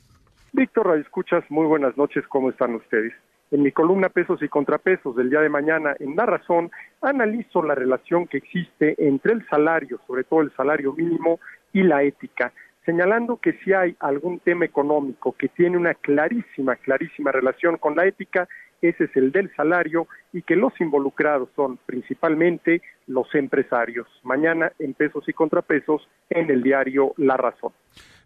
Víctor, 0.55 0.99
escuchas, 0.99 1.45
muy 1.51 1.66
buenas 1.66 1.95
noches. 1.99 2.26
¿Cómo 2.29 2.49
están 2.49 2.74
ustedes? 2.74 3.12
En 3.51 3.62
mi 3.62 3.70
columna 3.70 4.09
Pesos 4.09 4.43
y 4.43 4.49
Contrapesos 4.49 5.14
del 5.14 5.29
día 5.29 5.41
de 5.41 5.51
mañana, 5.51 5.95
en 6.01 6.16
La 6.16 6.24
Razón, 6.24 6.70
analizo 7.03 7.62
la 7.62 7.74
relación 7.74 8.26
que 8.26 8.39
existe 8.39 8.95
entre 8.97 9.35
el 9.35 9.47
salario, 9.49 10.01
sobre 10.07 10.24
todo 10.24 10.41
el 10.41 10.53
salario 10.57 10.95
mínimo, 10.95 11.39
y 11.72 11.83
la 11.83 12.03
ética 12.03 12.53
señalando 12.89 13.36
que 13.36 13.53
si 13.62 13.74
hay 13.74 13.95
algún 14.01 14.39
tema 14.39 14.64
económico 14.64 15.36
que 15.39 15.49
tiene 15.49 15.76
una 15.76 15.93
clarísima, 15.93 16.74
clarísima 16.76 17.30
relación 17.30 17.76
con 17.76 17.95
la 17.95 18.07
ética, 18.07 18.49
ese 18.80 19.05
es 19.05 19.11
el 19.14 19.30
del 19.30 19.55
salario 19.55 20.09
y 20.32 20.41
que 20.41 20.57
los 20.57 20.72
involucrados 20.80 21.51
son 21.55 21.78
principalmente 21.84 22.80
los 23.07 23.26
empresarios. 23.34 24.07
Mañana 24.22 24.72
en 24.78 24.95
pesos 24.95 25.28
y 25.28 25.34
contrapesos 25.34 26.09
en 26.30 26.49
el 26.51 26.62
diario 26.62 27.12
La 27.18 27.36
Razón. 27.36 27.72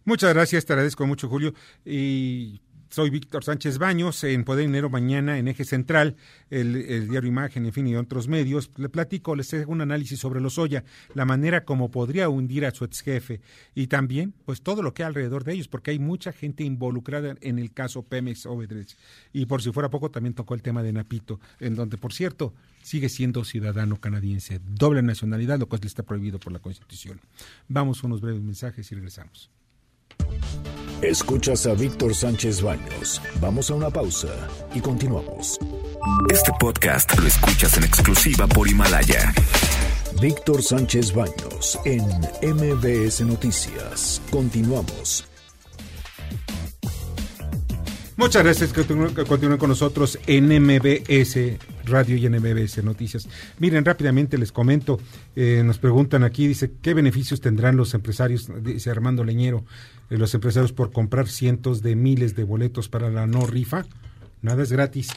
Muchas 0.04 0.32
gracias, 0.32 0.64
te 0.64 0.74
agradezco 0.74 1.08
mucho, 1.08 1.28
Julio. 1.28 1.54
Soy 2.92 3.08
Víctor 3.08 3.42
Sánchez 3.42 3.78
Baños, 3.78 4.22
en 4.22 4.44
Poder 4.44 4.66
Dinero 4.66 4.90
mañana 4.90 5.38
en 5.38 5.48
Eje 5.48 5.64
Central, 5.64 6.14
el, 6.50 7.08
diario 7.08 7.26
Imagen, 7.26 7.64
en 7.64 7.72
fin, 7.72 7.86
y 7.86 7.96
otros 7.96 8.28
medios. 8.28 8.70
Le 8.76 8.90
platico, 8.90 9.34
les 9.34 9.54
hago 9.54 9.72
un 9.72 9.80
análisis 9.80 10.20
sobre 10.20 10.42
Lozoya, 10.42 10.84
la 11.14 11.24
manera 11.24 11.64
como 11.64 11.90
podría 11.90 12.28
hundir 12.28 12.66
a 12.66 12.70
su 12.70 12.84
ex 12.84 13.00
jefe 13.00 13.40
y 13.74 13.86
también, 13.86 14.34
pues, 14.44 14.60
todo 14.60 14.82
lo 14.82 14.92
que 14.92 15.04
hay 15.04 15.06
alrededor 15.06 15.42
de 15.44 15.54
ellos, 15.54 15.68
porque 15.68 15.90
hay 15.90 15.98
mucha 15.98 16.34
gente 16.34 16.64
involucrada 16.64 17.34
en 17.40 17.58
el 17.58 17.72
caso 17.72 18.02
Pemex 18.02 18.44
Obedrech. 18.44 18.94
Y 19.32 19.46
por 19.46 19.62
si 19.62 19.72
fuera 19.72 19.88
poco, 19.88 20.10
también 20.10 20.34
tocó 20.34 20.52
el 20.52 20.60
tema 20.60 20.82
de 20.82 20.92
Napito, 20.92 21.40
en 21.60 21.74
donde, 21.74 21.96
por 21.96 22.12
cierto, 22.12 22.52
sigue 22.82 23.08
siendo 23.08 23.42
ciudadano 23.44 24.02
canadiense, 24.02 24.60
doble 24.68 25.00
nacionalidad, 25.00 25.58
lo 25.58 25.66
cual 25.66 25.80
le 25.80 25.86
está 25.86 26.02
prohibido 26.02 26.38
por 26.38 26.52
la 26.52 26.58
Constitución. 26.58 27.20
Vamos 27.68 28.04
a 28.04 28.06
unos 28.06 28.20
breves 28.20 28.42
mensajes 28.42 28.92
y 28.92 28.94
regresamos. 28.96 29.50
Escuchas 31.02 31.66
a 31.66 31.74
Víctor 31.74 32.14
Sánchez 32.14 32.62
Baños. 32.62 33.20
Vamos 33.40 33.70
a 33.70 33.74
una 33.74 33.90
pausa 33.90 34.28
y 34.72 34.80
continuamos. 34.80 35.58
Este 36.30 36.52
podcast 36.60 37.18
lo 37.18 37.26
escuchas 37.26 37.76
en 37.76 37.84
exclusiva 37.84 38.46
por 38.46 38.68
Himalaya. 38.68 39.34
Víctor 40.20 40.62
Sánchez 40.62 41.12
Baños 41.12 41.76
en 41.84 42.04
MBS 42.54 43.22
Noticias. 43.22 44.22
Continuamos. 44.30 45.31
Muchas 48.16 48.44
gracias 48.44 48.72
que 48.72 48.84
continúen 49.24 49.58
con 49.58 49.70
nosotros 49.70 50.18
en 50.26 50.46
MBS 50.46 51.58
Radio 51.86 52.16
y 52.16 52.26
en 52.26 52.36
MBS 52.36 52.84
Noticias. 52.84 53.26
Miren, 53.58 53.84
rápidamente 53.84 54.36
les 54.36 54.52
comento, 54.52 55.00
eh, 55.34 55.62
nos 55.64 55.78
preguntan 55.78 56.22
aquí, 56.22 56.46
dice, 56.46 56.72
¿qué 56.82 56.92
beneficios 56.92 57.40
tendrán 57.40 57.76
los 57.76 57.94
empresarios, 57.94 58.50
dice 58.62 58.90
Armando 58.90 59.24
Leñero, 59.24 59.64
eh, 60.10 60.18
los 60.18 60.34
empresarios 60.34 60.72
por 60.72 60.92
comprar 60.92 61.26
cientos 61.26 61.82
de 61.82 61.96
miles 61.96 62.36
de 62.36 62.44
boletos 62.44 62.88
para 62.88 63.10
la 63.10 63.26
no 63.26 63.46
rifa? 63.46 63.86
Nada 64.42 64.62
es 64.62 64.72
gratis 64.72 65.08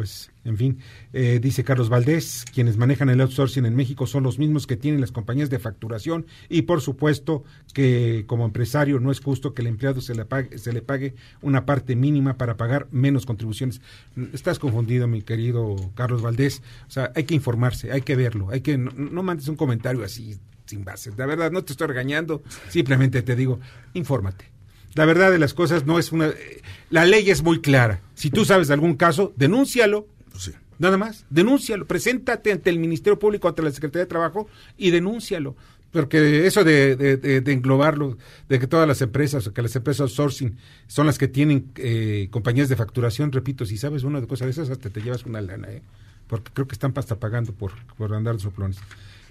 pues, 0.00 0.30
en 0.46 0.56
fin, 0.56 0.78
eh, 1.12 1.40
dice 1.42 1.62
Carlos 1.62 1.90
Valdés, 1.90 2.46
quienes 2.54 2.78
manejan 2.78 3.10
el 3.10 3.20
outsourcing 3.20 3.66
en 3.66 3.76
México 3.76 4.06
son 4.06 4.22
los 4.22 4.38
mismos 4.38 4.66
que 4.66 4.78
tienen 4.78 5.02
las 5.02 5.12
compañías 5.12 5.50
de 5.50 5.58
facturación 5.58 6.24
y 6.48 6.62
por 6.62 6.80
supuesto 6.80 7.44
que 7.74 8.24
como 8.26 8.46
empresario 8.46 8.98
no 8.98 9.10
es 9.10 9.20
justo 9.20 9.52
que 9.52 9.60
el 9.60 9.68
empleado 9.68 10.00
se 10.00 10.14
le 10.14 10.24
pague, 10.24 10.56
se 10.56 10.72
le 10.72 10.80
pague 10.80 11.16
una 11.42 11.66
parte 11.66 11.96
mínima 11.96 12.38
para 12.38 12.56
pagar 12.56 12.88
menos 12.90 13.26
contribuciones. 13.26 13.82
Estás 14.32 14.58
confundido, 14.58 15.06
mi 15.06 15.20
querido 15.20 15.76
Carlos 15.94 16.22
Valdés. 16.22 16.62
O 16.88 16.90
sea, 16.90 17.12
hay 17.14 17.24
que 17.24 17.34
informarse, 17.34 17.92
hay 17.92 18.00
que 18.00 18.16
verlo, 18.16 18.48
hay 18.48 18.62
que 18.62 18.78
no, 18.78 18.92
no 18.92 19.22
mandes 19.22 19.48
un 19.48 19.56
comentario 19.56 20.02
así 20.02 20.38
sin 20.64 20.82
base. 20.82 21.10
La 21.18 21.26
verdad, 21.26 21.52
no 21.52 21.62
te 21.62 21.74
estoy 21.74 21.88
regañando, 21.88 22.42
simplemente 22.70 23.20
te 23.20 23.36
digo, 23.36 23.60
infórmate. 23.92 24.46
La 24.94 25.04
verdad 25.04 25.30
de 25.30 25.38
las 25.38 25.54
cosas 25.54 25.86
no 25.86 25.98
es 25.98 26.10
una... 26.10 26.30
La 26.88 27.04
ley 27.04 27.30
es 27.30 27.42
muy 27.42 27.60
clara. 27.60 28.00
Si 28.20 28.28
tú 28.28 28.44
sabes 28.44 28.68
de 28.68 28.74
algún 28.74 28.96
caso, 28.96 29.32
denúncialo. 29.34 30.06
Pues 30.30 30.52
Nada 30.78 30.98
más, 30.98 31.24
denúncialo. 31.30 31.86
Preséntate 31.86 32.52
ante 32.52 32.68
el 32.68 32.78
Ministerio 32.78 33.18
Público, 33.18 33.48
ante 33.48 33.62
la 33.62 33.70
Secretaría 33.70 34.04
de 34.04 34.08
Trabajo 34.10 34.46
y 34.76 34.90
denúncialo. 34.90 35.56
Porque 35.90 36.46
eso 36.46 36.62
de, 36.62 36.96
de, 36.96 37.52
englobarlo, 37.52 38.18
de 38.46 38.58
que 38.58 38.66
todas 38.66 38.86
las 38.86 39.00
empresas, 39.00 39.48
que 39.48 39.62
las 39.62 39.74
empresas 39.74 40.02
outsourcing 40.02 40.58
son 40.86 41.06
las 41.06 41.16
que 41.16 41.28
tienen 41.28 41.72
eh, 41.76 42.28
compañías 42.30 42.68
de 42.68 42.76
facturación, 42.76 43.32
repito, 43.32 43.64
si 43.64 43.78
sabes 43.78 44.02
una 44.02 44.20
de 44.20 44.26
cosas 44.26 44.46
de 44.46 44.50
esas, 44.50 44.68
hasta 44.68 44.90
te 44.90 45.00
llevas 45.00 45.24
una 45.24 45.40
lana, 45.40 45.68
¿eh? 45.70 45.82
porque 46.26 46.52
creo 46.52 46.68
que 46.68 46.74
están 46.74 46.92
hasta 46.96 47.16
pagando 47.16 47.54
por, 47.54 47.72
por 47.96 48.12
andar 48.12 48.34
de 48.34 48.42
soplones. 48.42 48.76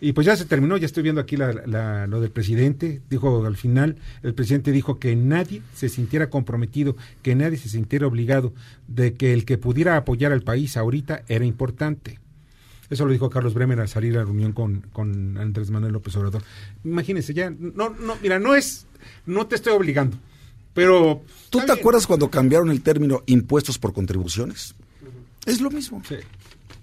Y 0.01 0.13
pues 0.13 0.25
ya 0.25 0.35
se 0.35 0.45
terminó, 0.45 0.77
ya 0.77 0.85
estoy 0.85 1.03
viendo 1.03 1.21
aquí 1.21 1.35
la, 1.35 2.07
lo 2.07 2.21
del 2.21 2.31
presidente. 2.31 3.01
Dijo 3.09 3.45
al 3.45 3.57
final, 3.57 3.97
el 4.23 4.33
presidente 4.33 4.71
dijo 4.71 4.99
que 4.99 5.15
nadie 5.15 5.61
se 5.73 5.89
sintiera 5.89 6.29
comprometido, 6.29 6.95
que 7.21 7.35
nadie 7.35 7.57
se 7.57 7.69
sintiera 7.69 8.07
obligado, 8.07 8.53
de 8.87 9.15
que 9.15 9.33
el 9.33 9.45
que 9.45 9.57
pudiera 9.57 9.97
apoyar 9.97 10.31
al 10.31 10.41
país 10.41 10.77
ahorita 10.77 11.23
era 11.27 11.45
importante. 11.45 12.19
Eso 12.89 13.05
lo 13.05 13.11
dijo 13.11 13.29
Carlos 13.29 13.53
Bremer 13.53 13.79
al 13.79 13.87
salir 13.87 14.15
a 14.15 14.19
la 14.19 14.25
reunión 14.25 14.51
con, 14.53 14.81
con 14.91 15.37
Andrés 15.37 15.69
Manuel 15.69 15.93
López 15.93 16.15
Obrador. 16.15 16.43
Imagínense, 16.83 17.33
ya, 17.33 17.49
no, 17.51 17.89
no, 17.89 18.15
mira, 18.21 18.39
no 18.39 18.55
es, 18.55 18.87
no 19.25 19.45
te 19.47 19.55
estoy 19.55 19.73
obligando, 19.73 20.17
pero... 20.73 21.21
¿Tú 21.51 21.59
te 21.65 21.71
acuerdas 21.71 22.07
cuando 22.07 22.31
cambiaron 22.31 22.71
el 22.71 22.81
término 22.81 23.21
impuestos 23.27 23.77
por 23.77 23.93
contribuciones? 23.93 24.73
Es 25.45 25.61
lo 25.61 25.69
mismo. 25.69 26.01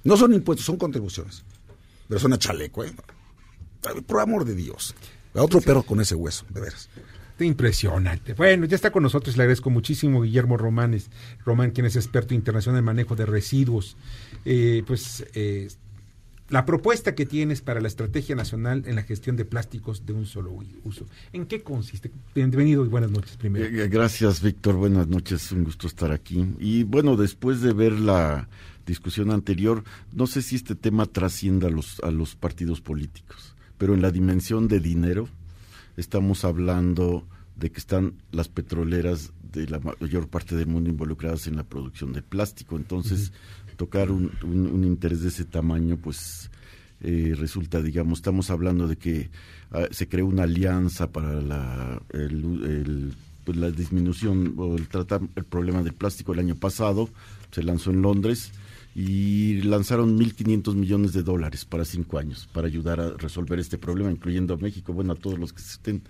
No 0.05 0.17
son 0.17 0.33
impuestos, 0.33 0.65
son 0.65 0.77
contribuciones. 0.77 1.43
Pero 2.09 2.21
suena 2.21 2.39
chaleco, 2.39 2.85
¿eh? 2.85 2.93
Por 4.07 4.21
amor 4.21 4.45
de 4.45 4.55
Dios. 4.55 4.95
A 5.35 5.43
otro 5.43 5.61
perro 5.61 5.83
con 5.83 6.01
ese 6.01 6.15
hueso, 6.15 6.47
de 6.49 6.61
veras. 6.61 6.89
Impresionante. 7.39 8.33
Bueno, 8.33 8.65
ya 8.65 8.77
está 8.77 8.91
con 8.91 9.03
nosotros, 9.03 9.37
le 9.37 9.43
agradezco 9.43 9.69
muchísimo 9.69 10.23
Guillermo 10.23 10.57
Romanes, 10.57 11.11
Román, 11.45 11.73
quien 11.73 11.87
es 11.87 11.97
experto 11.97 12.33
internacional 12.33 12.79
en 12.79 12.85
manejo 12.87 13.15
de 13.15 13.27
residuos. 13.27 13.97
Eh, 14.47 14.83
pues 14.87 15.27
eh, 15.35 15.69
la 16.49 16.65
propuesta 16.65 17.15
que 17.15 17.27
tienes 17.27 17.61
para 17.61 17.81
la 17.81 17.89
estrategia 17.89 18.35
nacional 18.35 18.85
en 18.87 18.95
la 18.95 19.03
gestión 19.03 19.37
de 19.37 19.45
plásticos 19.45 20.07
de 20.07 20.15
un 20.15 20.25
solo 20.25 20.57
uso. 20.85 21.07
¿En 21.33 21.45
qué 21.45 21.63
consiste? 21.63 22.11
Bienvenido 22.35 22.85
y 22.85 22.89
buenas 22.89 23.11
noches 23.11 23.37
primero. 23.37 23.67
Eh, 23.67 23.89
gracias, 23.89 24.41
Víctor. 24.41 24.77
Buenas 24.77 25.09
noches, 25.09 25.53
un 25.53 25.65
gusto 25.65 25.87
estar 25.89 26.13
aquí. 26.13 26.47
Y 26.59 26.85
bueno, 26.85 27.17
después 27.17 27.61
de 27.61 27.75
ver 27.75 27.93
la 27.93 28.49
discusión 28.87 29.31
anterior, 29.31 29.85
no 30.13 30.27
sé 30.27 30.43
si 30.43 30.57
este 30.57 30.75
tema 30.75 31.07
trascienda 31.07 31.69
a 31.69 31.71
los, 31.71 32.01
a 32.01 32.11
los 32.11 32.37
partidos 32.37 32.81
políticos, 32.81 33.55
pero 33.77 33.95
en 33.95 34.03
la 34.03 34.11
dimensión 34.11 34.69
de 34.69 34.81
dinero, 34.81 35.29
estamos 35.97 36.45
hablando 36.45 37.27
de 37.57 37.71
que 37.71 37.79
están 37.79 38.15
las 38.33 38.49
petroleras 38.49 39.33
de 39.53 39.67
la 39.67 39.81
mayor 39.81 40.29
parte 40.29 40.55
del 40.55 40.67
mundo 40.67 40.91
involucradas 40.91 41.47
en 41.47 41.57
la 41.57 41.65
producción 41.65 42.13
de 42.13 42.23
plástico. 42.23 42.77
Entonces, 42.77 43.33
tocar 43.77 44.11
un, 44.11 44.85
interés 44.85 45.23
de 45.23 45.29
ese 45.29 45.45
tamaño, 45.45 45.97
pues 45.97 46.51
eh, 47.01 47.35
resulta, 47.37 47.83
digamos, 47.83 48.19
estamos 48.19 48.51
hablando 48.51 48.87
de 48.87 48.97
que 48.97 49.31
ah, 49.71 49.87
se 49.91 50.09
creó 50.09 50.27
una 50.27 50.45
alianza 50.45 51.11
para 51.11 51.41
la, 51.41 52.03
pues, 53.45 53.57
la 53.57 53.71
disminución 53.71 54.55
o 54.59 54.77
el 54.77 54.89
tratar 54.89 55.23
el 55.35 55.45
problema 55.45 55.83
del 55.83 55.95
plástico 55.95 56.33
el 56.33 56.41
año 56.41 56.57
pasado, 56.57 57.09
se 57.51 57.63
lanzó 57.63 57.91
en 57.91 58.03
Londres 58.03 58.53
y 58.99 59.61
lanzaron 59.61 60.19
1.500 60.19 60.75
millones 60.75 61.13
de 61.13 61.23
dólares 61.23 61.67
para 61.67 61.85
cinco 61.85 62.17
años 62.17 62.49
para 62.51 62.67
ayudar 62.67 62.99
a 62.99 63.11
resolver 63.11 63.59
este 63.59 63.77
problema, 63.77 64.11
incluyendo 64.11 64.55
a 64.55 64.57
México, 64.57 64.95
bueno, 64.95 65.13
a 65.13 65.17
todos 65.17 65.39
los 65.39 65.53
que 65.53 65.61
estén. 65.61 66.03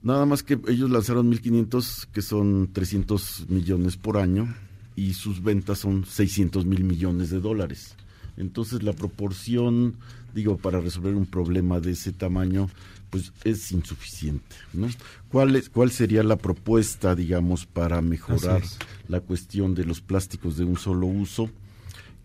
Nada 0.00 0.26
más 0.26 0.44
que 0.44 0.60
ellos 0.68 0.88
lanzaron 0.88 1.28
1.500, 1.28 2.06
que 2.12 2.22
son 2.22 2.70
300 2.72 3.46
millones 3.48 3.96
por 3.96 4.16
año, 4.16 4.54
y 4.94 5.14
sus 5.14 5.42
ventas 5.42 5.80
son 5.80 6.06
600 6.06 6.64
mil 6.66 6.84
millones 6.84 7.30
de 7.30 7.40
dólares. 7.40 7.96
Entonces 8.36 8.84
la 8.84 8.92
proporción, 8.92 9.96
digo, 10.36 10.58
para 10.58 10.80
resolver 10.80 11.16
un 11.16 11.26
problema 11.26 11.80
de 11.80 11.90
ese 11.92 12.12
tamaño, 12.12 12.68
pues 13.10 13.32
es 13.44 13.72
insuficiente. 13.72 14.56
¿no? 14.72 14.88
¿Cuál, 15.28 15.56
es, 15.56 15.68
¿Cuál 15.68 15.90
sería 15.90 16.22
la 16.22 16.36
propuesta, 16.36 17.14
digamos, 17.14 17.66
para 17.66 18.00
mejorar 18.02 18.62
la 19.08 19.20
cuestión 19.20 19.74
de 19.74 19.84
los 19.84 20.00
plásticos 20.00 20.56
de 20.56 20.64
un 20.64 20.76
solo 20.76 21.06
uso? 21.06 21.50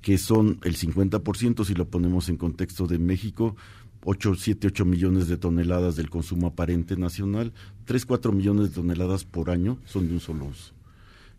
que 0.02 0.18
son 0.18 0.60
el 0.64 0.78
50% 0.78 1.64
si 1.64 1.76
lo 1.76 1.88
ponemos 1.88 2.28
en 2.28 2.38
contexto 2.38 2.88
de 2.88 2.98
México, 2.98 3.56
8, 4.04 4.36
7, 4.36 4.68
8 4.68 4.86
millones 4.86 5.28
de 5.28 5.38
toneladas 5.38 5.96
del 5.96 6.10
consumo 6.10 6.48
aparente 6.48 6.98
nacional, 6.98 7.54
3, 7.86 8.06
4 8.06 8.32
millones 8.32 8.70
de 8.70 8.76
toneladas 8.76 9.26
por 9.26 9.52
año 9.52 9.78
son 9.86 10.08
de 10.08 10.16
un 10.16 10.20
solo 10.20 10.46
uso. 10.46 10.74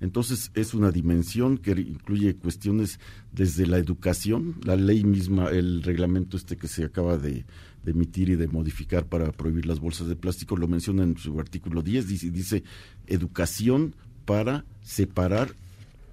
Entonces 0.00 0.50
es 0.54 0.74
una 0.74 0.90
dimensión 0.90 1.58
que 1.58 1.72
incluye 1.72 2.34
cuestiones 2.34 2.98
desde 3.32 3.66
la 3.66 3.78
educación, 3.78 4.56
la 4.64 4.74
ley 4.74 5.04
misma, 5.04 5.48
el 5.48 5.82
reglamento 5.82 6.36
este 6.36 6.56
que 6.56 6.66
se 6.66 6.84
acaba 6.84 7.18
de, 7.18 7.44
de 7.84 7.92
emitir 7.92 8.28
y 8.28 8.36
de 8.36 8.48
modificar 8.48 9.06
para 9.06 9.32
prohibir 9.32 9.66
las 9.66 9.80
bolsas 9.80 10.08
de 10.08 10.16
plástico, 10.16 10.56
lo 10.56 10.68
menciona 10.68 11.02
en 11.02 11.16
su 11.16 11.38
artículo 11.38 11.82
10, 11.82 12.06
dice, 12.06 12.30
dice 12.30 12.62
educación 13.06 13.94
para 14.24 14.64
separar 14.82 15.54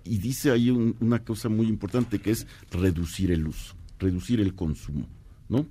y 0.04 0.18
dice 0.18 0.52
ahí 0.52 0.70
una 0.72 1.20
cosa 1.24 1.50
muy 1.50 1.68
importante 1.68 2.20
que 2.20 2.32
es 2.32 2.48
reducir 2.72 3.32
el 3.32 3.48
uso, 3.48 3.76
reducir 4.00 4.40
el 4.40 4.56
consumo, 4.56 5.08
¿no? 5.48 5.68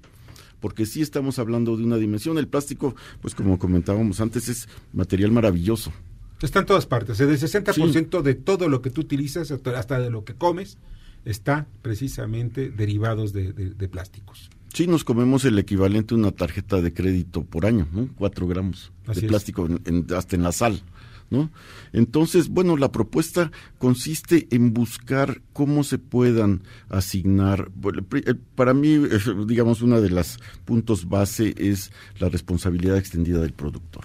Porque 0.61 0.86
sí 0.86 1.03
estamos 1.03 1.38
hablando 1.38 1.76
de 1.76 1.84
una 1.84 1.96
dimensión, 1.96 2.38
el 2.38 2.49
plástico, 2.49 2.94
pues 3.20 3.34
como 3.34 3.59
comentábamos 3.59 4.20
antes, 4.20 4.49
es 4.49 4.68
material 4.92 5.30
maravilloso. 5.32 5.92
Está 6.40 6.61
en 6.61 6.66
todas 6.66 6.86
partes, 6.86 7.18
el 7.20 7.30
60% 7.30 8.22
de 8.22 8.34
todo 8.34 8.68
lo 8.68 8.80
que 8.80 8.90
tú 8.90 9.01
utilizas, 9.01 9.51
hasta 9.51 9.99
de 9.99 10.11
lo 10.11 10.24
que 10.24 10.34
comes, 10.34 10.78
está 11.24 11.66
precisamente 11.82 12.70
derivados 12.70 13.32
de 13.32 13.88
plásticos. 13.90 14.51
Sí, 14.73 14.87
nos 14.87 15.05
comemos 15.05 15.45
el 15.45 15.59
equivalente 15.59 16.14
a 16.14 16.19
una 16.19 16.31
tarjeta 16.31 16.81
de 16.81 16.93
crédito 16.93 17.45
por 17.45 17.66
año, 17.66 17.89
¿no? 17.93 18.09
Cuatro 18.16 18.47
gramos 18.47 18.93
de 19.07 19.23
plástico 19.23 19.69
hasta 20.14 20.37
en 20.37 20.43
la 20.43 20.53
sal, 20.53 20.83
¿no? 21.31 21.51
Entonces, 21.93 22.49
bueno, 22.49 22.77
la 22.77 22.93
propuesta 22.93 23.51
consiste 23.79 24.47
en 24.51 24.75
buscar 24.75 25.41
cómo 25.53 25.85
se 25.85 25.99
puedan 25.99 26.62
asignar. 26.91 27.71
Eh, 28.14 28.35
para 28.55 28.75
mí, 28.75 28.95
eh, 28.95 29.19
digamos, 29.47 29.83
una 29.83 30.01
de 30.01 30.11
las 30.11 30.39
puntos 30.64 31.09
base 31.09 31.55
es 31.57 31.91
la 32.19 32.29
responsabilidad 32.29 32.99
extendida 32.99 33.41
del 33.41 33.55
productor, 33.55 34.05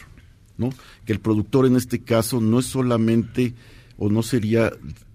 ¿no? 0.58 0.70
Que 1.06 1.14
el 1.14 1.20
productor 1.20 1.66
en 1.66 1.76
este 1.76 2.04
caso 2.04 2.40
no 2.40 2.60
es 2.60 2.66
solamente 2.66 3.54
o 3.98 4.10
no 4.10 4.24
sería 4.24 4.72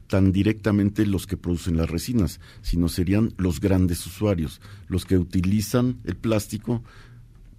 tan 0.08 0.32
directamente 0.32 1.06
los 1.06 1.26
que 1.26 1.36
producen 1.36 1.76
las 1.76 1.90
resinas, 1.90 2.40
sino 2.62 2.88
serían 2.88 3.34
los 3.36 3.60
grandes 3.60 4.04
usuarios, 4.06 4.60
los 4.88 5.04
que 5.04 5.16
utilizan 5.16 5.98
el 6.04 6.16
plástico 6.16 6.82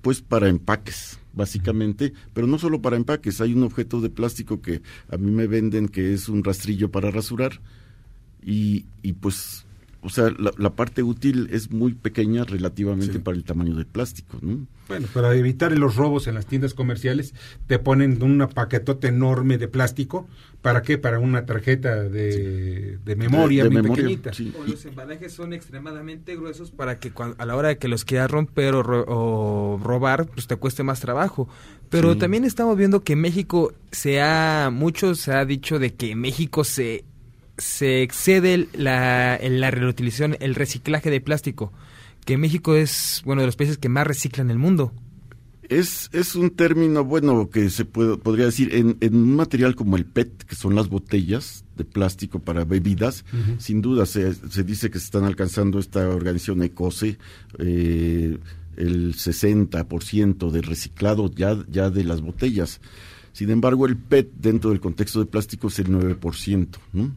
pues 0.02 0.22
para 0.22 0.47
empaques, 0.47 1.20
básicamente, 1.34 2.14
pero 2.34 2.47
no 2.47 2.58
solo 2.58 2.82
para 2.82 2.95
empaques, 2.95 3.41
hay 3.41 3.54
un 3.54 3.64
objeto 3.64 4.02
de 4.02 4.10
plástico 4.10 4.62
que 4.62 4.82
a 5.10 5.18
mí 5.18 5.30
me 5.30 5.47
venden 5.47 5.88
que 5.89 6.14
es 6.14 6.30
un 6.30 6.43
rastrillo 6.43 6.89
para 6.89 7.12
rasurar 7.12 7.60
y, 8.41 8.86
y 9.02 9.14
pues 9.14 9.66
o 10.02 10.10
sea, 10.10 10.32
la, 10.38 10.70
parte 10.72 11.04
útil 11.04 11.50
es 11.52 11.72
muy 11.72 11.93
pequeña 11.93 12.45
relativamente 12.45 13.20
para 13.20 13.36
el 13.36 13.43
tamaño 13.43 13.76
del 13.76 13.86
plástico, 13.86 14.38
¿no? 14.41 14.66
Bueno, 14.88 15.08
para 15.14 15.36
evitar 15.36 15.78
los 15.78 15.97
robos 15.97 16.28
en 16.28 16.36
las 16.36 16.45
tiendas 16.45 16.74
comerciales, 16.74 17.34
te 17.68 17.80
ponen 17.80 18.24
un 18.24 18.47
paquetote 18.54 19.10
enorme 19.10 19.58
de 19.58 19.68
plástico. 19.68 20.28
¿Para 20.62 20.82
qué? 20.82 20.97
Para 20.97 21.20
una 21.20 21.45
tarjeta 21.45 22.04
de, 22.04 22.97
memoria 23.18 23.70
muy 23.70 23.82
pequeñita. 23.82 24.32
los 24.66 24.86
embalajes 24.86 25.34
son 25.34 25.54
extremadamente 25.54 26.36
gruesos 26.36 26.72
para 26.72 26.97
que 27.00 27.12
a 27.38 27.45
la 27.45 27.56
hora 27.56 27.68
de 27.68 27.78
que 27.78 27.88
los 27.88 28.06
quieras 28.06 28.32
romper 28.32 28.76
o, 28.76 29.80
robar, 29.84 30.28
pues 30.28 30.47
te 30.47 30.56
cueste 30.56 30.84
más 30.84 31.02
trabajo. 31.02 31.50
Pero 31.89 32.18
también 32.18 32.45
estamos 32.45 32.78
viendo 32.78 33.04
que 33.04 33.16
México 33.16 33.74
se 33.91 34.22
ha, 34.22 34.70
mucho 34.72 35.14
se 35.16 35.34
ha 35.34 35.43
dicho 35.43 35.78
de 35.78 35.93
que 35.93 36.16
México 36.16 36.64
se 36.64 37.04
se 37.60 38.01
excede 38.01 38.68
la, 38.74 39.39
la 39.41 39.72
reutilización, 39.72 40.38
el 40.39 40.55
reciclaje 40.55 41.10
de 41.10 41.22
plástico, 41.22 41.72
que 42.26 42.38
México 42.38 42.76
es 42.76 43.22
uno 43.26 43.41
de 43.41 43.47
los 43.47 43.55
países 43.55 43.78
que 43.78 43.89
más 43.89 44.07
recicla 44.07 44.41
en 44.41 44.49
el 44.49 44.57
mundo. 44.57 44.91
Es, 45.70 46.10
es 46.14 46.36
un 46.36 46.49
término, 46.49 47.05
bueno, 47.05 47.49
que 47.51 47.70
se 47.70 47.86
puede, 47.86 48.18
podría 48.18 48.45
decir, 48.45 48.74
en, 48.74 48.97
en 49.01 49.16
un 49.16 49.36
material 49.36 49.76
como 49.76 49.97
el 49.97 50.05
PET, 50.05 50.43
que 50.43 50.55
son 50.55 50.74
las 50.74 50.89
botellas 50.89 51.64
de 51.78 51.86
plástico 51.86 52.39
para 52.39 52.66
bebidas, 52.66 53.24
sin 53.60 53.82
duda 53.82 54.07
se, 54.07 54.34
se, 54.34 54.64
dice 54.64 54.89
que 54.89 54.97
se 54.97 55.05
están 55.05 55.26
alcanzando 55.26 55.78
esta 55.78 56.10
organización 56.10 56.64
ECOSE, 56.64 57.20
eh, 57.60 58.39
el 58.78 59.14
60% 59.14 60.49
de 60.49 60.62
reciclado 60.62 61.32
ya, 61.32 61.55
ya 61.70 61.91
de 61.91 62.03
las 62.03 62.22
botellas. 62.22 62.82
Sin 63.32 63.51
embargo, 63.51 63.86
el 63.86 63.95
PET 63.95 64.32
dentro 64.39 64.72
del 64.72 64.80
contexto 64.80 65.20
de 65.20 65.28
plástico 65.28 65.68
es 65.68 65.78
el 65.80 65.89
9%. 65.89 66.68
¿no? 66.93 67.16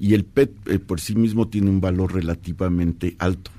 Y 0.00 0.14
el 0.14 0.24
PET 0.24 0.50
eh, 0.66 0.78
por 0.78 0.98
sí 0.98 1.14
mismo 1.14 1.48
tiene 1.48 1.68
un 1.68 1.80
valor 1.80 2.14
relativamente 2.14 3.16
alto. 3.18 3.50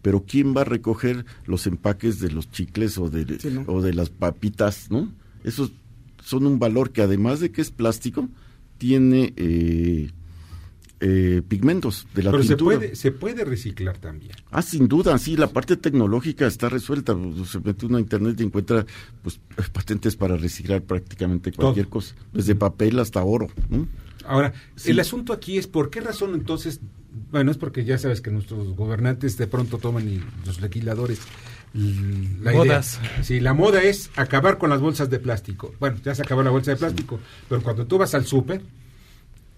Pero 0.00 0.24
¿quién 0.26 0.56
va 0.56 0.62
a 0.62 0.64
recoger 0.64 1.26
los 1.44 1.66
empaques 1.66 2.20
de 2.20 2.30
los 2.30 2.50
chicles 2.50 2.98
o 2.98 3.10
de, 3.10 3.64
o 3.66 3.82
de 3.82 3.92
las 3.92 4.08
papitas, 4.08 4.90
no? 4.90 5.12
Esos 5.44 5.72
son 6.22 6.46
un 6.46 6.60
valor 6.60 6.92
que 6.92 7.02
además 7.02 7.40
de 7.40 7.50
que 7.50 7.60
es 7.60 7.72
plástico, 7.72 8.28
tiene 8.78 9.32
eh, 9.36 10.10
eh, 11.00 11.42
pigmentos 11.46 12.06
de 12.14 12.22
la 12.22 12.30
Pero 12.30 12.44
Se 12.44 12.56
puede, 12.56 12.94
se 12.94 13.10
puede 13.10 13.44
reciclar 13.44 13.98
también. 13.98 14.32
Ah, 14.52 14.62
sin 14.62 14.86
duda, 14.86 15.18
sí, 15.18 15.36
la 15.36 15.48
parte 15.48 15.76
tecnológica 15.76 16.46
está 16.46 16.68
resuelta. 16.68 17.16
Se 17.44 17.58
mete 17.58 17.86
uno 17.86 17.96
a 17.96 18.00
internet 18.00 18.40
y 18.40 18.44
encuentra 18.44 18.86
pues 19.22 19.40
patentes 19.72 20.14
para 20.14 20.36
reciclar 20.36 20.82
prácticamente 20.82 21.50
cualquier 21.50 21.88
cosa, 21.88 22.14
desde 22.32 22.54
papel 22.54 23.00
hasta 23.00 23.22
oro. 23.24 23.48
¿no? 23.68 23.88
Ahora, 24.26 24.52
el 24.84 25.00
asunto 25.00 25.32
aquí 25.32 25.58
es 25.58 25.66
por 25.66 25.90
qué 25.90 26.00
razón 26.00 26.34
entonces, 26.34 26.80
bueno, 27.30 27.50
es 27.50 27.58
porque 27.58 27.84
ya 27.84 27.98
sabes 27.98 28.20
que 28.20 28.30
nuestros 28.30 28.74
gobernantes 28.76 29.36
de 29.36 29.46
pronto 29.46 29.78
toman 29.78 30.08
y 30.08 30.22
los 30.46 30.60
legisladores 30.60 31.20
la 31.74 32.52
Modas. 32.52 33.00
Sí, 33.22 33.40
la 33.40 33.54
moda 33.54 33.82
es 33.82 34.10
acabar 34.16 34.58
con 34.58 34.68
las 34.68 34.80
bolsas 34.80 35.08
de 35.08 35.18
plástico. 35.18 35.74
Bueno, 35.80 35.98
ya 36.04 36.14
se 36.14 36.22
acabó 36.22 36.42
la 36.42 36.50
bolsa 36.50 36.72
de 36.72 36.76
plástico, 36.76 37.18
pero 37.48 37.62
cuando 37.62 37.86
tú 37.86 37.98
vas 37.98 38.14
al 38.14 38.26
súper, 38.26 38.62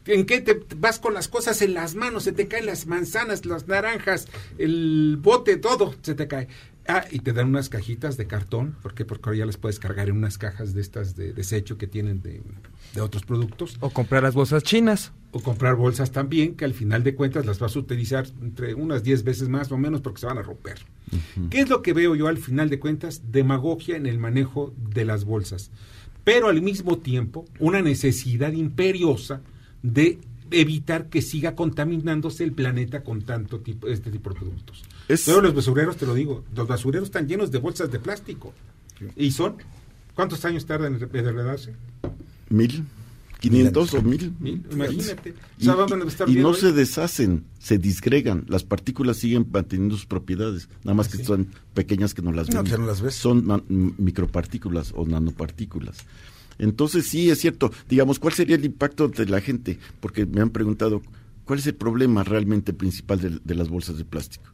¿En 0.06 0.26
qué 0.26 0.40
te 0.40 0.60
vas 0.76 0.98
con 0.98 1.14
las 1.14 1.28
cosas 1.28 1.62
en 1.62 1.72
las 1.72 1.94
manos? 1.94 2.24
Se 2.24 2.32
te 2.32 2.46
caen 2.46 2.66
las 2.66 2.86
manzanas, 2.86 3.46
las 3.46 3.68
naranjas, 3.68 4.28
el 4.58 5.18
bote, 5.18 5.56
todo 5.56 5.94
se 6.02 6.14
te 6.14 6.28
cae. 6.28 6.48
Ah, 6.86 7.06
y 7.10 7.20
te 7.20 7.32
dan 7.32 7.48
unas 7.48 7.70
cajitas 7.70 8.18
de 8.18 8.26
cartón, 8.26 8.76
¿por 8.82 8.94
qué? 8.94 9.06
Porque 9.06 9.30
ahora 9.30 9.38
ya 9.38 9.46
las 9.46 9.56
puedes 9.56 9.78
cargar 9.78 10.10
en 10.10 10.18
unas 10.18 10.36
cajas 10.36 10.74
de 10.74 10.82
estas 10.82 11.16
de 11.16 11.32
desecho 11.32 11.78
que 11.78 11.86
tienen 11.86 12.20
de, 12.20 12.42
de 12.94 13.00
otros 13.00 13.24
productos. 13.24 13.76
O 13.80 13.90
comprar 13.90 14.22
las 14.22 14.34
bolsas 14.34 14.62
chinas. 14.62 15.12
O 15.32 15.40
comprar 15.40 15.74
bolsas 15.74 16.12
también, 16.12 16.54
que 16.54 16.64
al 16.64 16.74
final 16.74 17.02
de 17.02 17.14
cuentas 17.14 17.44
las 17.44 17.58
vas 17.58 17.74
a 17.74 17.78
utilizar 17.80 18.26
entre 18.40 18.74
unas 18.74 19.02
10 19.02 19.24
veces 19.24 19.48
más 19.48 19.72
o 19.72 19.76
menos 19.76 20.00
porque 20.00 20.20
se 20.20 20.26
van 20.26 20.38
a 20.38 20.42
romper. 20.42 20.78
¿Qué 21.50 21.60
es 21.60 21.68
lo 21.68 21.82
que 21.82 21.92
veo 21.92 22.14
yo 22.14 22.28
al 22.28 22.38
final 22.38 22.70
de 22.70 22.78
cuentas? 22.78 23.22
Demagogia 23.30 23.96
en 23.96 24.06
el 24.06 24.18
manejo 24.18 24.72
de 24.94 25.04
las 25.04 25.24
bolsas. 25.24 25.70
Pero 26.22 26.48
al 26.48 26.62
mismo 26.62 26.98
tiempo, 26.98 27.44
una 27.58 27.82
necesidad 27.82 28.52
imperiosa 28.52 29.42
de 29.82 30.18
evitar 30.50 31.08
que 31.08 31.20
siga 31.20 31.54
contaminándose 31.54 32.44
el 32.44 32.52
planeta 32.52 33.02
con 33.02 33.22
tanto 33.22 33.60
tipo, 33.60 33.88
este 33.88 34.10
tipo 34.10 34.30
de 34.30 34.36
productos. 34.36 34.84
Pero 35.08 35.42
los 35.42 35.54
basureros, 35.54 35.96
te 35.96 36.06
lo 36.06 36.14
digo, 36.14 36.44
los 36.54 36.68
basureros 36.68 37.08
están 37.08 37.26
llenos 37.26 37.50
de 37.50 37.58
bolsas 37.58 37.90
de 37.90 37.98
plástico. 37.98 38.52
¿Y 39.16 39.32
son? 39.32 39.56
¿Cuántos 40.14 40.44
años 40.44 40.64
tardan 40.64 40.94
en 40.94 41.00
degradarse? 41.10 41.74
Mil. 42.54 42.84
¿500 43.40 43.98
o 43.98 44.02
mil? 44.02 44.32
Imagínate. 44.72 45.34
Y, 45.58 46.32
y 46.32 46.42
no 46.42 46.54
se 46.54 46.72
deshacen, 46.72 47.44
se 47.58 47.78
disgregan. 47.78 48.44
Las 48.48 48.64
partículas 48.64 49.18
siguen 49.18 49.46
manteniendo 49.52 49.96
sus 49.96 50.06
propiedades. 50.06 50.68
Nada 50.82 50.94
más 50.94 51.08
que 51.08 51.22
son 51.22 51.48
pequeñas 51.74 52.14
que 52.14 52.22
no 52.22 52.32
las, 52.32 52.48
no, 52.48 52.62
ven. 52.62 52.72
no 52.80 52.86
las 52.86 53.02
ves. 53.02 53.14
Son 53.14 53.64
micropartículas 53.98 54.92
o 54.96 55.04
nanopartículas. 55.06 55.98
Entonces 56.58 57.06
sí, 57.06 57.28
es 57.28 57.40
cierto. 57.40 57.72
Digamos, 57.88 58.18
¿cuál 58.18 58.32
sería 58.32 58.56
el 58.56 58.64
impacto 58.64 59.08
de 59.08 59.26
la 59.26 59.40
gente? 59.40 59.78
Porque 60.00 60.24
me 60.24 60.40
han 60.40 60.50
preguntado, 60.50 61.02
¿cuál 61.44 61.58
es 61.58 61.66
el 61.66 61.74
problema 61.74 62.24
realmente 62.24 62.72
principal 62.72 63.20
de, 63.20 63.40
de 63.44 63.54
las 63.54 63.68
bolsas 63.68 63.98
de 63.98 64.04
plástico? 64.04 64.46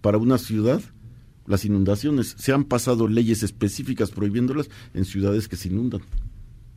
Para 0.00 0.18
una 0.18 0.38
ciudad, 0.38 0.80
las 1.46 1.64
inundaciones. 1.64 2.34
Se 2.38 2.52
han 2.52 2.64
pasado 2.64 3.08
leyes 3.08 3.42
específicas 3.42 4.10
prohibiéndolas 4.10 4.70
en 4.94 5.04
ciudades 5.04 5.48
que 5.48 5.56
se 5.56 5.68
inundan. 5.68 6.00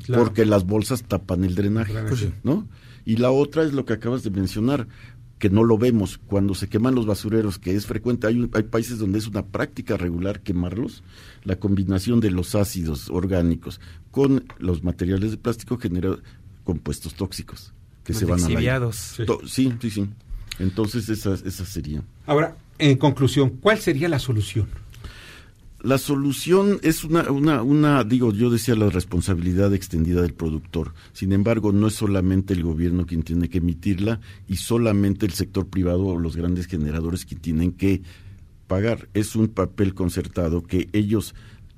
Claro. 0.03 0.23
Porque 0.23 0.45
las 0.45 0.65
bolsas 0.65 1.03
tapan 1.03 1.43
el 1.43 1.55
drenaje, 1.55 1.93
pues, 2.07 2.27
¿no? 2.43 2.67
Y 3.05 3.17
la 3.17 3.31
otra 3.31 3.63
es 3.63 3.73
lo 3.73 3.85
que 3.85 3.93
acabas 3.93 4.23
de 4.23 4.29
mencionar, 4.29 4.87
que 5.39 5.49
no 5.49 5.63
lo 5.63 5.77
vemos 5.77 6.17
cuando 6.17 6.53
se 6.53 6.67
queman 6.67 6.95
los 6.95 7.05
basureros, 7.05 7.59
que 7.59 7.75
es 7.75 7.85
frecuente. 7.85 8.27
Hay, 8.27 8.49
hay 8.53 8.63
países 8.63 8.99
donde 8.99 9.19
es 9.19 9.27
una 9.27 9.45
práctica 9.45 9.97
regular 9.97 10.41
quemarlos. 10.41 11.03
La 11.43 11.57
combinación 11.57 12.19
de 12.19 12.31
los 12.31 12.55
ácidos 12.55 13.09
orgánicos 13.09 13.79
con 14.11 14.45
los 14.57 14.83
materiales 14.83 15.31
de 15.31 15.37
plástico 15.37 15.77
genera 15.77 16.17
compuestos 16.63 17.15
tóxicos 17.15 17.73
que 18.03 18.13
se 18.13 18.25
van 18.25 18.39
a 18.39 18.91
sí. 18.91 19.23
sí, 19.45 19.73
sí, 19.79 19.89
sí. 19.89 20.09
Entonces 20.59 21.09
esa, 21.09 21.33
esa 21.33 21.65
sería. 21.65 22.03
Ahora, 22.25 22.57
en 22.77 22.97
conclusión, 22.97 23.49
¿cuál 23.61 23.79
sería 23.79 24.09
la 24.09 24.19
solución? 24.19 24.67
La 25.81 25.97
solución 25.97 26.79
es 26.83 27.05
una, 27.05 27.31
una, 27.31 27.63
una, 27.63 28.03
digo, 28.03 28.33
yo 28.33 28.49
decía 28.49 28.75
la 28.75 28.89
responsabilidad 28.89 29.73
extendida 29.73 30.21
del 30.21 30.33
productor. 30.33 30.93
Sin 31.13 31.31
embargo, 31.31 31.71
no 31.71 31.87
es 31.87 31.93
solamente 31.93 32.53
el 32.53 32.63
gobierno 32.63 33.05
quien 33.05 33.23
tiene 33.23 33.47
que 33.49 33.59
emitirla 33.59 34.19
y 34.49 34.57
solamente 34.57 35.25
el 35.25 35.31
sector 35.31 35.67
privado 35.67 36.05
o 36.07 36.19
los 36.19 36.35
grandes 36.35 36.67
generadores 36.67 37.25
que 37.25 37.35
tienen 37.35 37.71
que 37.71 38.01
pagar. 38.67 39.07
Es 39.13 39.37
un 39.37 39.47
papel 39.47 39.93
concertado 39.93 40.63
que 40.63 40.89
ellos 40.91 41.33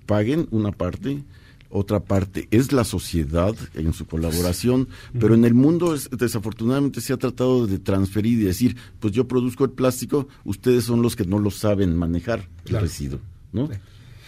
paguen 0.08 0.48
una 0.50 0.72
parte, 0.72 1.24
otra 1.70 2.04
parte 2.04 2.48
es 2.52 2.74
la 2.74 2.84
sociedad 2.84 3.56
en 3.76 3.94
su 3.94 4.06
colaboración, 4.08 4.88
pero 5.20 5.36
en 5.36 5.46
el 5.46 5.54
mundo 5.54 5.94
es, 5.94 6.10
desafortunadamente 6.10 7.02
se 7.02 7.14
ha 7.14 7.18
tratado 7.18 7.68
de 7.68 7.78
transferir 7.80 8.40
y 8.40 8.44
decir, 8.44 8.76
pues 9.00 9.14
yo 9.14 9.28
produzco 9.28 9.64
el 9.64 9.72
plástico, 9.72 10.28
ustedes 10.44 10.84
son 10.86 11.02
los 11.04 11.16
que 11.16 11.24
no 11.24 11.38
lo 11.40 11.52
saben 11.52 11.96
manejar 11.96 12.50
el 12.66 12.70
Claro. 12.72 12.86
residuo, 12.88 13.20
¿no? 13.52 13.70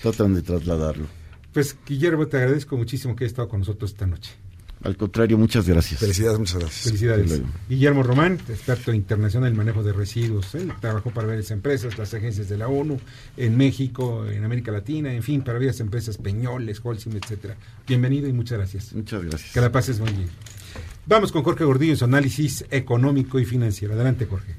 Tratan 0.01 0.33
de 0.33 0.41
trasladarlo. 0.41 1.07
Pues 1.53 1.77
Guillermo, 1.85 2.27
te 2.27 2.37
agradezco 2.37 2.77
muchísimo 2.77 3.15
que 3.15 3.25
hayas 3.25 3.31
estado 3.31 3.47
con 3.47 3.59
nosotros 3.59 3.91
esta 3.91 4.07
noche. 4.07 4.31
Al 4.83 4.97
contrario, 4.97 5.37
muchas 5.37 5.67
gracias. 5.67 6.01
Felicidades, 6.01 6.39
muchas 6.39 6.59
gracias. 6.59 6.83
Felicidades. 6.83 7.41
Guillermo 7.69 8.03
Román, 8.03 8.33
experto 8.49 8.91
internacional 8.93 9.51
en 9.51 9.57
manejo 9.57 9.81
de 9.81 9.93
residuos. 9.93 10.53
Él 10.55 10.73
trabajó 10.81 11.09
para 11.11 11.27
varias 11.27 11.51
empresas, 11.51 11.97
las 11.97 12.13
agencias 12.13 12.49
de 12.49 12.57
la 12.57 12.67
ONU, 12.67 12.99
en 13.37 13.55
México, 13.55 14.25
en 14.25 14.43
América 14.43 14.73
Latina, 14.73 15.13
en 15.13 15.23
fin, 15.23 15.41
para 15.41 15.57
varias 15.57 15.79
empresas, 15.79 16.17
Peñoles, 16.17 16.81
Holcim, 16.83 17.13
etcétera. 17.15 17.55
Bienvenido 17.87 18.27
y 18.27 18.33
muchas 18.33 18.57
gracias. 18.57 18.93
Muchas 18.93 19.23
gracias. 19.23 19.53
Que 19.53 19.61
la 19.61 19.71
pases 19.71 20.01
muy 20.01 20.11
bien. 20.11 20.29
Vamos 21.05 21.31
con 21.31 21.43
Jorge 21.43 21.63
Gordillo 21.63 21.93
en 21.93 21.97
su 21.97 22.05
análisis 22.05 22.65
económico 22.69 23.39
y 23.39 23.45
financiero. 23.45 23.93
Adelante, 23.93 24.25
Jorge. 24.25 24.53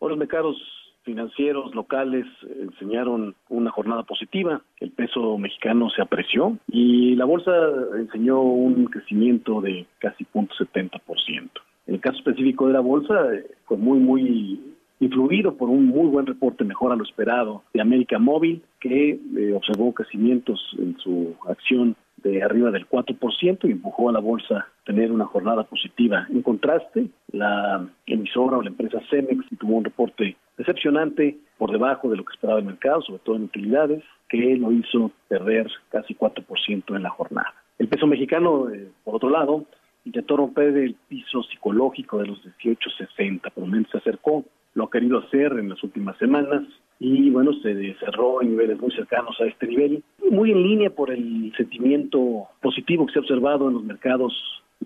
Hoy 0.00 0.10
los 0.10 0.18
mercados 0.18 0.56
financieros 1.04 1.74
locales 1.74 2.26
enseñaron 2.60 3.34
una 3.48 3.70
jornada 3.70 4.02
positiva. 4.02 4.62
El 4.80 4.90
peso 4.90 5.38
mexicano 5.38 5.90
se 5.90 6.02
apreció 6.02 6.58
y 6.68 7.14
la 7.14 7.24
bolsa 7.24 7.52
enseñó 7.96 8.40
un 8.40 8.86
crecimiento 8.86 9.60
de 9.60 9.86
casi 9.98 10.24
0.70%. 10.32 11.50
En 11.86 11.94
el 11.94 12.00
caso 12.00 12.18
específico 12.18 12.66
de 12.66 12.72
la 12.72 12.80
bolsa, 12.80 13.14
eh, 13.34 13.46
fue 13.66 13.76
muy, 13.76 13.98
muy 13.98 14.60
influido 15.00 15.54
por 15.56 15.68
un 15.68 15.86
muy 15.86 16.08
buen 16.08 16.26
reporte, 16.26 16.64
mejor 16.64 16.92
a 16.92 16.96
lo 16.96 17.04
esperado, 17.04 17.62
de 17.74 17.82
América 17.82 18.18
Móvil, 18.18 18.62
que 18.80 19.10
eh, 19.10 19.52
observó 19.54 19.92
crecimientos 19.92 20.60
en 20.78 20.96
su 20.98 21.34
acción 21.48 21.96
de 22.24 22.42
arriba 22.42 22.70
del 22.70 22.88
4% 22.88 23.68
y 23.68 23.72
empujó 23.72 24.08
a 24.08 24.12
la 24.12 24.18
bolsa 24.18 24.56
a 24.56 24.66
tener 24.84 25.12
una 25.12 25.26
jornada 25.26 25.64
positiva. 25.64 26.26
En 26.30 26.42
contraste, 26.42 27.06
la 27.30 27.86
emisora 28.06 28.56
o 28.56 28.62
la 28.62 28.70
empresa 28.70 29.00
Cemex 29.10 29.44
tuvo 29.58 29.76
un 29.76 29.84
reporte 29.84 30.36
decepcionante 30.56 31.36
por 31.58 31.70
debajo 31.70 32.08
de 32.08 32.16
lo 32.16 32.24
que 32.24 32.32
esperaba 32.32 32.58
el 32.58 32.64
mercado, 32.64 33.02
sobre 33.02 33.20
todo 33.20 33.36
en 33.36 33.44
utilidades, 33.44 34.02
que 34.28 34.56
lo 34.56 34.72
hizo 34.72 35.10
perder 35.28 35.70
casi 35.90 36.14
4% 36.14 36.96
en 36.96 37.02
la 37.02 37.10
jornada. 37.10 37.54
El 37.78 37.88
peso 37.88 38.06
mexicano, 38.06 38.70
eh, 38.70 38.88
por 39.04 39.16
otro 39.16 39.30
lado, 39.30 39.64
intentó 40.04 40.36
romper 40.36 40.76
el 40.76 40.94
piso 41.08 41.42
psicológico 41.42 42.18
de 42.18 42.26
los 42.26 42.42
18.60, 42.62 43.50
por 43.50 43.64
lo 43.64 43.66
menos 43.66 43.90
se 43.90 43.98
acercó, 43.98 44.44
lo 44.74 44.84
ha 44.84 44.90
querido 44.90 45.18
hacer 45.18 45.52
en 45.58 45.68
las 45.70 45.82
últimas 45.82 46.16
semanas 46.18 46.62
y 46.98 47.30
bueno, 47.30 47.52
se 47.54 47.94
cerró 47.94 48.40
en 48.40 48.50
niveles 48.50 48.80
muy 48.80 48.90
cercanos 48.92 49.36
a 49.40 49.46
este 49.46 49.66
nivel, 49.66 50.02
muy 50.30 50.52
en 50.52 50.62
línea 50.62 50.90
por 50.90 51.10
el 51.10 51.52
sentimiento 51.56 52.48
positivo 52.62 53.06
que 53.06 53.12
se 53.12 53.18
ha 53.18 53.22
observado 53.22 53.68
en 53.68 53.74
los 53.74 53.84
mercados 53.84 54.32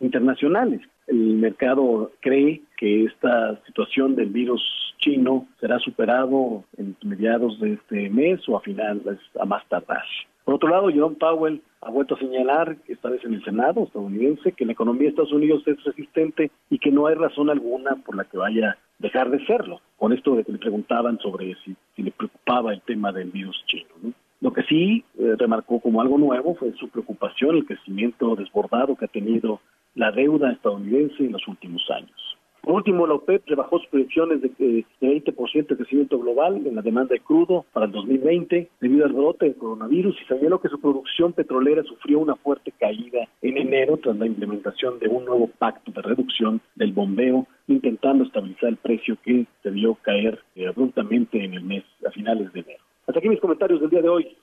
internacionales. 0.00 0.80
El 1.06 1.36
mercado 1.36 2.12
cree 2.20 2.62
que 2.76 3.04
esta 3.04 3.60
situación 3.66 4.14
del 4.14 4.30
virus 4.30 4.62
chino 4.98 5.46
será 5.60 5.78
superado 5.78 6.64
en 6.76 6.96
mediados 7.02 7.58
de 7.60 7.74
este 7.74 8.10
mes 8.10 8.40
o 8.48 8.56
a 8.56 8.60
finales, 8.60 9.18
a 9.40 9.44
más 9.44 9.66
tardar. 9.68 10.04
Por 10.48 10.54
otro 10.54 10.70
lado, 10.70 10.88
Jerome 10.88 11.16
Powell 11.16 11.60
ha 11.82 11.90
vuelto 11.90 12.14
a 12.14 12.18
señalar, 12.18 12.78
esta 12.86 13.10
vez 13.10 13.22
en 13.22 13.34
el 13.34 13.44
Senado 13.44 13.84
estadounidense, 13.84 14.52
que 14.52 14.64
la 14.64 14.72
economía 14.72 15.02
de 15.02 15.08
Estados 15.10 15.32
Unidos 15.34 15.62
es 15.66 15.84
resistente 15.84 16.50
y 16.70 16.78
que 16.78 16.90
no 16.90 17.06
hay 17.06 17.16
razón 17.16 17.50
alguna 17.50 17.96
por 17.96 18.16
la 18.16 18.24
que 18.24 18.38
vaya 18.38 18.70
a 18.70 18.78
dejar 18.98 19.28
de 19.28 19.44
serlo. 19.44 19.82
Con 19.98 20.14
esto 20.14 20.34
de 20.36 20.44
que 20.44 20.52
le 20.52 20.56
preguntaban 20.56 21.18
sobre 21.18 21.54
si, 21.56 21.76
le 22.02 22.12
preocupaba 22.12 22.72
el 22.72 22.80
tema 22.80 23.12
del 23.12 23.30
virus 23.30 23.62
chino. 23.66 23.90
¿no? 24.02 24.14
Lo 24.40 24.54
que 24.54 24.62
sí 24.62 25.04
eh, 25.18 25.34
remarcó 25.36 25.80
como 25.80 26.00
algo 26.00 26.16
nuevo 26.16 26.54
fue 26.54 26.72
su 26.78 26.88
preocupación, 26.88 27.56
el 27.56 27.66
crecimiento 27.66 28.34
desbordado 28.34 28.96
que 28.96 29.04
ha 29.04 29.08
tenido 29.08 29.60
la 29.96 30.12
deuda 30.12 30.50
estadounidense 30.50 31.26
en 31.26 31.32
los 31.32 31.46
últimos 31.46 31.82
años. 31.90 32.37
Por 32.68 32.76
último, 32.76 33.06
la 33.06 33.14
OPEP 33.14 33.46
rebajó 33.46 33.78
sus 33.78 33.88
proyecciones 33.88 34.42
de, 34.42 34.48
eh, 34.58 34.84
de 35.00 35.08
20% 35.08 35.68
de 35.68 35.76
crecimiento 35.76 36.18
global 36.18 36.66
en 36.66 36.76
la 36.76 36.82
demanda 36.82 37.14
de 37.14 37.20
crudo 37.20 37.64
para 37.72 37.86
el 37.86 37.92
2020 37.92 38.68
debido 38.78 39.06
al 39.06 39.14
brote 39.14 39.46
del 39.46 39.54
coronavirus 39.54 40.14
y 40.20 40.26
señaló 40.26 40.60
que 40.60 40.68
su 40.68 40.78
producción 40.78 41.32
petrolera 41.32 41.82
sufrió 41.84 42.18
una 42.18 42.36
fuerte 42.36 42.70
caída 42.78 43.26
en 43.40 43.56
enero 43.56 43.96
tras 43.96 44.18
la 44.18 44.26
implementación 44.26 44.98
de 44.98 45.08
un 45.08 45.24
nuevo 45.24 45.48
pacto 45.58 45.92
de 45.92 46.02
reducción 46.02 46.60
del 46.74 46.92
bombeo, 46.92 47.46
intentando 47.68 48.24
estabilizar 48.24 48.68
el 48.68 48.76
precio 48.76 49.16
que 49.24 49.46
se 49.62 49.70
vio 49.70 49.94
caer 50.02 50.38
eh, 50.54 50.66
abruptamente 50.66 51.42
en 51.42 51.54
el 51.54 51.62
mes 51.62 51.84
a 52.06 52.10
finales 52.10 52.52
de 52.52 52.60
enero. 52.60 52.84
Hasta 53.06 53.18
aquí 53.18 53.30
mis 53.30 53.40
comentarios 53.40 53.80
del 53.80 53.88
día 53.88 54.02
de 54.02 54.10
hoy. 54.10 54.36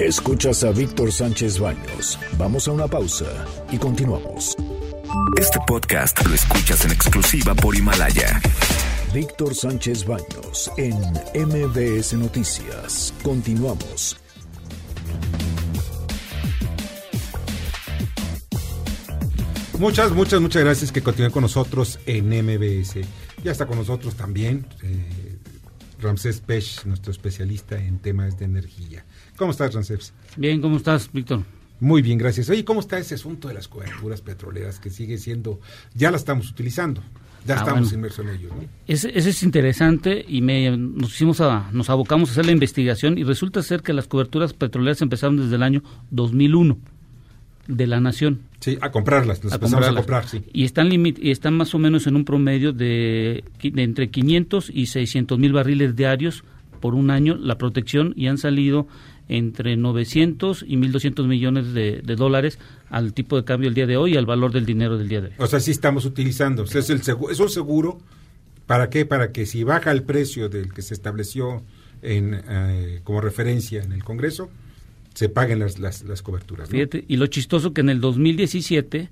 Escuchas 0.00 0.64
a 0.64 0.72
Víctor 0.72 1.12
Sánchez 1.12 1.60
Baños. 1.60 2.18
Vamos 2.36 2.66
a 2.66 2.72
una 2.72 2.88
pausa 2.88 3.46
y 3.70 3.78
continuamos. 3.78 4.56
Este 5.38 5.58
podcast 5.66 6.26
lo 6.26 6.34
escuchas 6.34 6.84
en 6.84 6.92
exclusiva 6.92 7.54
por 7.54 7.74
Himalaya. 7.74 8.40
Víctor 9.14 9.54
Sánchez 9.54 10.04
Baños 10.04 10.70
en 10.76 10.94
MBS 11.34 12.14
Noticias. 12.14 13.14
Continuamos. 13.22 14.16
Muchas, 19.78 20.12
muchas, 20.12 20.40
muchas 20.40 20.62
gracias 20.62 20.92
que 20.92 21.02
continúen 21.02 21.30
con 21.30 21.42
nosotros 21.42 21.98
en 22.06 22.28
MBS. 22.28 22.96
Ya 23.44 23.52
está 23.52 23.66
con 23.66 23.78
nosotros 23.78 24.14
también 24.14 24.66
eh, 24.82 25.38
Ramsés 26.00 26.40
Pech, 26.40 26.84
nuestro 26.84 27.12
especialista 27.12 27.78
en 27.78 27.98
temas 27.98 28.38
de 28.38 28.44
energía. 28.44 29.06
¿Cómo 29.36 29.52
estás, 29.52 29.72
Ramsés? 29.72 30.12
Bien, 30.36 30.60
¿cómo 30.60 30.76
estás, 30.76 31.10
Víctor? 31.12 31.44
Muy 31.80 32.02
bien, 32.02 32.18
gracias. 32.18 32.48
Oye, 32.50 32.64
¿cómo 32.64 32.80
está 32.80 32.98
ese 32.98 33.14
asunto 33.14 33.48
de 33.48 33.54
las 33.54 33.68
coberturas 33.68 34.20
petroleras 34.20 34.80
que 34.80 34.90
sigue 34.90 35.16
siendo, 35.18 35.60
ya 35.94 36.10
la 36.10 36.16
estamos 36.16 36.50
utilizando? 36.50 37.02
Ya 37.46 37.54
Ah, 37.54 37.58
estamos 37.58 37.80
bueno. 37.82 37.94
inmersos 37.94 38.26
en 38.26 38.34
ello. 38.34 38.48
¿no? 38.48 38.64
Ese, 38.88 39.16
ese 39.16 39.30
es 39.30 39.42
interesante 39.44 40.24
y 40.28 40.42
me, 40.42 40.76
nos, 40.76 41.14
hicimos 41.14 41.40
a, 41.40 41.70
nos 41.72 41.88
abocamos 41.88 42.28
a 42.28 42.32
hacer 42.32 42.46
la 42.46 42.52
investigación 42.52 43.16
y 43.16 43.22
resulta 43.22 43.62
ser 43.62 43.82
que 43.82 43.92
las 43.92 44.08
coberturas 44.08 44.52
petroleras 44.54 45.00
empezaron 45.02 45.36
desde 45.36 45.54
el 45.54 45.62
año 45.62 45.82
2001 46.10 46.76
de 47.68 47.86
la 47.86 48.00
nación. 48.00 48.40
Sí, 48.60 48.76
a 48.80 48.90
comprarlas, 48.90 49.44
las 49.44 49.52
a 49.52 49.56
empezamos 49.56 49.86
a 49.86 49.92
comprarlas. 49.92 50.26
comprar, 50.26 50.28
sí. 50.28 50.50
Y 50.52 50.64
están, 50.64 50.88
limit- 50.90 51.18
y 51.22 51.30
están 51.30 51.54
más 51.56 51.74
o 51.74 51.78
menos 51.78 52.06
en 52.08 52.16
un 52.16 52.24
promedio 52.24 52.72
de 52.72 53.44
entre 53.62 54.10
500 54.10 54.70
y 54.74 54.86
600 54.86 55.38
mil 55.38 55.52
barriles 55.52 55.94
diarios 55.94 56.42
por 56.80 56.94
un 56.94 57.10
año 57.10 57.36
la 57.36 57.56
protección 57.56 58.14
y 58.16 58.26
han 58.26 58.38
salido 58.38 58.88
entre 59.28 59.76
900 59.76 60.64
y 60.66 60.76
1.200 60.76 61.26
millones 61.26 61.74
de, 61.74 62.00
de 62.02 62.16
dólares 62.16 62.58
al 62.90 63.12
tipo 63.12 63.36
de 63.36 63.44
cambio 63.44 63.68
el 63.68 63.74
día 63.74 63.86
de 63.86 63.96
hoy 63.96 64.14
y 64.14 64.16
al 64.16 64.26
valor 64.26 64.52
del 64.52 64.64
dinero 64.64 64.96
del 64.96 65.08
día 65.08 65.20
de 65.20 65.28
hoy. 65.28 65.34
O 65.38 65.46
sea, 65.46 65.60
sí 65.60 65.70
estamos 65.70 66.04
utilizando. 66.04 66.62
O 66.62 66.66
sea, 66.66 66.80
es, 66.80 66.90
el 66.90 67.02
seguro, 67.02 67.32
es 67.32 67.38
un 67.38 67.50
seguro. 67.50 67.98
¿Para 68.66 68.90
qué? 68.90 69.06
Para 69.06 69.32
que 69.32 69.46
si 69.46 69.64
baja 69.64 69.90
el 69.90 70.02
precio 70.02 70.48
del 70.48 70.72
que 70.72 70.82
se 70.82 70.94
estableció 70.94 71.62
en, 72.02 72.40
eh, 72.48 73.00
como 73.04 73.20
referencia 73.20 73.82
en 73.82 73.92
el 73.92 74.04
Congreso, 74.04 74.50
se 75.14 75.28
paguen 75.28 75.58
las, 75.58 75.78
las, 75.78 76.04
las 76.04 76.22
coberturas. 76.22 76.68
¿no? 76.68 76.72
Fíjate, 76.72 77.04
y 77.08 77.16
lo 77.16 77.26
chistoso 77.26 77.72
que 77.72 77.80
en 77.80 77.90
el 77.90 78.00
2017, 78.00 79.10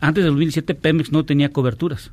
antes 0.00 0.24
del 0.24 0.32
2017, 0.32 0.74
Pemex 0.74 1.12
no 1.12 1.24
tenía 1.24 1.50
coberturas. 1.50 2.12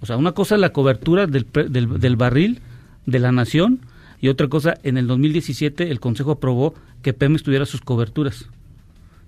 O 0.00 0.06
sea, 0.06 0.16
una 0.16 0.32
cosa 0.32 0.54
es 0.54 0.60
la 0.60 0.72
cobertura 0.72 1.26
del, 1.26 1.46
del, 1.70 2.00
del 2.00 2.16
barril 2.16 2.60
de 3.06 3.18
la 3.18 3.32
nación 3.32 3.80
y 4.20 4.28
otra 4.28 4.48
cosa, 4.48 4.74
en 4.82 4.96
el 4.98 5.06
2017 5.06 5.90
el 5.90 6.00
Consejo 6.00 6.32
aprobó 6.32 6.74
que 7.02 7.12
Pemex 7.12 7.42
tuviera 7.42 7.66
sus 7.66 7.80
coberturas. 7.80 8.46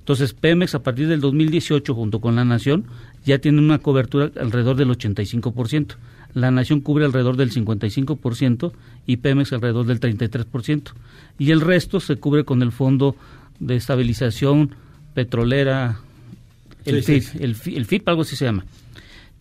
Entonces, 0.00 0.32
Pemex 0.34 0.74
a 0.74 0.82
partir 0.82 1.06
del 1.08 1.20
2018, 1.20 1.94
junto 1.94 2.20
con 2.20 2.34
la 2.34 2.44
nación, 2.44 2.86
ya 3.24 3.38
tiene 3.38 3.60
una 3.60 3.78
cobertura 3.78 4.30
alrededor 4.40 4.74
del 4.76 4.88
85%. 4.88 5.94
La 6.34 6.50
nación 6.50 6.80
cubre 6.80 7.04
alrededor 7.04 7.36
del 7.36 7.52
55% 7.52 8.72
y 9.06 9.18
Pemex 9.18 9.52
alrededor 9.52 9.86
del 9.86 10.00
33%. 10.00 10.92
Y 11.38 11.50
el 11.52 11.60
resto 11.60 12.00
se 12.00 12.16
cubre 12.16 12.44
con 12.44 12.62
el 12.62 12.72
Fondo 12.72 13.14
de 13.60 13.76
Estabilización 13.76 14.70
Petrolera, 15.14 16.00
el 16.84 17.04
Sí, 17.04 17.20
FIP, 17.20 17.40
el, 17.42 17.54
FI- 17.54 17.76
el 17.76 17.84
FIP, 17.86 18.08
algo 18.08 18.22
así 18.22 18.36
se 18.36 18.46
llama. 18.46 18.64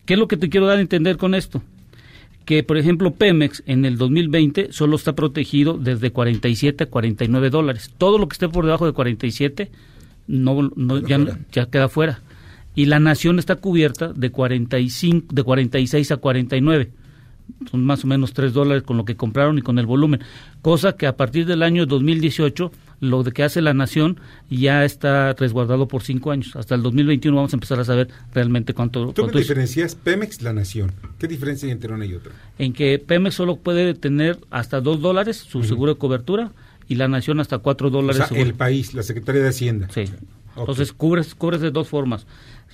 ¿Qué 0.04 0.14
es 0.14 0.20
lo 0.20 0.28
que 0.28 0.36
te 0.36 0.48
quiero 0.48 0.66
dar 0.66 0.78
a 0.78 0.80
entender 0.82 1.16
con 1.16 1.34
esto? 1.34 1.62
Que, 2.44 2.62
por 2.64 2.78
ejemplo, 2.78 3.12
Pemex 3.12 3.62
en 3.66 3.84
el 3.84 3.96
2020 3.96 4.72
solo 4.72 4.96
está 4.96 5.14
protegido 5.14 5.78
desde 5.78 6.10
47 6.10 6.84
a 6.84 6.86
49 6.88 7.50
dólares. 7.50 7.92
Todo 7.96 8.18
lo 8.18 8.26
que 8.28 8.34
esté 8.34 8.48
por 8.48 8.64
debajo 8.64 8.86
de 8.86 8.92
47 8.92 9.70
no, 10.26 10.70
no- 10.74 10.98
ya, 10.98 11.66
queda 11.66 11.88
fuera. 11.88 12.22
Y 12.74 12.86
la 12.86 12.98
nación 13.00 13.38
está 13.38 13.56
cubierta 13.56 14.12
de 14.12 14.30
45, 14.30 15.26
de 15.34 15.42
46 15.42 16.12
a 16.12 16.16
49. 16.16 16.90
Son 17.70 17.84
más 17.84 18.04
o 18.04 18.06
menos 18.06 18.32
3 18.32 18.52
dólares 18.52 18.84
con 18.84 18.96
lo 18.96 19.04
que 19.04 19.16
compraron 19.16 19.58
y 19.58 19.62
con 19.62 19.78
el 19.78 19.86
volumen. 19.86 20.20
Cosa 20.62 20.96
que 20.96 21.06
a 21.06 21.16
partir 21.16 21.46
del 21.46 21.62
año 21.62 21.84
2018, 21.86 22.72
lo 23.00 23.22
de 23.22 23.32
que 23.32 23.42
hace 23.42 23.62
la 23.62 23.74
nación 23.74 24.20
ya 24.50 24.84
está 24.84 25.32
resguardado 25.32 25.88
por 25.88 26.02
5 26.02 26.30
años. 26.30 26.54
Hasta 26.54 26.74
el 26.74 26.82
2021 26.82 27.34
vamos 27.34 27.52
a 27.52 27.56
empezar 27.56 27.80
a 27.80 27.84
saber 27.84 28.08
realmente 28.32 28.74
cuánto, 28.74 29.06
¿Tú 29.08 29.22
cuánto 29.22 29.34
me 29.34 29.40
diferencias 29.40 29.94
Pemex, 29.94 30.42
la 30.42 30.52
nación? 30.52 30.92
¿Qué 31.18 31.26
diferencia 31.26 31.66
hay 31.66 31.72
entre 31.72 31.92
una 31.92 32.04
y 32.06 32.14
otra? 32.14 32.32
En 32.58 32.72
que 32.72 32.98
Pemex 32.98 33.34
solo 33.34 33.56
puede 33.56 33.94
tener 33.94 34.38
hasta 34.50 34.80
2 34.80 35.00
dólares 35.00 35.36
su 35.38 35.64
seguro 35.64 35.94
de 35.94 35.98
cobertura 35.98 36.52
y 36.88 36.96
la 36.96 37.08
nación 37.08 37.40
hasta 37.40 37.58
4 37.58 37.88
O 37.88 37.90
dólares. 37.90 38.22
sea, 38.28 38.38
el 38.38 38.54
país, 38.54 38.94
la 38.94 39.02
Secretaría 39.02 39.42
de 39.42 39.48
Hacienda. 39.48 39.88
Sí. 39.90 40.04
Entonces 40.56 40.92
cubres, 40.92 41.34
cubres 41.34 41.60
de 41.60 41.70
dos 41.70 41.88
formas. 41.88 42.26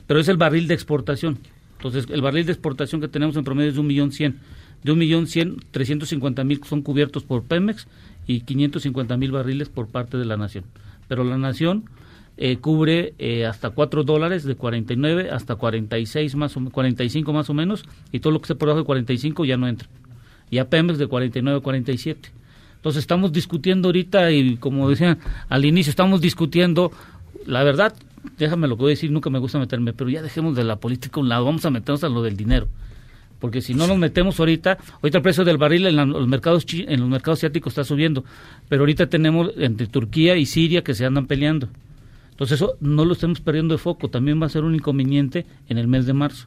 Pero 0.07 0.21
es 0.21 0.29
el 0.29 0.37
barril 0.37 0.67
de 0.67 0.75
exportación. 0.75 1.39
Entonces 1.77 2.07
el 2.11 2.23
barril 2.23 2.47
de 2.47 2.53
exportación 2.53 3.01
que 3.01 3.09
tenemos 3.09 3.37
en 3.37 3.45
promedio 3.45 3.69
es 3.69 3.75
de 3.75 3.81
un 3.81 3.87
millón 3.87 4.13
cien. 4.13 4.39
De 4.83 4.93
un 4.93 4.99
millón 4.99 5.27
cien, 5.27 5.57
350 5.71 6.45
mil 6.45 6.61
son 6.65 6.83
cubiertos 6.83 7.25
por 7.25 7.43
Pemex 7.45 7.87
y 8.27 8.41
550 8.41 9.17
mil 9.17 9.33
barriles 9.33 9.69
por 9.69 9.89
parte 9.89 10.19
de 10.19 10.25
la 10.25 10.37
nación. 10.37 10.65
Pero 11.09 11.25
la 11.25 11.39
nación 11.39 11.85
eh, 12.39 12.59
cubre 12.59 13.15
eh, 13.19 13.47
hasta 13.47 13.71
4 13.71 14.05
dólares 14.05 14.45
de 14.45 14.57
49 14.57 15.31
hasta 15.31 15.55
46 15.55 16.35
más 16.37 16.57
o, 16.57 16.71
45 16.71 17.33
más 17.33 17.49
o 17.49 17.55
menos 17.55 17.85
y 18.13 18.21
todo 18.21 18.33
lo 18.33 18.41
que 18.41 18.45
esté 18.45 18.55
por 18.55 18.69
debajo 18.69 18.81
de 18.81 18.87
45 18.87 19.45
ya 19.45 19.57
no 19.57 19.69
entra. 19.69 19.89
Y 20.51 20.59
a 20.59 20.69
Pemex 20.69 20.99
de 20.99 21.07
49 21.07 21.59
a 21.59 21.63
47. 21.63 22.31
Entonces 22.77 23.01
estamos 23.01 23.33
discutiendo 23.33 23.89
ahorita 23.89 24.31
y 24.33 24.57
como 24.59 24.89
decía 24.89 25.19
al 25.49 25.65
inicio, 25.65 25.91
estamos 25.91 26.21
discutiendo, 26.21 26.93
la 27.47 27.65
verdad, 27.65 27.95
déjame 28.39 28.69
lo 28.69 28.77
que 28.77 28.83
voy 28.83 28.91
a 28.91 28.95
decir, 28.95 29.11
nunca 29.11 29.31
me 29.31 29.39
gusta 29.39 29.59
meterme, 29.59 29.93
pero 29.93 30.11
ya 30.11 30.23
dejemos 30.23 30.55
de 30.55 30.65
la 30.65 30.77
política 30.77 31.19
a 31.19 31.23
un 31.23 31.29
lado, 31.29 31.45
vamos 31.45 31.65
a 31.65 31.71
meternos 31.71 32.05
a 32.05 32.09
lo 32.09 32.23
del 32.23 32.37
dinero. 32.37 32.69
Porque 33.39 33.61
si 33.61 33.75
no 33.75 33.87
nos 33.87 33.99
metemos 33.99 34.41
ahorita, 34.41 34.79
ahorita 35.03 35.19
el 35.19 35.23
precio 35.23 35.45
del 35.45 35.59
barril 35.59 35.87
en 35.87 35.97
la- 35.97 36.07
los 36.07 36.27
mercados 36.27 36.65
en 36.71 37.01
los 37.01 37.09
mercados 37.09 37.39
asiáticos 37.41 37.73
está 37.73 37.85
subiendo, 37.85 38.25
pero 38.69 38.83
ahorita 38.83 39.09
tenemos 39.09 39.51
entre 39.59 39.87
Turquía 39.87 40.37
y 40.37 40.47
Siria 40.47 40.83
que 40.83 40.95
se 40.95 41.05
andan 41.05 41.27
peleando. 41.27 41.69
Entonces 42.31 42.57
eso 42.61 42.77
no 42.81 43.05
lo 43.05 43.13
estemos 43.13 43.41
perdiendo 43.41 43.75
de 43.75 43.79
foco, 43.79 44.09
también 44.09 44.41
va 44.41 44.47
a 44.47 44.51
ser 44.51 44.65
un 44.65 44.75
inconveniente 44.75 45.47
en 45.69 45.79
el 45.79 45.87
mes 45.89 46.07
de 46.07 46.13
marzo. 46.13 46.47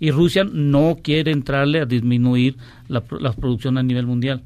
Y 0.00 0.10
Rusia 0.10 0.44
no 0.44 0.98
quiere 1.02 1.30
entrarle 1.30 1.80
a 1.80 1.86
disminuir 1.86 2.56
la, 2.88 3.02
la 3.20 3.32
producción 3.32 3.78
a 3.78 3.82
nivel 3.82 4.06
mundial. 4.06 4.42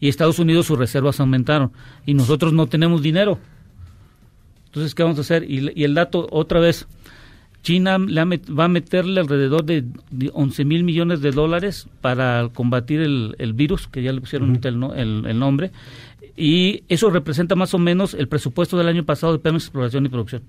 Y 0.00 0.08
Estados 0.08 0.38
Unidos 0.38 0.66
sus 0.66 0.78
reservas 0.78 1.18
aumentaron 1.20 1.72
y 2.04 2.14
nosotros 2.14 2.52
no 2.52 2.66
tenemos 2.66 3.02
dinero. 3.02 3.38
Entonces, 4.66 4.94
¿qué 4.94 5.02
vamos 5.02 5.18
a 5.18 5.22
hacer? 5.22 5.44
Y 5.48 5.82
el 5.82 5.94
dato, 5.94 6.28
otra 6.30 6.60
vez, 6.60 6.86
China 7.68 7.98
le 7.98 8.20
ha 8.20 8.24
met- 8.24 8.48
va 8.58 8.64
a 8.64 8.68
meterle 8.68 9.20
alrededor 9.20 9.62
de, 9.64 9.84
de 10.10 10.30
11 10.32 10.64
mil 10.64 10.84
millones 10.84 11.20
de 11.20 11.32
dólares 11.32 11.86
para 12.00 12.48
combatir 12.54 13.00
el, 13.00 13.34
el 13.38 13.52
virus, 13.52 13.86
que 13.88 14.02
ya 14.02 14.10
le 14.12 14.20
pusieron 14.22 14.58
el, 14.64 14.82
el- 14.96 15.26
el 15.26 15.38
nombre, 15.38 15.70
y 16.34 16.82
eso 16.88 17.10
representa 17.10 17.54
más 17.56 17.74
o 17.74 17.78
menos 17.78 18.14
el 18.14 18.26
presupuesto 18.28 18.78
del 18.78 18.88
año 18.88 19.04
pasado 19.04 19.34
de 19.34 19.38
Pemex 19.40 19.64
Exploración 19.64 20.06
y 20.06 20.08
Producción, 20.08 20.42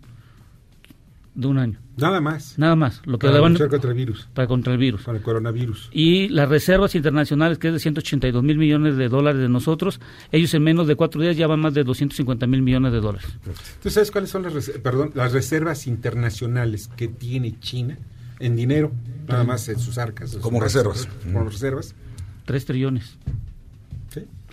de 1.40 1.48
un 1.48 1.58
año. 1.58 1.80
Nada 1.98 2.22
más. 2.22 2.58
Nada 2.58 2.76
más. 2.76 3.02
Lo 3.06 3.18
que 3.20 3.28
Para 3.28 3.38
le 3.38 3.42
van- 3.42 3.54
luchar 3.54 3.70
contra 3.70 3.90
el 3.92 3.96
virus. 3.98 4.28
para 4.34 4.48
contra 4.48 4.74
el 4.74 4.80
virus. 4.80 5.04
Para 5.04 5.18
el 5.18 5.24
coronavirus. 5.24 5.90
Y 5.92 6.30
las 6.30 6.48
reservas 6.50 6.96
internacionales, 6.96 7.58
que 7.58 7.68
es 7.68 7.74
de 7.74 7.80
182 7.80 8.44
mil 8.44 8.58
millones 8.58 8.96
de 8.98 9.10
dólares 9.10 9.42
de 9.42 9.50
nosotros, 9.50 10.00
ellos 10.32 10.54
en 10.54 10.64
menos 10.64 10.88
de 10.88 10.96
cuatro 10.96 11.22
días 11.22 11.36
ya 11.38 11.48
van 11.48 11.60
más 11.60 11.74
de 11.74 11.84
250 11.84 12.48
mil 12.48 12.62
millones 12.62 12.92
de 12.92 13.00
dólares. 13.02 13.28
¿Tú 13.82 13.90
sabes 13.90 14.12
cuáles 14.12 14.30
son 14.30 14.44
las, 14.44 14.54
res- 14.54 14.80
perdón, 14.84 15.12
las 15.16 15.34
reservas 15.34 15.88
internacionales 15.88 16.90
que 16.96 17.08
tiene 17.08 17.60
China 17.60 17.98
en 18.40 18.56
dinero? 18.56 18.92
Nada 19.28 19.44
más 19.44 19.68
en 19.70 19.80
sus 19.80 19.98
arcas. 19.98 20.34
en 20.34 20.42
Como 20.42 20.60
reservas. 20.60 21.08
Como 21.24 21.44
reservas. 21.50 21.96
Tres 22.46 22.66
trillones. 22.66 23.18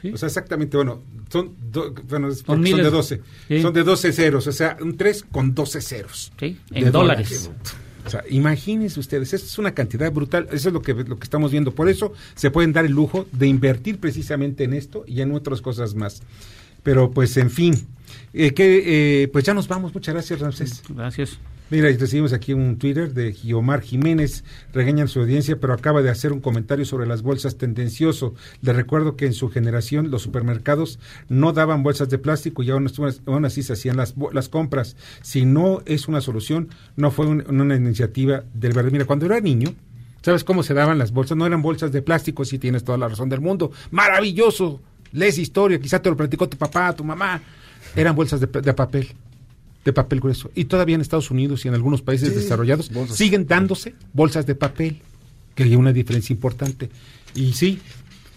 Sí. 0.07 0.13
O 0.15 0.17
sea, 0.17 0.27
exactamente, 0.29 0.77
bueno, 0.77 1.03
son, 1.31 1.55
do- 1.71 1.95
bueno, 2.09 2.33
Son 2.35 2.63
de 2.63 2.91
12. 2.91 3.21
Sí. 3.49 3.63
Son 3.63 3.73
de 3.75 3.83
12 3.85 4.13
ceros, 4.13 4.47
o 4.47 4.53
sea, 4.53 4.77
un 4.81 4.97
3 4.97 5.25
con 5.31 5.55
12 5.55 5.81
ceros. 5.81 6.33
Sí, 6.39 6.59
en 6.71 6.93
dólares. 6.93 7.51
O 8.05 8.11
sea, 8.11 8.23
imagínense 8.31 9.01
ustedes, 9.01 9.33
esto 9.35 9.47
es 9.49 9.59
una 9.59 9.75
cantidad 9.75 10.13
brutal, 10.13 10.47
eso 10.53 10.69
es 10.69 10.73
lo 10.73 10.81
que, 10.81 10.95
lo 10.95 11.19
que 11.19 11.25
estamos 11.25 11.51
viendo. 11.51 11.73
Por 11.75 11.89
eso 11.89 12.13
se 12.37 12.51
pueden 12.53 12.73
dar 12.73 12.85
el 12.87 12.93
lujo 12.93 13.27
de 13.33 13.49
invertir 13.49 13.99
precisamente 13.99 14.63
en 14.63 14.75
esto 14.75 15.05
y 15.09 15.23
en 15.23 15.33
otras 15.33 15.61
cosas 15.61 15.95
más. 15.97 16.23
Pero 16.85 17.11
pues, 17.11 17.37
en 17.37 17.51
fin, 17.51 17.75
eh, 18.33 18.55
que, 18.55 19.23
eh, 19.25 19.29
pues 19.29 19.45
ya 19.45 19.55
nos 19.55 19.67
vamos. 19.67 19.93
Muchas 19.93 20.15
gracias, 20.15 20.39
Ramsés. 20.39 20.83
Gracias. 20.89 21.39
Mira, 21.69 21.91
y 21.91 21.97
recibimos 21.97 22.33
aquí 22.33 22.53
un 22.53 22.79
Twitter 22.79 23.13
de 23.13 23.33
Guiomar 23.33 23.81
Jiménez, 23.81 24.45
regañan 24.73 25.09
su 25.09 25.19
audiencia, 25.19 25.59
pero 25.59 25.73
acaba 25.75 26.01
de 26.01 26.11
hacer 26.11 26.33
un 26.33 26.41
comentario 26.41 26.85
sobre 26.85 27.09
las 27.09 27.23
bolsas 27.23 27.57
tendencioso. 27.59 28.35
Le 28.63 28.73
recuerdo 28.73 29.17
que 29.17 29.27
en 29.27 29.33
su 29.33 29.49
generación 29.51 30.13
los 30.13 30.23
supermercados 30.23 31.01
no 31.29 31.53
daban 31.53 31.83
bolsas 31.83 32.09
de 32.09 32.19
plástico 32.19 32.63
y 32.63 32.71
aún, 32.71 32.89
aún- 33.27 33.45
así 33.45 33.65
se 33.65 33.73
hacían 33.73 33.97
las, 33.97 34.15
las 34.33 34.49
compras. 34.49 34.95
Si 35.23 35.45
no 35.45 35.83
es 35.87 36.07
una 36.07 36.21
solución, 36.21 36.69
no 36.95 37.11
fue 37.11 37.27
un- 37.27 37.45
una 37.49 37.75
iniciativa 37.75 38.45
del 38.55 38.73
verde. 38.73 38.93
Mira, 38.93 39.05
cuando 39.05 39.27
era 39.27 39.41
niño, 39.41 39.75
¿sabes 40.23 40.45
cómo 40.45 40.63
se 40.63 40.73
daban 40.73 40.99
las 40.99 41.11
bolsas? 41.11 41.37
No 41.37 41.47
eran 41.47 41.63
bolsas 41.63 41.91
de 41.91 42.01
plástico, 42.01 42.45
si 42.45 42.61
tienes 42.61 42.85
toda 42.85 42.97
la 42.99 43.09
razón 43.09 43.29
del 43.29 43.41
mundo. 43.41 43.73
Maravilloso. 43.91 44.81
Lees 45.11 45.37
historia, 45.39 45.81
quizá 45.81 46.01
te 46.01 46.11
lo 46.11 46.17
platicó 46.17 46.49
tu 46.49 46.57
papá, 46.57 46.95
tu 46.95 47.03
mamá. 47.03 47.41
Eran 47.97 48.15
bolsas 48.15 48.39
de, 48.41 48.47
de 48.47 48.73
papel 48.73 49.09
de 49.87 49.93
papel 49.95 50.21
grueso. 50.21 50.51
Y 50.55 50.67
todavía 50.67 50.97
en 50.97 51.01
Estados 51.01 51.31
Unidos 51.31 51.65
y 51.65 51.69
en 51.69 51.75
algunos 51.75 52.03
países 52.03 52.29
Sí, 52.29 52.35
desarrollados 52.35 52.91
bolsas. 52.93 53.17
siguen 53.17 53.47
dándose 53.47 53.95
bolsas 54.13 54.45
de 54.45 54.55
papel, 54.55 55.01
que 55.55 55.63
hay 55.63 55.77
una 55.77 55.93
diferencia 55.95 56.35
importante. 56.35 56.91
Y 57.35 57.53
sí, 57.55 57.79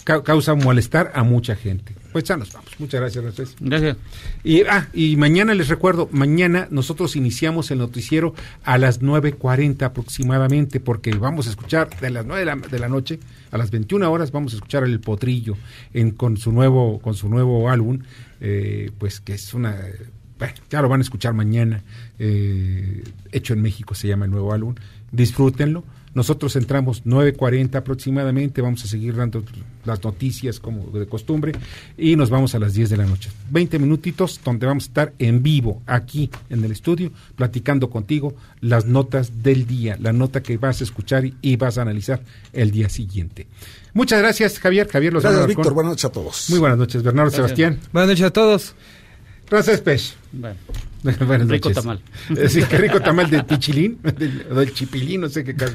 ca- 0.05 0.23
causa 0.23 0.55
malestar 0.55 1.11
a 1.13 1.23
mucha 1.23 1.55
gente. 1.55 1.93
Pues 2.11 2.23
ya 2.23 2.37
nos 2.37 2.51
vamos. 2.53 2.69
Muchas 2.79 2.99
gracias, 3.01 3.23
Ramsés. 3.23 3.55
Gracias. 3.59 3.97
Y, 4.43 4.61
ah, 4.63 4.87
y 4.93 5.15
mañana 5.15 5.53
les 5.53 5.67
recuerdo, 5.67 6.07
mañana 6.11 6.67
nosotros 6.71 7.15
iniciamos 7.15 7.69
el 7.71 7.77
noticiero 7.79 8.33
a 8.63 8.77
las 8.79 9.01
9.40 9.01 9.83
aproximadamente, 9.83 10.79
porque 10.79 11.11
vamos 11.11 11.45
a 11.47 11.49
escuchar 11.51 11.89
de 11.99 12.09
las 12.09 12.25
9 12.25 12.39
de 12.39 12.45
la, 12.45 12.55
de 12.55 12.79
la 12.79 12.89
noche 12.89 13.19
a 13.51 13.57
las 13.57 13.69
21 13.71 14.11
horas, 14.11 14.31
vamos 14.31 14.53
a 14.53 14.55
escuchar 14.55 14.83
El 14.83 14.99
Potrillo 14.99 15.55
en, 15.93 16.11
con, 16.11 16.37
su 16.37 16.51
nuevo, 16.51 16.99
con 16.99 17.13
su 17.15 17.29
nuevo 17.29 17.69
álbum, 17.69 17.99
eh, 18.41 18.91
pues 18.97 19.19
que 19.19 19.33
es 19.33 19.53
una 19.53 19.77
bueno, 20.39 20.53
ya 20.69 20.81
lo 20.81 20.89
van 20.89 21.01
a 21.01 21.03
escuchar 21.03 21.33
mañana. 21.33 21.83
Eh, 22.17 23.03
Hecho 23.31 23.53
en 23.53 23.61
México 23.61 23.93
se 23.93 24.07
llama 24.07 24.25
el 24.25 24.31
nuevo 24.31 24.53
álbum. 24.53 24.73
Disfrútenlo. 25.11 25.83
Nosotros 26.13 26.55
entramos 26.55 27.05
9.40 27.05 27.75
aproximadamente, 27.75 28.61
vamos 28.61 28.83
a 28.83 28.87
seguir 28.87 29.15
dando 29.15 29.43
las 29.85 30.03
noticias 30.03 30.59
como 30.59 30.85
de 30.85 31.05
costumbre 31.05 31.51
y 31.97 32.15
nos 32.15 32.31
vamos 32.31 32.55
a 32.55 32.59
las 32.59 32.73
10 32.73 32.89
de 32.89 32.97
la 32.97 33.05
noche. 33.05 33.29
20 33.51 33.77
minutitos 33.77 34.41
donde 34.43 34.65
vamos 34.65 34.85
a 34.85 34.87
estar 34.87 35.13
en 35.19 35.43
vivo 35.43 35.83
aquí 35.85 36.31
en 36.49 36.63
el 36.63 36.71
estudio 36.71 37.11
platicando 37.35 37.91
contigo 37.91 38.33
las 38.59 38.85
notas 38.85 39.43
del 39.43 39.67
día, 39.67 39.97
la 39.99 40.11
nota 40.11 40.41
que 40.41 40.57
vas 40.57 40.81
a 40.81 40.83
escuchar 40.83 41.25
y, 41.41 41.55
vas 41.57 41.77
a 41.77 41.83
analizar 41.83 42.21
el 42.53 42.71
día 42.71 42.89
siguiente. 42.89 43.45
Muchas 43.93 44.19
gracias 44.19 44.59
Javier, 44.59 44.87
Javier 44.87 45.13
Los 45.13 45.23
Gracias 45.23 45.45
Víctor, 45.45 45.73
buenas 45.73 45.91
noches 45.91 46.05
a 46.05 46.11
todos. 46.11 46.49
Muy 46.49 46.59
buenas 46.59 46.79
noches 46.79 47.03
Bernardo 47.03 47.29
Sebastián. 47.29 47.79
Buenas 47.93 48.09
noches 48.09 48.25
a 48.25 48.31
todos. 48.31 48.75
Gracias 49.49 49.81
Pech. 49.81 50.01
Bueno. 50.31 50.55
Buenas 51.03 51.47
rico 51.47 51.69
noches. 51.69 51.75
tamal. 51.81 52.01
Eh, 52.37 52.49
Sí, 52.49 52.61
qué 52.69 52.77
rico 52.77 52.99
tamal 52.99 53.29
de 53.29 53.41
pichilín, 53.43 53.99
del, 54.03 54.49
del 54.53 54.73
chipilín, 54.73 55.21
no 55.21 55.29
sé 55.29 55.43
qué 55.45 55.55
caso. 55.55 55.73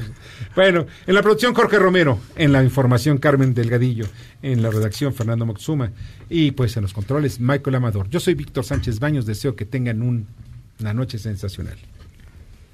Bueno, 0.55 0.85
en 1.07 1.15
la 1.15 1.21
producción 1.23 1.53
Jorge 1.55 1.79
Romero, 1.79 2.19
en 2.35 2.51
la 2.51 2.63
información 2.63 3.17
Carmen 3.17 3.53
Delgadillo, 3.55 4.05
en 4.43 4.61
la 4.61 4.69
redacción 4.69 5.13
Fernando 5.15 5.45
Moxuma 5.47 5.91
y 6.29 6.51
pues 6.51 6.77
en 6.77 6.83
los 6.83 6.93
controles 6.93 7.39
Michael 7.39 7.75
Amador. 7.75 8.07
Yo 8.09 8.19
soy 8.19 8.35
Víctor 8.35 8.63
Sánchez 8.65 8.99
Baños, 8.99 9.25
deseo 9.25 9.55
que 9.55 9.65
tengan 9.65 10.01
un- 10.03 10.27
una 10.79 10.93
noche 10.93 11.17
sensacional. 11.17 11.77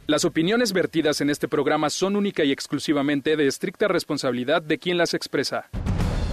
Las 0.07 0.25
opiniones 0.25 0.73
vertidas 0.73 1.21
en 1.21 1.29
este 1.29 1.47
programa 1.47 1.89
son 1.89 2.17
única 2.17 2.43
y 2.43 2.51
exclusivamente 2.51 3.37
de 3.37 3.47
estricta 3.47 3.87
responsabilidad 3.87 4.61
de 4.61 4.77
quien 4.77 4.97
las 4.97 5.13
expresa. 5.13 5.69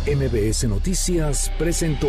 MBS 0.06 0.64
Noticias 0.66 1.52
presentó 1.58 2.08